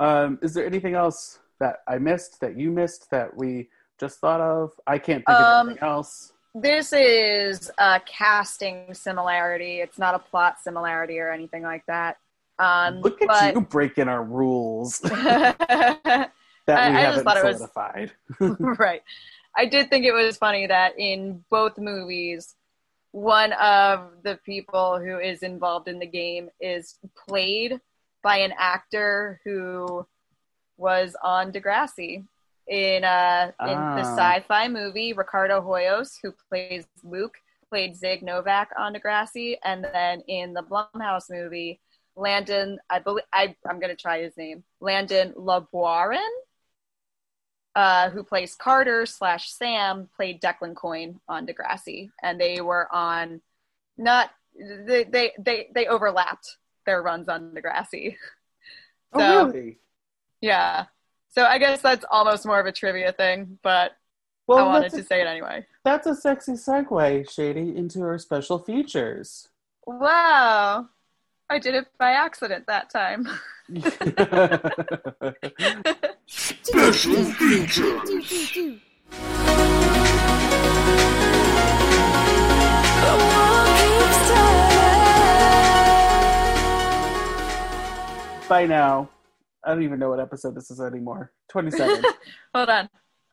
Um, 0.00 0.38
is 0.40 0.54
there 0.54 0.64
anything 0.64 0.94
else 0.94 1.40
that 1.58 1.80
I 1.86 1.98
missed 1.98 2.40
that 2.40 2.56
you 2.56 2.70
missed 2.70 3.10
that 3.10 3.36
we 3.36 3.68
just 3.98 4.18
thought 4.18 4.40
of? 4.40 4.72
I 4.86 4.96
can't 4.98 5.22
think 5.26 5.38
Um, 5.38 5.44
of 5.44 5.66
anything 5.66 5.82
else. 5.86 6.32
This 6.54 6.92
is 6.92 7.70
a 7.78 8.00
casting 8.06 8.92
similarity. 8.94 9.80
It's 9.80 9.98
not 9.98 10.14
a 10.14 10.18
plot 10.18 10.56
similarity 10.60 11.18
or 11.18 11.30
anything 11.32 11.62
like 11.62 11.84
that. 11.86 12.18
Um, 12.58 13.00
Look 13.00 13.22
at 13.22 13.28
but 13.28 13.54
you 13.54 13.60
breaking 13.62 14.08
our 14.08 14.22
rules 14.22 14.98
that 14.98 16.30
we 16.66 16.72
I 16.74 16.90
haven't 16.90 17.20
it 17.20 17.44
was- 17.44 17.58
solidified. 17.58 18.12
right. 18.78 19.02
I 19.56 19.66
did 19.66 19.90
think 19.90 20.04
it 20.04 20.12
was 20.12 20.36
funny 20.36 20.66
that 20.66 20.98
in 20.98 21.44
both 21.50 21.76
movies, 21.78 22.54
one 23.12 23.52
of 23.54 24.22
the 24.22 24.38
people 24.44 25.00
who 25.00 25.18
is 25.18 25.42
involved 25.42 25.88
in 25.88 25.98
the 25.98 26.06
game 26.06 26.48
is 26.60 26.98
played 27.28 27.80
by 28.22 28.38
an 28.38 28.52
actor 28.56 29.40
who 29.44 30.06
was 30.76 31.16
on 31.22 31.50
Degrassi. 31.50 32.24
In 32.70 33.02
uh 33.04 33.50
in 33.62 33.66
the 33.96 34.04
Ah. 34.04 34.40
Syfy 34.48 34.70
movie, 34.70 35.12
Ricardo 35.12 35.60
Hoyos, 35.60 36.18
who 36.22 36.32
plays 36.48 36.86
Luke, 37.02 37.36
played 37.68 37.96
Zig 37.96 38.22
Novak 38.22 38.70
on 38.78 38.94
Degrassi, 38.94 39.56
and 39.64 39.84
then 39.84 40.20
in 40.28 40.54
the 40.54 40.62
Blumhouse 40.62 41.28
movie, 41.30 41.80
Landon, 42.14 42.78
I 42.88 43.00
believe 43.00 43.24
I 43.32 43.56
I'm 43.68 43.80
gonna 43.80 43.96
try 43.96 44.22
his 44.22 44.36
name, 44.36 44.62
Landon 44.80 45.32
Liboiron, 45.32 46.20
uh, 47.74 48.10
who 48.10 48.22
plays 48.22 48.54
Carter 48.54 49.04
slash 49.04 49.50
Sam, 49.50 50.08
played 50.14 50.40
Declan 50.40 50.76
Coyne 50.76 51.20
on 51.28 51.46
Degrassi, 51.48 52.10
and 52.22 52.40
they 52.40 52.60
were 52.60 52.86
on 52.94 53.40
not 53.96 54.30
they 54.56 55.04
they 55.04 55.32
they, 55.38 55.70
they 55.74 55.86
overlapped 55.88 56.56
their 56.86 57.02
runs 57.02 57.28
on 57.28 57.52
Degrassi. 57.52 58.16
So 59.12 59.20
oh, 59.24 59.46
really? 59.46 59.78
yeah, 60.40 60.86
so 61.30 61.44
I 61.44 61.58
guess 61.58 61.80
that's 61.80 62.04
almost 62.10 62.44
more 62.46 62.60
of 62.60 62.66
a 62.66 62.72
trivia 62.72 63.12
thing, 63.12 63.58
but 63.62 63.92
Well, 64.46 64.58
I 64.58 64.62
wanted 64.62 64.92
to 64.92 65.00
a, 65.00 65.04
say 65.04 65.20
it 65.20 65.26
anyway. 65.26 65.64
that's 65.84 66.06
a 66.06 66.14
sexy 66.14 66.52
segue, 66.52 67.30
Shady, 67.30 67.74
into 67.76 68.02
our 68.02 68.18
special 68.18 68.58
features. 68.58 69.48
Wow, 69.86 70.88
I 71.48 71.58
did 71.58 71.74
it 71.74 71.86
by 71.98 72.12
accident 72.12 72.66
that 72.66 72.90
time. 72.90 73.26
Special 76.26 77.24
features. 77.24 78.80
By 88.48 88.66
now, 88.66 89.08
I 89.64 89.74
don't 89.74 89.82
even 89.82 89.98
know 89.98 90.10
what 90.10 90.20
episode 90.20 90.54
this 90.54 90.70
is 90.70 90.80
anymore. 90.80 91.32
27. 91.48 92.02
Hold 92.54 92.68
on. 92.68 92.88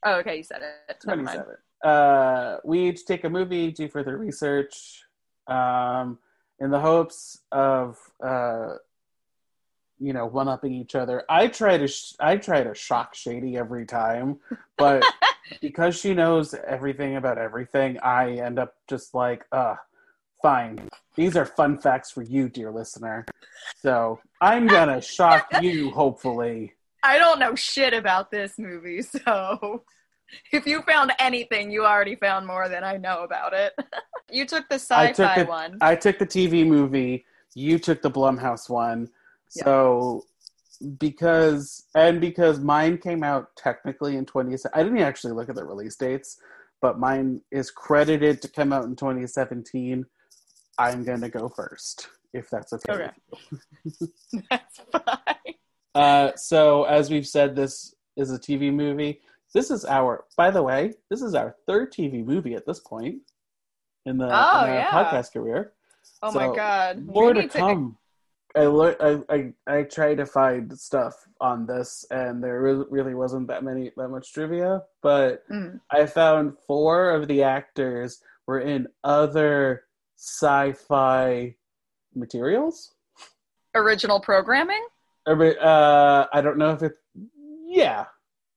Oh, 0.05 0.15
okay, 0.15 0.37
you 0.37 0.43
said 0.43 0.61
it. 0.89 0.99
27. 1.01 1.45
Uh, 1.83 2.57
we 2.63 2.89
each 2.89 3.05
take 3.05 3.23
a 3.23 3.29
movie, 3.29 3.71
do 3.71 3.87
further 3.87 4.17
research, 4.17 5.03
um, 5.47 6.17
in 6.59 6.71
the 6.71 6.79
hopes 6.79 7.41
of, 7.51 7.97
uh, 8.23 8.75
you 9.99 10.13
know, 10.13 10.25
one 10.25 10.47
upping 10.47 10.73
each 10.73 10.95
other. 10.95 11.23
I 11.29 11.47
try 11.47 11.77
to, 11.77 11.87
sh- 11.87 12.13
I 12.19 12.37
try 12.37 12.63
to 12.63 12.73
shock 12.75 13.15
Shady 13.15 13.57
every 13.57 13.85
time, 13.85 14.37
but 14.77 15.03
because 15.61 15.97
she 15.97 16.13
knows 16.13 16.53
everything 16.53 17.15
about 17.15 17.37
everything, 17.37 17.99
I 17.99 18.33
end 18.33 18.59
up 18.59 18.75
just 18.89 19.13
like, 19.13 19.45
uh, 19.51 19.75
fine. 20.41 20.87
These 21.15 21.35
are 21.35 21.45
fun 21.45 21.77
facts 21.77 22.11
for 22.11 22.21
you, 22.21 22.49
dear 22.49 22.71
listener. 22.71 23.25
So 23.81 24.19
I'm 24.41 24.67
gonna 24.67 25.01
shock 25.17 25.47
you, 25.61 25.91
hopefully. 25.91 26.73
I 27.03 27.17
don't 27.17 27.39
know 27.39 27.55
shit 27.55 27.93
about 27.93 28.31
this 28.31 28.57
movie, 28.57 29.01
so 29.01 29.83
if 30.51 30.65
you 30.65 30.81
found 30.81 31.11
anything, 31.19 31.71
you 31.71 31.85
already 31.85 32.15
found 32.15 32.45
more 32.45 32.69
than 32.69 32.83
I 32.83 32.97
know 32.97 33.23
about 33.23 33.53
it. 33.53 33.73
you 34.31 34.45
took 34.45 34.67
the 34.69 34.75
Syfy 34.75 35.13
took 35.13 35.35
the- 35.35 35.45
one. 35.45 35.77
I 35.81 35.95
took 35.95 36.19
the 36.19 36.27
TV 36.27 36.65
movie. 36.65 37.25
You 37.55 37.79
took 37.79 38.01
the 38.01 38.11
Blumhouse 38.11 38.69
one. 38.69 39.09
Yeah. 39.55 39.63
So 39.63 40.23
because 40.99 41.85
and 41.95 42.21
because 42.21 42.59
mine 42.59 42.97
came 42.97 43.23
out 43.23 43.55
technically 43.55 44.15
in 44.17 44.25
20 44.25 44.55
I 44.73 44.83
didn't 44.83 44.99
actually 44.99 45.33
look 45.33 45.49
at 45.49 45.55
the 45.55 45.65
release 45.65 45.95
dates, 45.95 46.37
but 46.81 46.99
mine 46.99 47.41
is 47.51 47.71
credited 47.71 48.41
to 48.41 48.47
come 48.47 48.71
out 48.71 48.85
in 48.85 48.95
2017. 48.95 50.05
I'm 50.77 51.03
going 51.03 51.21
to 51.21 51.29
go 51.29 51.49
first 51.49 52.09
if 52.33 52.49
that's 52.49 52.73
okay. 52.73 52.93
Okay. 52.93 53.09
That's 54.49 54.79
fine. 54.91 55.53
Uh, 55.95 56.31
so 56.35 56.83
as 56.83 57.09
we've 57.09 57.25
said 57.27 57.55
this 57.55 57.95
is 58.15 58.31
a 58.31 58.37
TV 58.39 58.71
movie. 58.73 59.21
This 59.53 59.71
is 59.71 59.85
our 59.85 60.25
by 60.35 60.51
the 60.51 60.61
way, 60.61 60.93
this 61.09 61.21
is 61.21 61.33
our 61.33 61.55
third 61.65 61.91
TV 61.91 62.23
movie 62.23 62.53
at 62.53 62.65
this 62.67 62.79
point 62.79 63.17
in 64.05 64.17
the, 64.17 64.25
in 64.25 64.31
Oh, 64.31 64.35
our 64.35 64.67
yeah. 64.73 64.91
podcast 64.91 65.33
career. 65.33 65.73
Oh 66.21 66.31
So, 66.31 66.39
my 66.49 66.55
god. 66.55 67.03
more 67.05 67.33
We 67.33 67.41
to 67.41 67.47
come. 67.47 67.97
I, 68.55 68.65
lear- 68.65 68.97
I 68.99 69.21
I 69.35 69.53
I 69.79 69.83
tried 69.83 70.15
to 70.17 70.25
find 70.25 70.77
stuff 70.77 71.13
on 71.41 71.65
this, 71.67 72.05
and 72.11 72.43
there 72.43 72.61
really 72.89 73.13
wasn't 73.13 73.47
that 73.47 73.63
many 73.63 73.91
that 73.97 74.09
much 74.09 74.33
trivia. 74.33 74.83
But 75.01 75.47
Mm. 75.49 75.79
I 75.91 76.05
found 76.05 76.53
four 76.67 77.11
of 77.11 77.27
the 77.27 77.43
actors 77.43 78.21
were 78.47 78.59
in 78.59 78.87
other 79.03 79.83
Syfy 80.17 81.55
materials. 82.15 82.93
Original 83.75 84.19
programming? 84.19 84.85
Every- 85.27 85.57
Uh, 85.59 86.25
I 86.31 86.41
don't 86.41 86.57
know 86.57 86.71
if 86.71 86.81
it. 86.83 86.93
Yeah, 87.65 88.05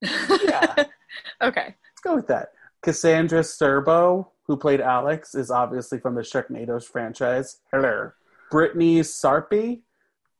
Yeah. 0.01 0.73
okay. 1.41 1.75
let's 1.75 2.01
go 2.03 2.15
with 2.15 2.27
that. 2.27 2.53
Cassandra 2.81 3.41
Scerbo, 3.41 4.27
who 4.47 4.57
played 4.57 4.81
Alex, 4.81 5.35
is 5.35 5.51
obviously 5.51 5.99
from 5.99 6.15
the 6.15 6.21
Sharknadoes 6.21 6.85
franchise. 6.85 7.57
Hello. 7.71 8.11
Brytni 8.51 8.99
Sarpy, 9.05 9.81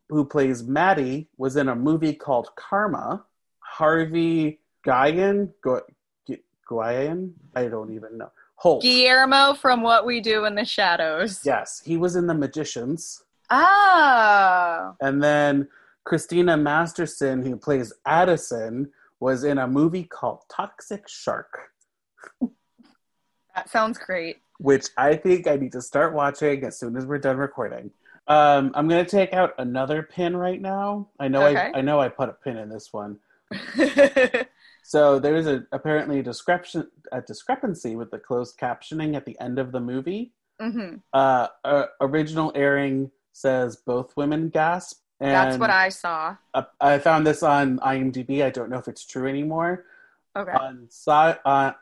who 0.10 0.26
plays 0.26 0.64
Maddie, 0.64 1.28
was 1.38 1.56
in 1.58 1.70
a 1.70 1.76
movie 1.76 2.14
called 2.14 2.50
Karma. 2.56 3.26
Harvey 3.60 4.60
Guillén, 4.86 5.52
Gu- 5.62 5.82
Gu- 6.28 6.38
Guyan, 6.70 7.34
I 7.56 7.68
don't 7.68 7.94
even 7.94 8.18
know. 8.18 8.32
Holt. 8.62 8.84
Guillermo 8.84 9.56
from 9.56 9.82
What 9.82 10.06
We 10.06 10.22
Do 10.22 10.46
in 10.46 10.54
the 10.54 10.64
Shadows. 10.66 11.42
Yes, 11.44 11.82
he 11.84 11.98
was 11.98 12.16
in 12.16 12.28
The 12.28 12.36
Magicians. 12.36 13.24
Oh. 13.50 14.96
And 15.02 15.24
then 15.24 15.68
Christina 16.04 16.56
Masterson, 16.58 17.44
who 17.44 17.58
plays 17.58 17.92
Addison, 18.06 18.92
was 19.20 19.44
in 19.46 19.58
a 19.58 19.68
movie 19.68 20.04
called 20.04 20.42
Toxic 20.48 21.08
Shark, 21.10 21.72
That 23.56 23.68
sounds 23.68 23.98
great. 23.98 24.38
which 24.60 24.90
I 24.96 25.16
think 25.16 25.48
I 25.48 25.56
need 25.56 25.72
to 25.72 25.82
start 25.82 26.14
watching 26.14 26.64
as 26.64 26.78
soon 26.78 26.96
as 26.96 27.06
we're 27.08 27.18
done 27.18 27.38
recording. 27.38 27.90
Um, 28.28 28.72
I'm 28.76 28.88
gonna 28.88 29.04
take 29.06 29.34
out 29.34 29.56
another 29.58 30.04
pin 30.04 30.38
right 30.38 30.62
now. 30.62 31.08
I 31.20 31.28
know 31.30 31.48
Okay. 31.48 31.72
I, 31.74 31.80
I 31.80 31.82
know 31.82 32.00
I 32.00 32.10
put 32.10 32.30
a 32.30 32.34
pin 32.34 32.58
in 32.58 32.70
this 32.70 32.94
one. 32.94 33.18
So 34.84 35.20
there's 35.20 35.48
a 35.48 35.66
apparently 35.72 36.20
a 36.20 36.24
discrepan 36.24 36.88
a 37.12 37.22
discrepancy 37.22 37.96
with 37.96 38.12
the 38.12 38.20
closed 38.20 38.58
captioning 38.58 39.16
at 39.16 39.26
the 39.26 39.40
end 39.40 39.60
of 39.60 39.72
the 39.72 39.80
movie. 39.80 40.34
hmm 40.60 40.96
Uh, 41.14 41.48
uh, 41.64 41.86
original 42.00 42.52
airing 42.56 43.12
says 43.34 43.76
both 43.76 44.16
women 44.18 44.50
gasp. 44.50 45.00
And 45.20 45.34
That's 45.34 45.58
what 45.60 45.70
I 45.70 45.90
saw. 45.90 46.36
uh, 46.54 46.64
I 46.80 46.98
found 46.98 47.28
this 47.28 47.44
on 47.44 47.78
IMDb. 47.80 48.44
I 48.44 48.50
don't 48.50 48.70
know 48.70 48.80
if 48.80 48.88
it's 48.88 49.06
true 49.06 49.28
anymore. 49.28 49.86
Okay. 50.36 50.52
On 50.52 50.88
sci 50.90 51.38
uh, 51.46 51.74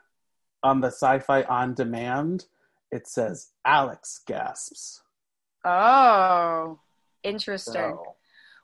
on 0.62 0.80
the 0.80 0.88
Syfy 0.88 1.48
on 1.50 1.74
Demand, 1.74 2.46
it 2.90 3.08
says 3.08 3.52
Alex 3.64 4.20
gasps. 4.26 5.02
Oh, 5.64 6.80
interesting. 7.22 7.72
So, 7.72 8.16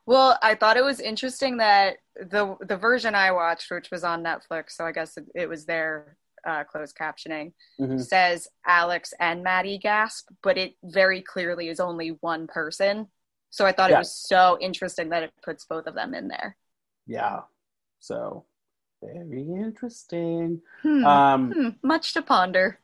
Well, 0.07 0.39
I 0.41 0.55
thought 0.55 0.77
it 0.77 0.83
was 0.83 0.99
interesting 0.99 1.57
that 1.57 1.97
the 2.15 2.55
the 2.61 2.77
version 2.77 3.13
I 3.13 3.31
watched, 3.31 3.69
which 3.69 3.91
was 3.91 4.03
on 4.03 4.23
Netflix, 4.23 4.71
so 4.71 4.85
I 4.85 4.91
guess 4.93 5.17
it, 5.17 5.25
it 5.35 5.47
was 5.49 5.65
their 5.65 6.17
uh, 6.47 6.63
closed 6.63 6.95
captioning, 6.97 7.51
mhm. 7.79 8.01
says 8.01 8.47
Alex 8.65 9.13
and 9.19 9.43
Maddie 9.43 9.77
gasp, 9.77 10.29
but 10.41 10.57
it 10.57 10.75
very 10.83 11.21
clearly 11.21 11.67
is 11.67 11.79
only 11.81 12.09
one 12.21 12.47
person. 12.47 13.07
So 13.49 13.65
I 13.65 13.73
thought 13.73 13.89
Yeah. 13.89 13.97
it 13.97 13.99
was 13.99 14.15
so 14.15 14.57
interesting 14.61 15.09
that 15.09 15.23
it 15.23 15.33
puts 15.43 15.65
both 15.65 15.87
of 15.87 15.93
them 15.95 16.13
in 16.13 16.27
there. 16.29 16.55
yeah. 17.05 17.41
So 17.99 18.45
very 19.03 19.41
interesting. 19.41 20.61
Hmm. 20.83 21.05
Um, 21.05 21.51
Hmm, 21.51 21.69
much 21.83 22.13
to 22.13 22.21
ponder. 22.21 22.79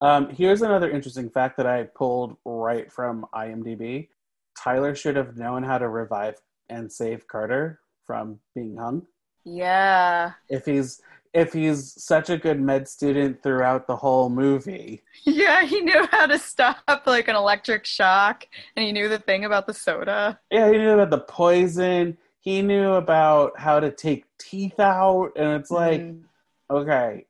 Um, 0.00 0.30
here's 0.30 0.62
another 0.62 0.90
interesting 0.90 1.28
fact 1.30 1.56
that 1.58 1.66
I 1.66 1.84
pulled 1.84 2.36
right 2.44 2.90
from 2.92 3.26
IMDb. 3.34 4.08
Tyler 4.56 4.94
should 4.94 5.16
have 5.16 5.36
known 5.36 5.62
how 5.62 5.78
to 5.78 5.88
revive 5.88 6.36
and 6.72 6.90
save 6.90 7.26
Carter 7.28 7.80
from 8.06 8.38
being 8.54 8.76
hung. 8.76 9.06
Yeah. 9.44 10.32
If 10.48 10.64
he's 10.66 11.00
if 11.34 11.52
he's 11.54 11.94
such 12.02 12.28
a 12.28 12.36
good 12.36 12.60
med 12.60 12.86
student 12.86 13.42
throughout 13.42 13.86
the 13.86 13.96
whole 13.96 14.28
movie, 14.28 15.02
Yeah, 15.24 15.64
he 15.64 15.80
knew 15.80 16.06
how 16.10 16.26
to 16.26 16.38
stop 16.38 16.78
like 17.06 17.28
an 17.28 17.36
electric 17.36 17.86
shock, 17.86 18.46
and 18.76 18.84
he 18.84 18.92
knew 18.92 19.08
the 19.08 19.18
thing 19.18 19.44
about 19.44 19.66
the 19.66 19.74
soda. 19.74 20.38
yeah, 20.50 20.70
he 20.70 20.76
knew 20.78 20.90
about 20.90 21.10
the 21.10 21.20
poison. 21.24 22.18
He 22.40 22.60
knew 22.60 22.92
about 22.94 23.58
how 23.58 23.80
to 23.80 23.90
take 23.90 24.26
teeth 24.38 24.78
out, 24.80 25.32
and 25.36 25.48
it's 25.60 25.70
like, 25.70 26.00
Mhm. 26.02 26.22
okay, 26.70 27.26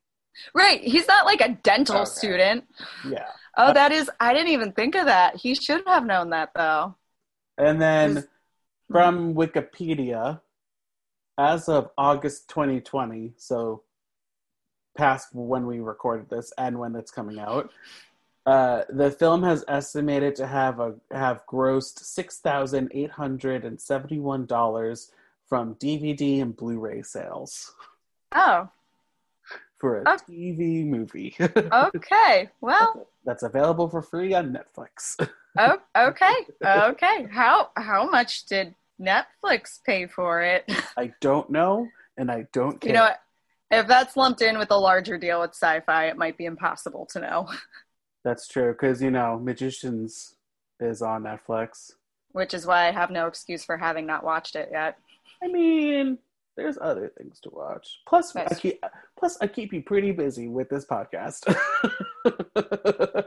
right, 0.55 0.81
he's 0.83 1.07
not 1.07 1.27
like 1.27 1.41
a 1.41 1.51
dental 1.63 1.99
Okay. 2.03 2.11
student. 2.11 2.65
yeah. 3.09 3.29
Oh, 3.57 3.73
that 3.75 3.93
is, 3.93 4.11
I 4.19 4.33
didn't 4.33 4.49
even 4.49 4.73
think 4.73 4.95
of 4.97 5.05
that. 5.07 5.37
He 5.37 5.55
should 5.55 5.83
have 5.87 6.07
known 6.07 6.31
that 6.31 6.51
though. 6.55 6.97
And 7.59 7.81
then 7.81 8.25
from 8.93 9.35
Wikipedia, 9.35 10.41
as 11.39 11.69
of 11.69 11.91
August 11.97 12.49
2020, 12.49 13.33
so 13.37 13.83
past 14.97 15.29
when 15.33 15.67
we 15.67 15.81
recorded 15.81 16.29
this 16.29 16.53
and 16.59 16.79
when 16.79 16.95
it's 16.95 17.11
coming 17.11 17.39
out, 17.39 17.71
uh, 18.45 18.83
the 18.91 19.11
film 19.11 19.43
has 19.43 19.65
estimated 19.69 20.37
to 20.37 20.47
have 20.47 20.79
a 20.81 20.95
have 21.11 21.43
grossed 21.47 22.01
six 22.01 22.39
thousand 22.41 22.91
eight 22.93 23.11
hundred 23.11 23.65
and 23.65 23.81
seventy 23.81 24.19
one 24.19 24.45
dollars 24.47 25.13
from 25.49 25.75
DVD 25.77 26.43
and 26.43 26.57
Blu-ray 26.57 27.03
sales 27.03 27.73
Oh, 28.33 28.69
for 29.79 29.99
a 30.01 30.05
Oh. 30.07 30.17
TV 30.29 30.85
movie 30.87 31.37
okay. 31.41 32.51
Well, 32.61 33.07
that's 33.25 33.45
available 33.45 33.89
for 33.89 34.03
free 34.03 34.35
on 34.35 34.53
Netflix. 34.53 35.17
oh, 35.59 35.79
okay, 35.97 36.35
okay. 36.65 37.29
How 37.31 37.71
how 37.77 38.11
much 38.11 38.47
did 38.47 38.75
Netflix 39.01 39.79
pay 39.85 40.07
for 40.07 40.43
it? 40.43 40.65
I 40.97 41.13
don't 41.21 41.51
know, 41.51 41.89
and 42.17 42.31
I 42.31 42.47
don't 42.53 42.81
care. 42.81 42.89
You 42.91 42.95
know, 42.95 43.11
if 43.71 43.87
that's 43.87 44.17
lumped 44.17 44.43
in 44.43 44.59
with 44.59 44.71
a 44.71 44.77
larger 44.77 45.19
deal 45.19 45.41
with 45.41 45.53
Syfy, 45.53 46.11
it 46.11 46.17
might 46.17 46.37
be 46.37 46.45
impossible 46.45 47.07
to 47.13 47.21
know. 47.21 47.49
That's 48.25 48.47
true 48.47 48.71
because 48.73 49.03
you 49.03 49.11
know 49.11 49.41
Magicians 49.43 50.37
is 50.79 51.03
on 51.03 51.25
Netflix. 51.25 51.91
Which 52.31 52.55
is 52.55 52.67
why 52.67 52.87
I 52.87 52.93
have 52.93 53.11
no 53.11 53.27
excuse 53.27 53.65
for 53.65 53.77
having 53.77 54.07
not 54.07 54.23
watched 54.23 54.55
it 54.55 54.69
yet. 54.71 54.97
I 55.43 55.49
mean, 55.49 56.19
there's 56.57 56.79
other 56.81 57.11
things 57.19 57.41
to 57.41 57.51
watch. 57.51 58.01
Plus, 58.07 58.37
I 58.37 58.55
keep 58.55 58.83
plus 59.19 59.39
I 59.41 59.49
keep 59.49 59.73
you 59.73 59.83
pretty 59.83 60.13
busy 60.13 60.49
with 60.49 60.69
this 60.69 60.87
podcast. 60.87 61.53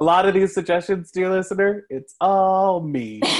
A 0.00 0.04
lot 0.04 0.26
of 0.26 0.34
these 0.34 0.52
suggestions, 0.54 1.10
dear 1.10 1.30
listener, 1.30 1.86
it's 1.90 2.14
all 2.20 2.80
me. 2.80 3.20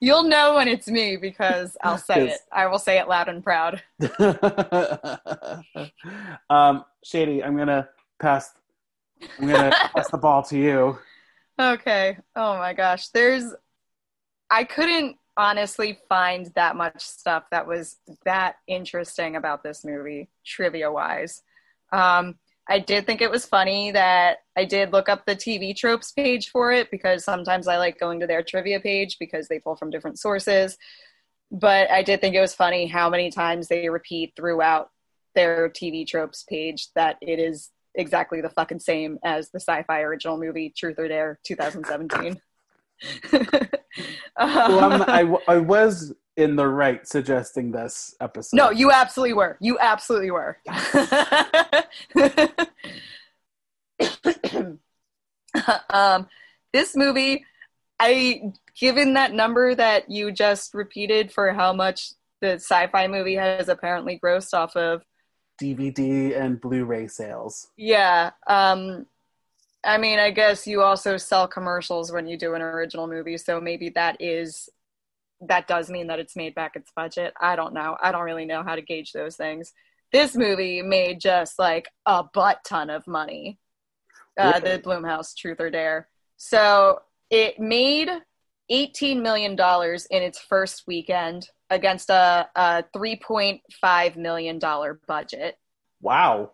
You'll 0.00 0.24
know 0.24 0.54
when 0.54 0.68
it's 0.68 0.88
me 0.88 1.16
because 1.16 1.76
I'll 1.82 1.98
say 1.98 2.28
it. 2.28 2.40
I 2.52 2.66
will 2.66 2.78
say 2.78 2.98
it 2.98 3.08
loud 3.08 3.28
and 3.28 3.42
proud. 3.42 3.82
um, 6.50 6.84
Shady, 7.04 7.42
I'm 7.42 7.56
gonna 7.56 7.88
pass. 8.20 8.52
I'm 9.38 9.48
gonna 9.48 9.70
pass 9.94 10.10
the 10.10 10.18
ball 10.18 10.42
to 10.44 10.58
you. 10.58 10.98
Okay. 11.58 12.18
Oh 12.36 12.56
my 12.58 12.72
gosh. 12.74 13.08
There's 13.08 13.52
I 14.50 14.64
couldn't 14.64 15.16
honestly 15.36 15.98
find 16.08 16.52
that 16.54 16.76
much 16.76 17.00
stuff 17.00 17.44
that 17.50 17.66
was 17.66 17.96
that 18.24 18.56
interesting 18.66 19.36
about 19.36 19.62
this 19.62 19.84
movie, 19.84 20.28
trivia 20.44 20.90
wise. 20.92 21.42
Um, 21.92 22.36
I 22.68 22.78
did 22.78 23.06
think 23.06 23.20
it 23.20 23.30
was 23.30 23.44
funny 23.44 23.90
that 23.90 24.38
I 24.56 24.64
did 24.64 24.92
look 24.92 25.08
up 25.08 25.26
the 25.26 25.34
TV 25.34 25.76
tropes 25.76 26.12
page 26.12 26.50
for 26.50 26.72
it 26.72 26.90
because 26.90 27.24
sometimes 27.24 27.66
I 27.66 27.76
like 27.76 27.98
going 27.98 28.20
to 28.20 28.26
their 28.26 28.42
trivia 28.42 28.80
page 28.80 29.18
because 29.18 29.48
they 29.48 29.58
pull 29.58 29.76
from 29.76 29.90
different 29.90 30.18
sources. 30.18 30.78
But 31.50 31.90
I 31.90 32.02
did 32.02 32.20
think 32.20 32.34
it 32.34 32.40
was 32.40 32.54
funny 32.54 32.86
how 32.86 33.10
many 33.10 33.30
times 33.30 33.68
they 33.68 33.88
repeat 33.88 34.34
throughout 34.36 34.90
their 35.34 35.68
TV 35.68 36.06
tropes 36.06 36.44
page 36.44 36.88
that 36.94 37.16
it 37.20 37.38
is 37.38 37.70
exactly 37.94 38.40
the 38.40 38.50
fucking 38.50 38.80
same 38.80 39.18
as 39.24 39.50
the 39.50 39.58
Syfy 39.58 40.02
original 40.02 40.38
movie 40.38 40.72
Truth 40.74 40.98
or 40.98 41.08
Dare 41.08 41.38
2017. 41.44 42.40
Well, 44.38 44.80
I'm, 44.80 45.02
I, 45.02 45.36
I 45.48 45.58
was 45.58 46.14
in 46.36 46.56
the 46.56 46.66
right 46.66 47.06
suggesting 47.06 47.72
this 47.72 48.14
episode. 48.20 48.56
no, 48.56 48.70
you 48.70 48.90
absolutely 48.90 49.34
were. 49.34 49.58
You 49.60 49.78
absolutely 49.78 50.30
were. 50.30 50.58
um, 55.90 56.26
this 56.72 56.96
movie, 56.96 57.44
I 58.00 58.52
given 58.78 59.14
that 59.14 59.32
number 59.32 59.74
that 59.74 60.10
you 60.10 60.32
just 60.32 60.74
repeated 60.74 61.32
for 61.32 61.52
how 61.52 61.72
much 61.72 62.12
the 62.40 62.56
Syfy 62.56 63.10
movie 63.10 63.36
has 63.36 63.68
apparently 63.68 64.18
grossed 64.22 64.54
off 64.54 64.76
of 64.76 65.02
DVD 65.60 66.38
and 66.38 66.60
Blu-ray 66.60 67.08
sales. 67.08 67.68
Yeah. 67.76 68.30
Um 68.46 69.06
I 69.84 69.98
mean, 69.98 70.20
I 70.20 70.30
guess 70.30 70.66
you 70.66 70.80
also 70.80 71.16
sell 71.16 71.48
commercials 71.48 72.12
when 72.12 72.28
you 72.28 72.36
do 72.36 72.54
an 72.54 72.62
original 72.62 73.08
movie, 73.08 73.36
so 73.36 73.60
maybe 73.60 73.88
that 73.90 74.16
is 74.20 74.68
that 75.48 75.66
does 75.68 75.90
mean 75.90 76.06
that 76.08 76.18
it's 76.18 76.36
made 76.36 76.54
back 76.54 76.76
its 76.76 76.90
budget. 76.94 77.34
I 77.40 77.56
don't 77.56 77.74
know. 77.74 77.96
I 78.00 78.12
don't 78.12 78.22
really 78.24 78.44
know 78.44 78.62
how 78.62 78.74
to 78.76 78.82
gauge 78.82 79.12
those 79.12 79.36
things. 79.36 79.72
This 80.12 80.36
movie 80.36 80.82
made 80.82 81.20
just 81.20 81.58
like 81.58 81.88
a 82.06 82.22
butt 82.22 82.58
ton 82.66 82.90
of 82.90 83.06
money. 83.06 83.58
Uh, 84.38 84.60
Really? 84.62 84.76
the 84.76 84.82
Blumhouse 84.82 85.36
Truth 85.36 85.60
or 85.60 85.70
Dare. 85.70 86.08
So 86.36 87.00
it 87.30 87.58
made 87.58 88.08
$18 88.70 89.20
million 89.20 89.52
in 89.52 90.22
its 90.22 90.38
first 90.38 90.84
weekend 90.86 91.48
against 91.70 92.08
a, 92.10 92.48
a 92.54 92.84
$3.5 92.96 94.16
million 94.16 94.58
budget 95.06 95.56
Wow. 96.00 96.50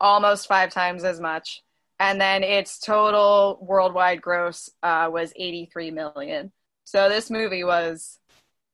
almost 0.00 0.46
five 0.48 0.70
times 0.70 1.04
as 1.04 1.20
much. 1.20 1.62
And 1.98 2.20
then 2.20 2.42
its 2.42 2.78
total 2.80 3.58
worldwide 3.62 4.20
gross 4.20 4.68
uh, 4.82 5.08
was 5.12 5.32
83 5.36 5.90
million. 5.92 6.52
So 6.84 7.08
this 7.08 7.30
movie 7.30 7.64
was 7.64 8.18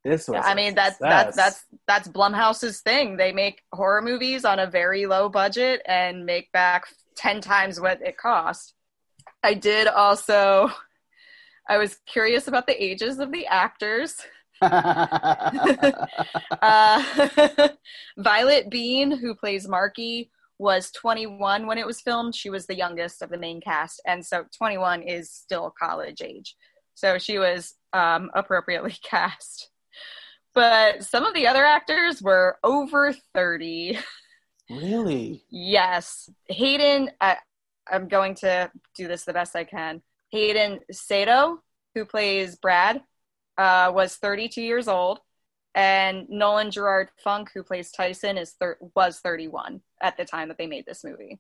This 0.09 0.27
was. 0.27 0.43
I 0.45 0.55
mean 0.55 0.75
that's 0.75 0.97
that's 0.99 1.37
that's 1.37 1.65
that's 1.87 2.09
Blumhouse's 2.09 2.81
thing. 2.81 3.17
They 3.17 3.33
make 3.33 3.63
horror 3.73 4.01
movies 4.01 4.45
on 4.45 4.59
a 4.59 4.67
very 4.67 5.07
low 5.07 5.29
budget 5.29 5.83
and 5.87 6.25
make 6.25 6.51
back 6.53 6.87
10 7.17 7.41
times 7.41 7.81
what 7.81 8.01
it 8.01 8.17
cost. 8.17 8.75
I 9.43 9.55
did 9.55 9.87
also 9.87 10.71
I 11.69 11.77
was 11.77 11.99
curious 12.07 12.49
about 12.49 12.67
the 12.67 12.83
ages 12.83 13.19
of 13.19 13.33
the 13.33 13.47
actors. 13.47 14.17
Uh, 16.61 17.01
Violett 18.19 18.69
Beane, 18.69 19.13
who 19.13 19.33
plays 19.33 19.69
Markie, 19.69 20.33
was 20.59 20.91
21 20.91 21.67
when 21.67 21.79
it 21.79 21.87
was 21.87 22.01
filmed. 22.01 22.35
She 22.35 22.51
was 22.51 22.67
the 22.67 22.75
youngest 22.75 23.23
of 23.23 23.31
the 23.31 23.39
main 23.39 23.61
cast, 23.61 24.03
and 24.05 24.27
so 24.27 24.45
21 24.57 25.03
is 25.03 25.31
still 25.31 25.73
college 25.79 26.21
age. 26.21 26.57
So 26.95 27.17
she 27.19 27.39
was 27.39 27.75
um, 27.93 28.31
appropriately 28.35 28.97
cast. 29.05 29.71
But 30.59 31.05
some 31.05 31.25
of 31.25 31.35
the 31.35 31.47
other 31.47 31.65
actors 31.65 32.21
were 32.21 32.59
over 32.65 33.15
30. 33.33 33.97
really? 34.69 35.45
Yes. 35.51 36.29
Hayden, 36.49 37.13
I, 37.21 37.37
I'm 37.89 38.09
going 38.09 38.35
to 38.37 38.69
do 38.97 39.07
this 39.07 39.23
the 39.25 39.33
best 39.33 39.55
I 39.55 39.63
can. 39.63 40.03
Hayden 40.33 40.81
Szeto, 40.93 41.59
who 41.95 42.05
plays 42.05 42.57
Brad, 42.57 43.03
uh, 43.57 43.93
was 43.95 44.17
32 44.17 44.61
years 44.61 44.89
old. 44.89 45.21
And 45.77 46.29
Nolan 46.29 46.73
Gerard 46.73 47.11
Funk, 47.23 47.51
who 47.55 47.63
plays 47.63 47.93
Tyson, 47.93 48.37
is 48.37 48.51
thir- 48.59 48.79
was 48.97 49.21
31 49.21 49.81
at 50.03 50.17
the 50.17 50.25
time 50.25 50.49
that 50.49 50.59
they 50.59 50.67
made 50.67 50.87
this 50.87 51.05
movie. 51.05 51.39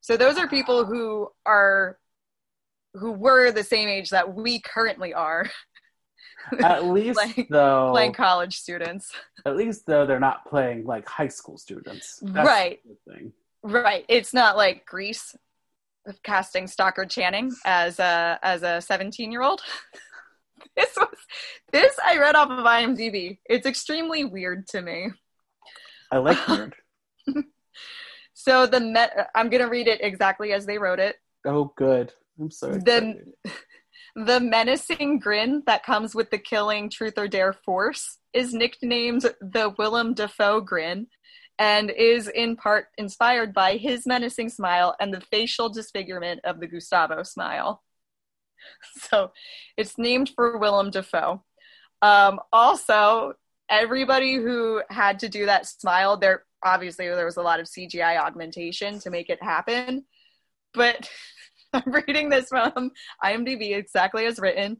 So 0.00 0.16
those 0.16 0.38
are 0.38 0.46
people 0.46 0.84
who 0.84 1.28
are 1.44 1.98
who 2.92 3.10
were 3.10 3.50
the 3.50 3.64
same 3.64 3.88
age 3.88 4.10
that 4.10 4.32
we 4.32 4.60
currently 4.60 5.12
are, 5.12 5.50
At 6.62 6.84
least 6.96 7.18
Playing- 7.18 7.46
though. 7.50 7.90
playing 7.92 8.12
college 8.12 8.58
students. 8.58 9.10
At 9.46 9.56
least 9.56 9.86
though 9.86 10.06
they're 10.06 10.20
not 10.20 10.48
playing 10.48 10.84
like 10.84 11.08
high 11.08 11.28
school 11.28 11.56
students. 11.58 12.18
That's 12.22 12.46
Right. 12.46 12.80
thing. 13.08 13.32
Right. 13.62 14.04
It's 14.08 14.34
not 14.34 14.56
like 14.56 14.84
Grease 14.86 15.34
casting 16.22 16.66
Stockard 16.66 17.08
Channing 17.10 17.50
as 17.64 17.98
a 17.98 18.38
as 18.42 18.62
a 18.62 18.80
17 18.80 19.32
year 19.32 19.42
old. 19.42 19.62
this 20.76 20.94
was 20.96 21.16
this 21.72 21.96
I 22.04 22.18
read 22.18 22.34
off 22.36 22.50
of 22.50 22.64
IMDb. 22.64 23.38
It's 23.46 23.66
extremely 23.66 24.24
weird 24.24 24.66
to 24.68 24.82
me. 24.82 25.10
I 26.12 26.18
like 26.18 26.46
weird. 26.48 26.74
So 28.34 28.66
the 28.66 28.80
met 28.80 29.30
I'm 29.34 29.48
gonna 29.48 29.68
read 29.68 29.88
it 29.88 30.00
exactly 30.02 30.52
as 30.52 30.66
they 30.66 30.76
wrote 30.78 30.98
it. 31.00 31.16
oh, 31.46 31.72
good. 31.76 32.12
I'm 32.38 32.50
so 32.50 32.68
The- 32.72 32.76
excited. 32.76 33.32
The 33.44 33.50
menacing 34.16 35.18
grin 35.18 35.62
that 35.66 35.84
comes 35.84 36.14
with 36.14 36.30
the 36.30 36.38
killing 36.38 36.88
truth 36.88 37.18
or 37.18 37.28
dare 37.28 37.52
force 37.52 38.18
is 38.32 38.54
nicknamed 38.54 39.22
the 39.40 39.74
Willem 39.76 40.14
Dafoe 40.14 40.60
grin 40.60 41.08
and 41.58 41.90
is 41.90 42.28
in 42.28 42.56
part 42.56 42.86
inspired 42.98 43.52
by 43.52 43.76
his 43.76 44.06
menacing 44.06 44.48
smile 44.48 44.96
and 44.98 45.12
the 45.12 45.20
facial 45.20 45.68
disfigurement 45.68 46.40
of 46.44 46.60
the 46.60 46.66
Glasgow 46.66 47.22
smile. 47.22 47.82
So 48.96 49.32
it's 49.76 49.98
named 49.98 50.30
for 50.34 50.56
Willem 50.56 50.90
Dafoe. 50.90 51.44
Um, 52.00 52.40
also, 52.50 53.34
everybody 53.68 54.36
who 54.36 54.80
had 54.88 55.18
to 55.18 55.28
do 55.28 55.44
that 55.44 55.66
smile, 55.66 56.16
there 56.16 56.44
obviously 56.62 57.06
there 57.08 57.26
was 57.26 57.36
a 57.36 57.42
lot 57.42 57.60
of 57.60 57.66
CGI 57.66 58.18
augmentation 58.18 59.00
to 59.00 59.10
make 59.10 59.28
it 59.28 59.42
happen, 59.42 60.06
but 60.72 61.10
I'm 61.74 61.92
reading 62.06 62.28
this 62.28 62.48
from 62.48 62.90
IMDb 63.22 63.76
exactly 63.76 64.26
as 64.26 64.38
written. 64.38 64.78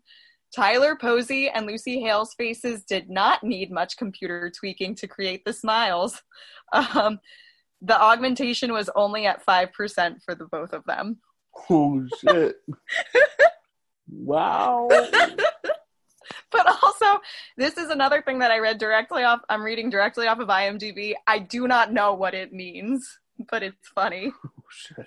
Tyler 0.55 0.97
Posey 0.97 1.49
and 1.49 1.67
Lucy 1.67 2.01
Hale's 2.01 2.35
faces 2.35 2.85
did 2.85 3.11
not 3.11 3.43
need 3.43 3.73
much 3.73 3.97
computer 3.97 4.53
tweaking 4.57 4.95
to 4.97 5.09
create 5.09 5.45
the 5.45 5.53
smiles. 5.53 6.23
Um, 6.73 7.21
the 7.83 8.01
augmentation 8.01 8.73
was 8.73 8.89
only 8.95 9.27
at 9.27 9.45
5% 9.45 10.23
for 10.25 10.35
the 10.35 10.47
both 10.47 10.73
of 10.73 10.85
them. 10.85 11.19
Oh 11.69 12.05
shit! 12.21 12.57
wow. 14.09 14.89
But 16.51 16.67
also, 16.67 17.21
this 17.57 17.77
is 17.77 17.91
another 17.91 18.23
thing 18.23 18.39
that 18.39 18.51
I 18.51 18.59
read 18.59 18.79
directly 18.79 19.25
off. 19.25 19.41
I'm 19.49 19.63
reading 19.63 19.91
directly 19.91 20.27
off 20.27 20.39
of 20.39 20.49
IMDb. 20.49 21.15
I 21.27 21.41
do 21.41 21.67
not 21.67 21.93
know 21.93 22.15
what 22.15 22.35
it 22.35 22.53
means, 22.53 23.19
but 23.51 23.63
it's 23.63 23.89
funny. 23.95 24.33
Oh 24.45 24.63
shit! 24.71 25.07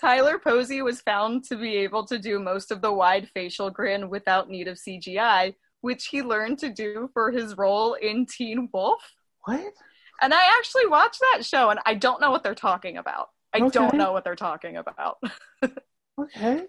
Tyler 0.00 0.38
Posey 0.38 0.82
was 0.82 1.00
found 1.00 1.44
to 1.44 1.56
be 1.56 1.76
able 1.76 2.04
to 2.06 2.18
do 2.18 2.38
most 2.38 2.70
of 2.70 2.82
the 2.82 2.92
wide 2.92 3.28
facial 3.32 3.70
grin 3.70 4.10
without 4.10 4.50
need 4.50 4.68
of 4.68 4.76
CGI, 4.76 5.54
which 5.80 6.06
he 6.08 6.22
learned 6.22 6.58
to 6.58 6.68
do 6.68 7.08
for 7.14 7.30
his 7.30 7.56
role 7.56 7.94
in 7.94 8.26
Teen 8.26 8.68
Wolf. 8.72 9.02
What? 9.44 9.72
And 10.20 10.34
I 10.34 10.56
actually 10.58 10.86
watched 10.86 11.20
that 11.32 11.44
show 11.44 11.70
and 11.70 11.80
I 11.86 11.94
don't 11.94 12.20
know 12.20 12.30
what 12.30 12.42
they're 12.42 12.54
talking 12.54 12.96
about. 12.98 13.28
I 13.54 13.60
don't 13.60 13.94
know 13.94 14.12
what 14.12 14.24
they're 14.24 14.34
talking 14.36 14.76
about. 14.76 15.18
Okay. 16.18 16.64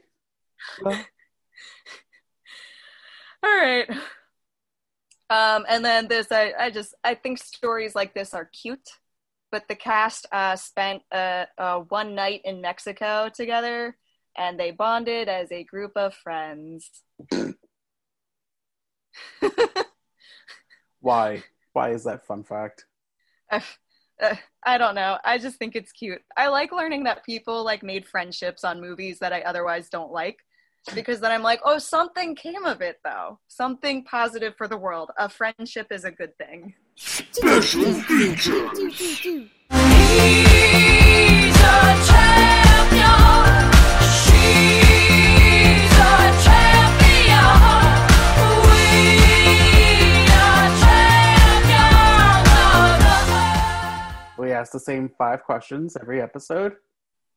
Well, 0.81 1.05
All 3.43 3.57
right. 3.57 3.89
Um, 5.29 5.65
and 5.69 5.85
then 5.85 6.07
this, 6.07 6.31
I, 6.31 6.53
I 6.59 6.69
just, 6.69 6.93
I 7.03 7.15
think 7.15 7.37
stories 7.37 7.95
like 7.95 8.13
this 8.13 8.33
are 8.33 8.45
cute. 8.45 8.89
But 9.51 9.67
the 9.67 9.75
cast 9.75 10.25
uh, 10.31 10.55
spent 10.55 11.03
uh, 11.11 11.45
uh, 11.57 11.79
one 11.79 12.15
night 12.15 12.41
in 12.43 12.61
Mexico 12.61 13.29
together, 13.33 13.95
and 14.37 14.59
they 14.59 14.71
bonded 14.71 15.29
as 15.29 15.51
a 15.51 15.63
group 15.63 15.93
of 15.95 16.13
friends. 16.13 16.89
why? 20.99 21.43
Why 21.73 21.91
is 21.91 22.03
that 22.03 22.25
fun 22.25 22.43
fact? 22.43 22.85
Uh, 23.51 23.61
uh, 24.21 24.35
I 24.65 24.77
don't 24.77 24.95
know. 24.95 25.17
I 25.23 25.37
just 25.37 25.57
think 25.57 25.75
it's 25.75 25.91
cute. 25.91 26.21
I 26.35 26.47
like 26.47 26.71
learning 26.71 27.03
that 27.05 27.25
people 27.25 27.63
like 27.63 27.83
made 27.83 28.07
friendships 28.07 28.63
on 28.63 28.81
movies 28.81 29.19
that 29.19 29.33
I 29.33 29.41
otherwise 29.41 29.89
don't 29.89 30.11
like. 30.11 30.39
Because 30.95 31.19
then 31.19 31.31
I'm 31.31 31.43
like, 31.43 31.59
oh, 31.65 31.79
something 31.79 32.35
came 32.35 32.65
of 32.65 32.81
it 32.81 32.97
though. 33.03 33.39
Something 33.47 34.03
positive 34.05 34.55
for 34.57 34.67
the 34.67 34.77
world. 34.77 35.11
A 35.17 35.27
friendship 35.27 35.87
is 35.91 36.05
a 36.05 36.11
good 36.11 36.37
thing. 36.37 36.73
Special 36.99 37.93
feature. 37.93 38.69
He's 38.73 39.05
a 41.53 41.85
champion. 42.07 43.13
She's 44.01 45.93
a 45.93 46.33
champion. 46.41 47.53
We 48.63 48.81
are 50.33 50.69
champions. 50.81 51.69
We 54.39 54.51
ask 54.51 54.71
the 54.71 54.79
same 54.79 55.09
five 55.19 55.43
questions 55.43 55.95
every 56.01 56.19
episode, 56.19 56.77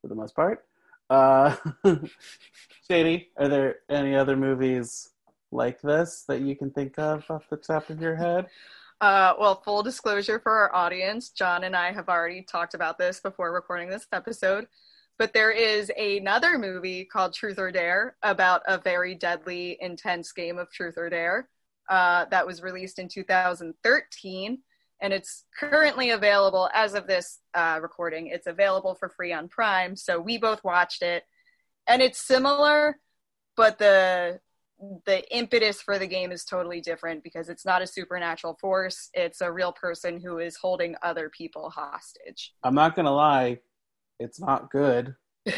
for 0.01 0.09
the 0.09 0.15
most 0.15 0.35
part. 0.35 0.65
Uh, 1.11 1.55
Shady, 2.89 3.29
are 3.37 3.49
there 3.49 3.81
any 3.91 4.17
other 4.17 4.39
movies 4.39 5.11
like 5.53 5.83
this 5.83 6.25
that 6.29 6.41
you 6.41 6.57
can 6.57 6.71
think 6.71 6.99
of 6.99 7.31
off 7.31 7.47
the 7.51 7.59
top 7.59 7.91
of 7.91 8.01
your 8.01 8.17
head? 8.17 8.47
Uh, 9.01 9.33
well, 9.39 9.63
full 9.65 9.83
disclosure 9.83 10.39
for 10.39 10.53
our 10.53 10.75
audience, 10.75 11.31
John 11.31 11.65
and 11.65 11.75
I 11.75 11.91
have 11.93 12.11
already 12.11 12.43
talked 12.43 12.75
about 12.75 12.99
this 12.99 13.21
before 13.21 13.51
recording 13.51 13.89
this 13.89 14.07
episode. 14.13 14.67
But 15.19 15.33
there 15.33 15.51
is 15.51 15.91
another 15.99 16.59
movie 16.59 17.05
called 17.05 17.35
Truth 17.35 17.59
or 17.59 17.71
Dare 17.71 18.17
about 18.23 18.63
a 18.67 18.79
very 18.79 19.15
deadly, 19.15 19.79
intense 19.81 20.33
game 20.33 20.59
of 20.59 20.71
Truth 20.71 20.95
or 20.97 21.09
Dare 21.09 21.49
uh, 21.89 22.27
that 22.31 22.47
was 22.47 22.63
released 22.63 22.99
in 22.99 23.09
2013. 23.09 24.59
And 25.03 25.13
it's 25.13 25.45
currently 25.59 26.11
available 26.11 26.69
as 26.75 26.93
of 26.95 27.07
this 27.07 27.41
uh, 27.55 27.81
recording. 27.83 28.27
It's 28.27 28.47
available 28.47 28.95
for 28.95 29.09
free 29.09 29.33
on 29.33 29.49
Prime. 29.49 29.97
So 29.97 30.21
we 30.21 30.37
both 30.37 30.63
watched 30.63 31.03
it. 31.03 31.25
And 31.87 32.03
it's 32.03 32.27
similar, 32.27 32.99
but 33.57 33.79
the 33.79 34.41
the 35.05 35.37
impetus 35.37 35.83
for 35.83 35.99
the 35.99 36.07
game 36.07 36.33
is 36.33 36.45
totally 36.45 36.81
different 36.81 37.23
because 37.23 37.49
it's 37.49 37.65
not 37.65 37.83
a 37.83 37.87
supernatural 37.87 38.57
force. 38.61 39.11
It's 39.15 39.41
a 39.41 39.53
real 39.53 39.73
person 39.73 40.21
who 40.21 40.39
is 40.39 40.57
holding 40.57 40.97
other 41.03 41.29
people 41.29 41.71
hostage. 41.71 42.55
I'm 42.63 42.75
not 42.75 42.97
gonna 42.97 43.15
lie, 43.15 43.59
it's 44.19 44.41
not 44.41 44.71
good. 44.71 45.15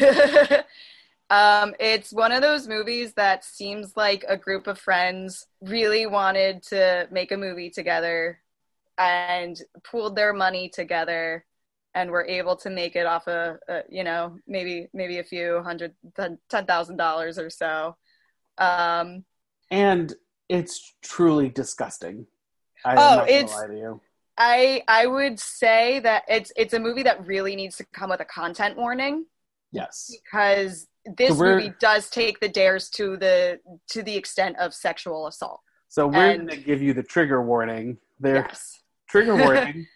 um, 1.29 1.73
it's 1.79 2.11
one 2.11 2.31
of 2.31 2.41
those 2.41 2.67
movies 2.67 3.13
that 3.13 3.45
seems 3.45 3.95
like 3.95 4.25
a 4.27 4.37
group 4.37 4.67
of 4.67 4.79
friends 4.79 5.47
really 5.61 6.05
wanted 6.05 6.63
to 6.63 7.07
make 7.11 7.31
a 7.31 7.37
movie 7.37 7.69
together 7.69 8.39
and 8.97 9.59
pooled 9.83 10.15
their 10.15 10.33
money 10.33 10.69
together 10.69 11.45
and 11.95 12.09
were 12.09 12.25
able 12.25 12.55
to 12.55 12.69
make 12.69 12.95
it 12.95 13.05
off 13.05 13.27
a, 13.27 13.59
a 13.67 13.81
you 13.89 14.03
know 14.03 14.37
maybe 14.47 14.87
maybe 14.93 15.19
a 15.19 15.23
few 15.23 15.61
hundred 15.63 15.93
ten 16.15 16.65
thousand 16.65 16.97
dollars 16.97 17.37
or 17.37 17.49
so 17.49 17.95
um 18.57 19.25
And 19.71 20.13
it's 20.49 20.93
truly 21.01 21.49
disgusting. 21.49 22.27
I, 22.85 22.93
Oh, 22.93 22.95
gonna 23.19 23.31
it's- 23.31 23.53
lie 23.55 23.67
to 23.67 23.77
you. 23.77 24.01
I 24.37 24.83
I 24.87 25.05
would 25.05 25.39
say 25.39 25.99
that 25.99 26.23
it's 26.27 26.51
it's 26.55 26.73
a 26.73 26.79
movie 26.79 27.03
that 27.03 27.25
really 27.27 27.55
needs 27.55 27.77
to 27.77 27.85
come 27.85 28.09
with 28.09 28.19
a 28.19 28.25
content 28.25 28.75
warning 28.77 29.25
Yes. 29.71 30.11
because 30.11 30.87
this 31.05 31.37
So 31.37 31.43
movie 31.43 31.73
does 31.79 32.09
take 32.09 32.39
the 32.39 32.49
dares 32.49 32.89
to 32.91 33.15
the 33.17 33.59
to 33.89 34.01
the 34.03 34.15
extent 34.15 34.57
of 34.57 34.73
sexual 34.73 35.27
assault. 35.27 35.61
So 35.87 36.07
we're 36.07 36.31
And- 36.31 36.49
to 36.49 36.57
give 36.57 36.81
you 36.81 36.93
the 36.93 37.03
trigger 37.03 37.41
warning. 37.43 37.99
There, 38.19 38.35
Yes. 38.47 38.81
trigger 39.07 39.35
warning. 39.45 39.87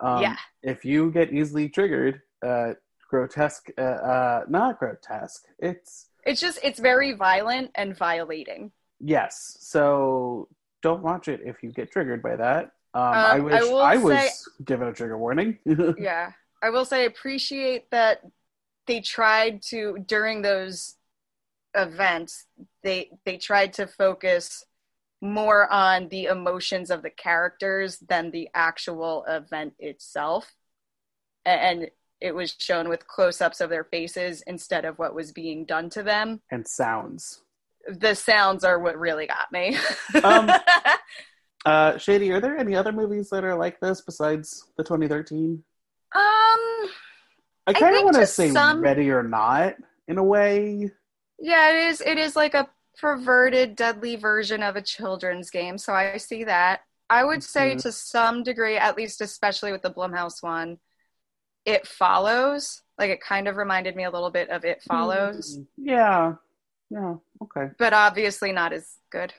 Um, 0.00 0.22
Yeah. 0.22 0.36
If 0.62 0.84
you 0.84 1.10
get 1.10 1.32
easily 1.32 1.68
triggered, 1.68 2.22
uh, 2.42 2.74
grotesque, 3.10 3.68
uh, 3.76 3.80
uh, 3.82 4.44
not 4.48 4.78
grotesque. 4.78 5.44
It's 5.58 6.08
It's 6.24 6.40
just 6.40 6.58
it's 6.62 6.78
very 6.80 7.12
violent 7.12 7.70
and 7.74 7.96
violating. 7.96 8.72
yes. 9.00 9.56
So 9.60 10.48
don't 10.82 11.02
watch 11.02 11.28
it 11.28 11.40
if 11.44 11.62
you 11.62 11.70
get 11.72 11.90
triggered 11.92 12.22
by 12.22 12.36
that. 12.36 12.64
Um, 12.94 13.02
I 13.02 13.38
Um, 13.38 13.44
wish 13.44 13.54
I 13.62 13.66
I, 13.94 13.96
was 13.96 14.14
say- 14.18 14.50
given 14.64 14.88
a 14.88 14.92
trigger 14.92 15.16
warning. 15.18 15.58
Yeah. 15.98 16.32
I 16.62 16.70
will 16.70 16.84
say 16.84 17.00
I 17.02 17.04
appreciate 17.06 17.90
that 17.90 18.22
they 18.86 19.00
tried 19.00 19.62
to 19.70 19.98
during 20.06 20.42
those 20.42 20.96
events 21.74 22.46
they 22.82 23.10
they 23.24 23.36
tried 23.38 23.72
to 23.74 23.86
focus 23.86 24.64
more 25.22 25.72
on 25.72 26.08
the 26.08 26.26
emotions 26.26 26.90
of 26.90 27.02
the 27.02 27.10
characters 27.10 27.98
than 27.98 28.30
the 28.30 28.48
actual 28.54 29.24
event 29.26 29.74
itself. 29.78 30.52
And 31.44 31.90
it 32.22 32.34
was 32.34 32.54
shown 32.58 32.88
with 32.88 33.06
close-ups 33.06 33.60
of 33.60 33.68
their 33.68 33.84
faces 33.84 34.42
instead 34.46 34.84
of 34.84 34.98
what 34.98 35.14
was 35.14 35.32
being 35.32 35.64
done 35.64 35.90
to 35.90 36.02
them. 36.02 36.40
and 36.50 36.66
sounds. 36.66 37.42
The 37.88 38.14
sounds 38.14 38.62
are 38.64 38.78
what 38.78 38.96
really 38.98 39.26
got 39.26 39.50
me. 39.52 39.76
Um, 40.22 40.50
Uh, 41.64 41.96
Shady, 41.96 42.32
are 42.32 42.40
there 42.40 42.56
any 42.58 42.74
other 42.74 42.90
movies 42.90 43.30
that 43.30 43.44
are 43.44 43.54
like 43.54 43.78
this 43.78 44.00
besides 44.00 44.66
the 44.76 44.82
2013? 44.82 45.62
um 46.14 46.20
I 47.68 47.72
kind 47.72 47.96
of 47.96 48.02
want 48.02 48.16
to 48.16 48.26
say 48.26 48.50
some- 48.50 48.80
Ready 48.80 49.08
or 49.10 49.22
Not 49.22 49.76
in 50.08 50.18
a 50.18 50.24
way. 50.24 50.90
Yeah, 51.38 51.70
it 51.70 51.88
is. 51.90 52.00
It 52.00 52.18
is 52.18 52.34
like 52.34 52.54
a 52.54 52.68
perverted, 52.98 53.76
deadly 53.76 54.16
version 54.16 54.62
of 54.64 54.74
a 54.74 54.82
children's 54.82 55.50
game. 55.50 55.78
So 55.78 55.92
I 55.92 56.16
see 56.16 56.42
that. 56.44 56.80
I 57.08 57.22
would 57.24 57.44
say 57.44 57.76
Mhm. 57.76 57.82
to 57.82 57.92
some 57.92 58.42
degree, 58.42 58.76
at 58.76 58.96
least 58.96 59.20
especially 59.20 59.70
with 59.70 59.82
the 59.82 59.90
Blumhouse 59.92 60.42
one, 60.42 60.78
it 61.64 61.86
follows. 61.86 62.82
Like 62.98 63.10
it 63.10 63.20
kind 63.20 63.48
of 63.48 63.56
reminded 63.56 63.96
me 63.96 64.04
a 64.04 64.10
little 64.10 64.30
bit 64.30 64.48
of 64.50 64.64
It 64.64 64.82
Follows, 64.82 65.58
Mm, 65.58 65.66
Yeah. 65.76 66.34
Yeah. 66.90 67.14
Okay. 67.42 67.70
but 67.78 67.92
obviously 67.94 68.52
not 68.52 68.72
as 68.72 68.98
good. 69.10 69.32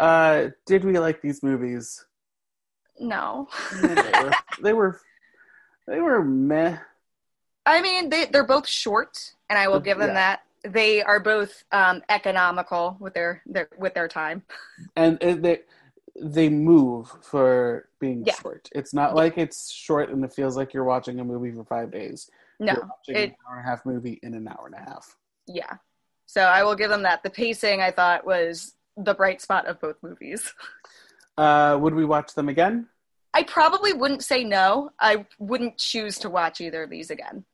Uh, 0.00 0.48
did 0.66 0.84
we 0.84 0.98
like 0.98 1.20
these 1.22 1.42
movies? 1.42 2.04
No. 2.98 3.48
Yeah, 3.82 3.94
they, 3.94 4.22
were, 4.22 4.32
they 4.62 4.72
were. 4.72 5.00
They 5.86 6.00
were 6.00 6.24
meh. 6.24 6.78
I 7.66 7.82
mean, 7.82 8.08
they, 8.08 8.24
they're 8.24 8.46
both 8.46 8.66
short, 8.66 9.34
and 9.50 9.58
I 9.58 9.68
will 9.68 9.80
give 9.80 9.98
them 9.98 10.08
Yeah. 10.08 10.14
that. 10.14 10.40
They 10.72 11.02
are 11.02 11.20
both 11.20 11.62
um, 11.72 12.02
economical 12.08 12.96
with 12.98 13.12
their, 13.12 13.42
their 13.44 13.68
with 13.78 13.92
their 13.94 14.08
time. 14.08 14.42
and 14.96 15.18
it, 15.20 15.42
they 15.42 15.60
they 16.20 16.48
move 16.48 17.10
for 17.22 17.88
being 17.98 18.24
Yeah. 18.24 18.34
short. 18.34 18.68
It's 18.72 18.94
not 18.94 19.14
like 19.14 19.36
it's 19.38 19.70
short 19.72 20.10
and 20.10 20.24
it 20.24 20.32
feels 20.32 20.56
like 20.56 20.72
you're 20.72 20.84
watching 20.84 21.18
a 21.20 21.24
movie 21.24 21.50
for 21.52 21.64
five 21.64 21.90
days. 21.90 22.30
No, 22.60 22.72
you're 22.74 22.86
watching 22.86 23.16
it- 23.16 23.28
an 23.30 23.36
hour 23.48 23.56
and 23.58 23.66
a 23.66 23.70
half 23.70 23.84
movie 23.84 24.20
in 24.22 24.34
an 24.34 24.46
hour 24.48 24.66
and 24.66 24.74
a 24.74 24.90
half. 24.90 25.16
yeah. 25.46 25.76
So 26.26 26.40
I 26.42 26.62
will 26.64 26.74
give 26.74 26.88
them 26.90 27.02
that. 27.02 27.22
The 27.22 27.30
pacing 27.30 27.80
I 27.82 27.90
thought 27.90 28.24
was 28.24 28.74
the 28.96 29.12
bright 29.14 29.40
spot 29.42 29.66
of 29.66 29.80
both 29.80 29.96
movies. 30.02 30.52
Uh, 31.36 31.76
would 31.80 31.94
we 31.94 32.04
watch 32.04 32.32
them 32.34 32.48
again? 32.48 32.88
I 33.34 33.42
probably 33.42 33.92
wouldn't 33.92 34.22
say 34.22 34.44
no. 34.44 34.90
I 35.00 35.26
wouldn't 35.40 35.78
choose 35.78 36.16
to 36.20 36.30
watch 36.30 36.60
either 36.60 36.84
of 36.84 36.90
these 36.90 37.10
again. 37.10 37.44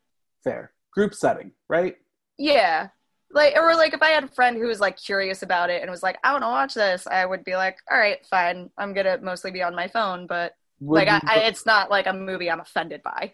Fair 0.44 0.72
group 0.92 1.14
setting, 1.14 1.52
right? 1.66 1.96
Yeah. 2.36 2.88
Like 3.32 3.54
or 3.56 3.74
like 3.76 3.94
if 3.94 4.02
I 4.02 4.08
had 4.10 4.24
a 4.24 4.28
friend 4.28 4.56
who 4.56 4.66
was 4.66 4.80
like 4.80 4.96
curious 4.96 5.42
about 5.42 5.70
it 5.70 5.82
and 5.82 5.90
was 5.90 6.02
like, 6.02 6.18
I 6.24 6.32
want 6.32 6.42
to 6.42 6.48
watch 6.48 6.74
this, 6.74 7.06
I 7.06 7.24
would 7.24 7.44
be 7.44 7.54
like, 7.56 7.78
all 7.90 7.96
right, 7.98 8.18
fine. 8.26 8.70
I'm 8.76 8.92
gonna 8.92 9.18
mostly 9.22 9.50
be 9.52 9.62
on 9.62 9.74
my 9.74 9.86
phone, 9.88 10.26
but 10.26 10.54
Would 10.80 11.06
like 11.06 11.08
I, 11.08 11.20
I, 11.24 11.38
it's 11.44 11.64
not 11.64 11.90
like 11.90 12.06
a 12.06 12.12
movie 12.12 12.50
I'm 12.50 12.60
offended 12.60 13.02
by. 13.04 13.32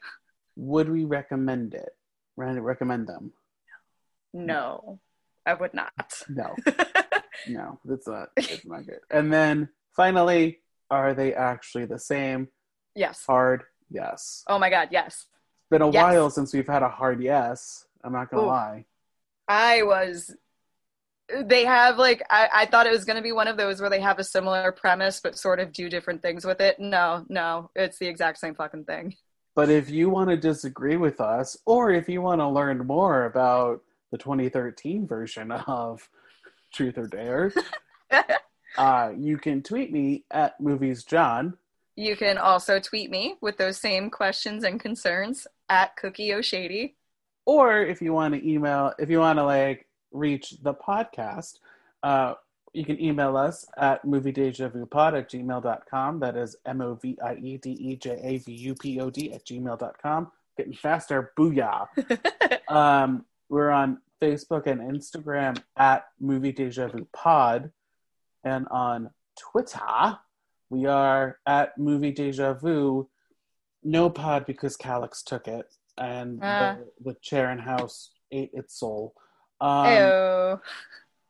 would 0.56 0.88
we 0.90 1.04
recommend 1.04 1.74
it? 1.74 1.90
Recommend 2.36 3.06
them? 3.06 3.32
No, 4.34 4.98
I 5.46 5.54
would 5.54 5.72
not. 5.72 5.92
No, 6.28 6.54
no, 7.48 7.78
that's 7.84 8.06
not. 8.06 8.28
That's 8.36 8.66
not 8.66 8.86
good. 8.86 9.00
And 9.10 9.32
then 9.32 9.70
finally, 9.94 10.60
are 10.90 11.14
they 11.14 11.32
actually 11.34 11.86
the 11.86 11.98
same? 11.98 12.48
yes. 12.94 13.24
Hard, 13.26 13.62
yes. 13.90 14.44
Oh 14.46 14.58
my 14.58 14.68
god, 14.70 14.88
yes. 14.90 15.24
It's 15.60 15.70
been 15.70 15.82
a 15.82 15.90
Yes. 15.90 16.02
while 16.02 16.30
since 16.30 16.52
we've 16.52 16.66
had 16.68 16.82
a 16.82 16.88
hard 16.88 17.22
yes. 17.22 17.86
I'm 18.04 18.12
not 18.12 18.30
gonna 18.30 18.42
Ooh. 18.42 18.46
lie. 18.48 18.84
I 19.48 19.82
was. 19.82 20.34
They 21.28 21.64
have 21.64 21.98
like 21.98 22.22
I, 22.30 22.48
I 22.52 22.66
thought 22.66 22.86
it 22.86 22.92
was 22.92 23.04
going 23.04 23.16
to 23.16 23.22
be 23.22 23.32
one 23.32 23.48
of 23.48 23.56
those 23.56 23.80
where 23.80 23.90
they 23.90 24.00
have 24.00 24.20
a 24.20 24.24
similar 24.24 24.70
premise 24.70 25.20
but 25.20 25.36
sort 25.36 25.58
of 25.58 25.72
do 25.72 25.88
different 25.88 26.22
things 26.22 26.44
with 26.44 26.60
it. 26.60 26.78
No, 26.78 27.24
no, 27.28 27.70
it's 27.74 27.98
the 27.98 28.06
exact 28.06 28.38
same 28.38 28.54
fucking 28.54 28.84
thing. 28.84 29.16
But 29.56 29.70
if 29.70 29.88
you 29.88 30.10
want 30.10 30.28
to 30.28 30.36
disagree 30.36 30.98
with 30.98 31.18
us, 31.20 31.56
or 31.64 31.90
if 31.90 32.10
you 32.10 32.20
want 32.20 32.42
to 32.42 32.48
learn 32.48 32.86
more 32.86 33.24
about 33.24 33.82
the 34.12 34.18
2013 34.18 35.06
version 35.06 35.50
of 35.50 36.08
Truth 36.74 36.98
or 36.98 37.06
Dare, 37.06 37.52
uh, 38.78 39.12
you 39.16 39.38
can 39.38 39.62
tweet 39.62 39.90
me 39.90 40.24
at 40.30 40.60
Movies 40.60 41.04
John. 41.04 41.56
You 41.96 42.16
can 42.16 42.36
also 42.36 42.78
tweet 42.78 43.10
me 43.10 43.36
with 43.40 43.56
those 43.56 43.78
same 43.78 44.10
questions 44.10 44.62
and 44.62 44.78
concerns 44.78 45.46
at 45.70 45.96
Cookie 45.96 46.34
O'Shady. 46.34 46.96
Or 47.46 47.80
if 47.80 48.02
you 48.02 48.12
want 48.12 48.34
to 48.34 48.48
email, 48.48 48.92
if 48.98 49.08
you 49.08 49.20
want 49.20 49.38
to 49.38 49.44
like 49.44 49.86
reach 50.12 50.54
the 50.62 50.74
podcast, 50.74 51.60
uh, 52.02 52.34
you 52.72 52.84
can 52.84 53.00
email 53.00 53.36
us 53.36 53.66
at 53.78 54.04
moviedejavupod 54.04 55.18
at 55.18 55.30
gmail.com. 55.30 56.20
That 56.20 56.36
is 56.36 56.56
M 56.66 56.82
O 56.82 56.94
V 56.94 57.16
I 57.24 57.34
E 57.36 57.56
D 57.56 57.70
E 57.70 57.96
J 57.96 58.20
A 58.22 58.38
V 58.38 58.52
U 58.52 58.74
P 58.74 59.00
O 59.00 59.08
D 59.08 59.32
at 59.32 59.46
gmail.com. 59.46 60.32
Getting 60.56 60.74
faster. 60.74 61.32
Booyah. 61.38 61.88
Um, 62.68 63.24
we're 63.48 63.70
on 63.70 64.00
Facebook 64.20 64.66
and 64.66 64.80
Instagram 64.80 65.62
at 65.76 66.06
Movie 66.18 66.50
Deja 66.50 66.88
Vu 66.88 67.06
Pod, 67.12 67.70
and 68.42 68.66
on 68.72 69.10
Twitter 69.38 70.18
we 70.68 70.86
are 70.86 71.38
at 71.46 71.78
Movie 71.78 72.10
Deja 72.10 72.54
Vu. 72.54 73.08
No 73.84 74.10
pod 74.10 74.46
because 74.46 74.76
Calix 74.76 75.22
took 75.22 75.46
it, 75.46 75.66
and 75.98 76.40
Ah. 76.42 76.76
the, 77.04 77.12
the 77.12 77.16
Charon 77.20 77.58
house 77.58 78.10
ate 78.30 78.50
its 78.52 78.78
soul. 78.78 79.14
Um, 79.60 80.60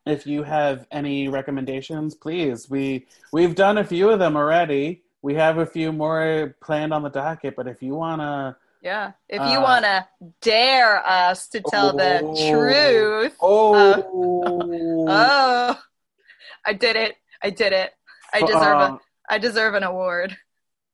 if 0.07 0.27
you 0.27 0.43
have 0.43 0.87
any 0.91 1.29
recommendations, 1.29 2.14
please. 2.14 2.69
We 2.71 3.07
we've 3.33 3.55
done 3.55 3.79
a 3.79 3.85
few 3.85 4.11
of 4.11 4.19
them 4.19 4.37
already. 4.37 5.03
We 5.23 5.35
have 5.35 5.59
a 5.59 5.67
few 5.67 5.93
more 5.93 6.57
planned 6.62 6.93
on 6.95 7.03
the 7.03 7.09
docket, 7.11 7.57
but 7.57 7.67
if 7.67 7.83
you 7.83 7.95
wanna 7.95 8.57
Yeah. 8.83 9.12
If 9.29 9.41
you 9.51 9.59
Uh, 9.59 9.62
want 9.62 9.85
to 9.85 10.07
dare 10.43 11.05
us 11.07 11.49
to 11.49 11.61
tell 11.61 11.97
the 11.97 12.21
Oh. 12.23 12.51
truth. 12.53 13.37
Oh, 13.41 15.07
Oh, 15.09 15.81
I 16.64 16.73
did 16.73 16.95
it. 16.97 17.17
I 17.43 17.51
did 17.51 17.73
it. 17.73 17.93
I 18.33 18.41
deserve 18.43 18.77
uh, 18.77 18.97
a 18.97 19.01
I 19.29 19.39
deserve 19.39 19.75
an 19.75 19.83
award. 19.83 20.37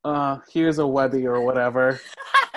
uh, 0.05 0.39
here's 0.51 0.79
a 0.79 0.87
Webby 0.87 1.27
or 1.27 1.41
whatever. 1.43 2.01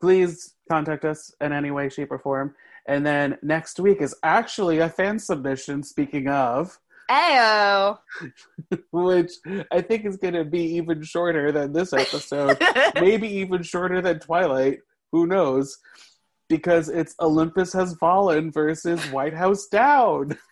Please 0.00 0.54
contact 0.68 1.04
us 1.04 1.32
in 1.40 1.52
any 1.52 1.70
way, 1.70 1.88
shape, 1.88 2.10
or 2.10 2.18
form. 2.18 2.54
And 2.86 3.04
then 3.04 3.38
next 3.42 3.78
week 3.78 4.00
is 4.00 4.14
actually 4.22 4.78
a 4.78 4.88
fan 4.88 5.18
submission. 5.18 5.82
Speaking 5.82 6.28
of, 6.28 6.78
Ayo. 7.10 7.98
which 8.92 9.32
I 9.72 9.80
think 9.80 10.06
is 10.06 10.16
going 10.16 10.34
to 10.34 10.44
be 10.44 10.76
even 10.76 11.02
shorter 11.02 11.50
than 11.50 11.72
this 11.72 11.92
episode. 11.92 12.56
maybe 12.94 13.28
even 13.28 13.62
shorter 13.62 14.00
than 14.00 14.20
Twilight. 14.20 14.78
Who 15.10 15.26
knows? 15.26 15.76
Because 16.48 16.88
it's 16.88 17.16
Olympus 17.20 17.72
Has 17.72 17.96
Fallen 17.96 18.52
versus 18.52 19.04
White 19.10 19.34
House 19.34 19.66
Down. 19.66 20.38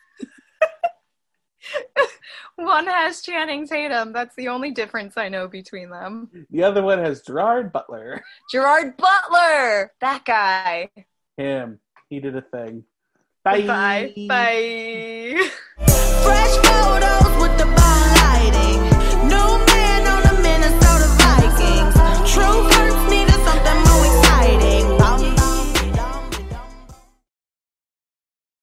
One 2.59 2.89
has 2.89 3.23
Channing 3.23 3.69
Tatum. 3.69 4.13
That's 4.13 4.35
the 4.35 4.49
only 4.49 4.73
difference 4.73 5.17
I 5.17 5.29
know 5.29 5.47
between 5.47 5.91
them. 5.91 6.29
The 6.51 6.65
other 6.65 6.83
one 6.83 6.99
has 6.99 7.23
Gerard 7.23 7.73
Butler. 7.73 8.25
Gerard 8.51 8.97
Butler! 8.97 9.93
That 10.01 10.25
guy. 10.25 10.91
Him. 11.37 11.79
He 12.11 12.19
did 12.19 12.35
a 12.35 12.43
thing. 12.43 12.83
Bye. 13.45 13.65
Bye. 13.65 14.13
Bye. 15.79 17.25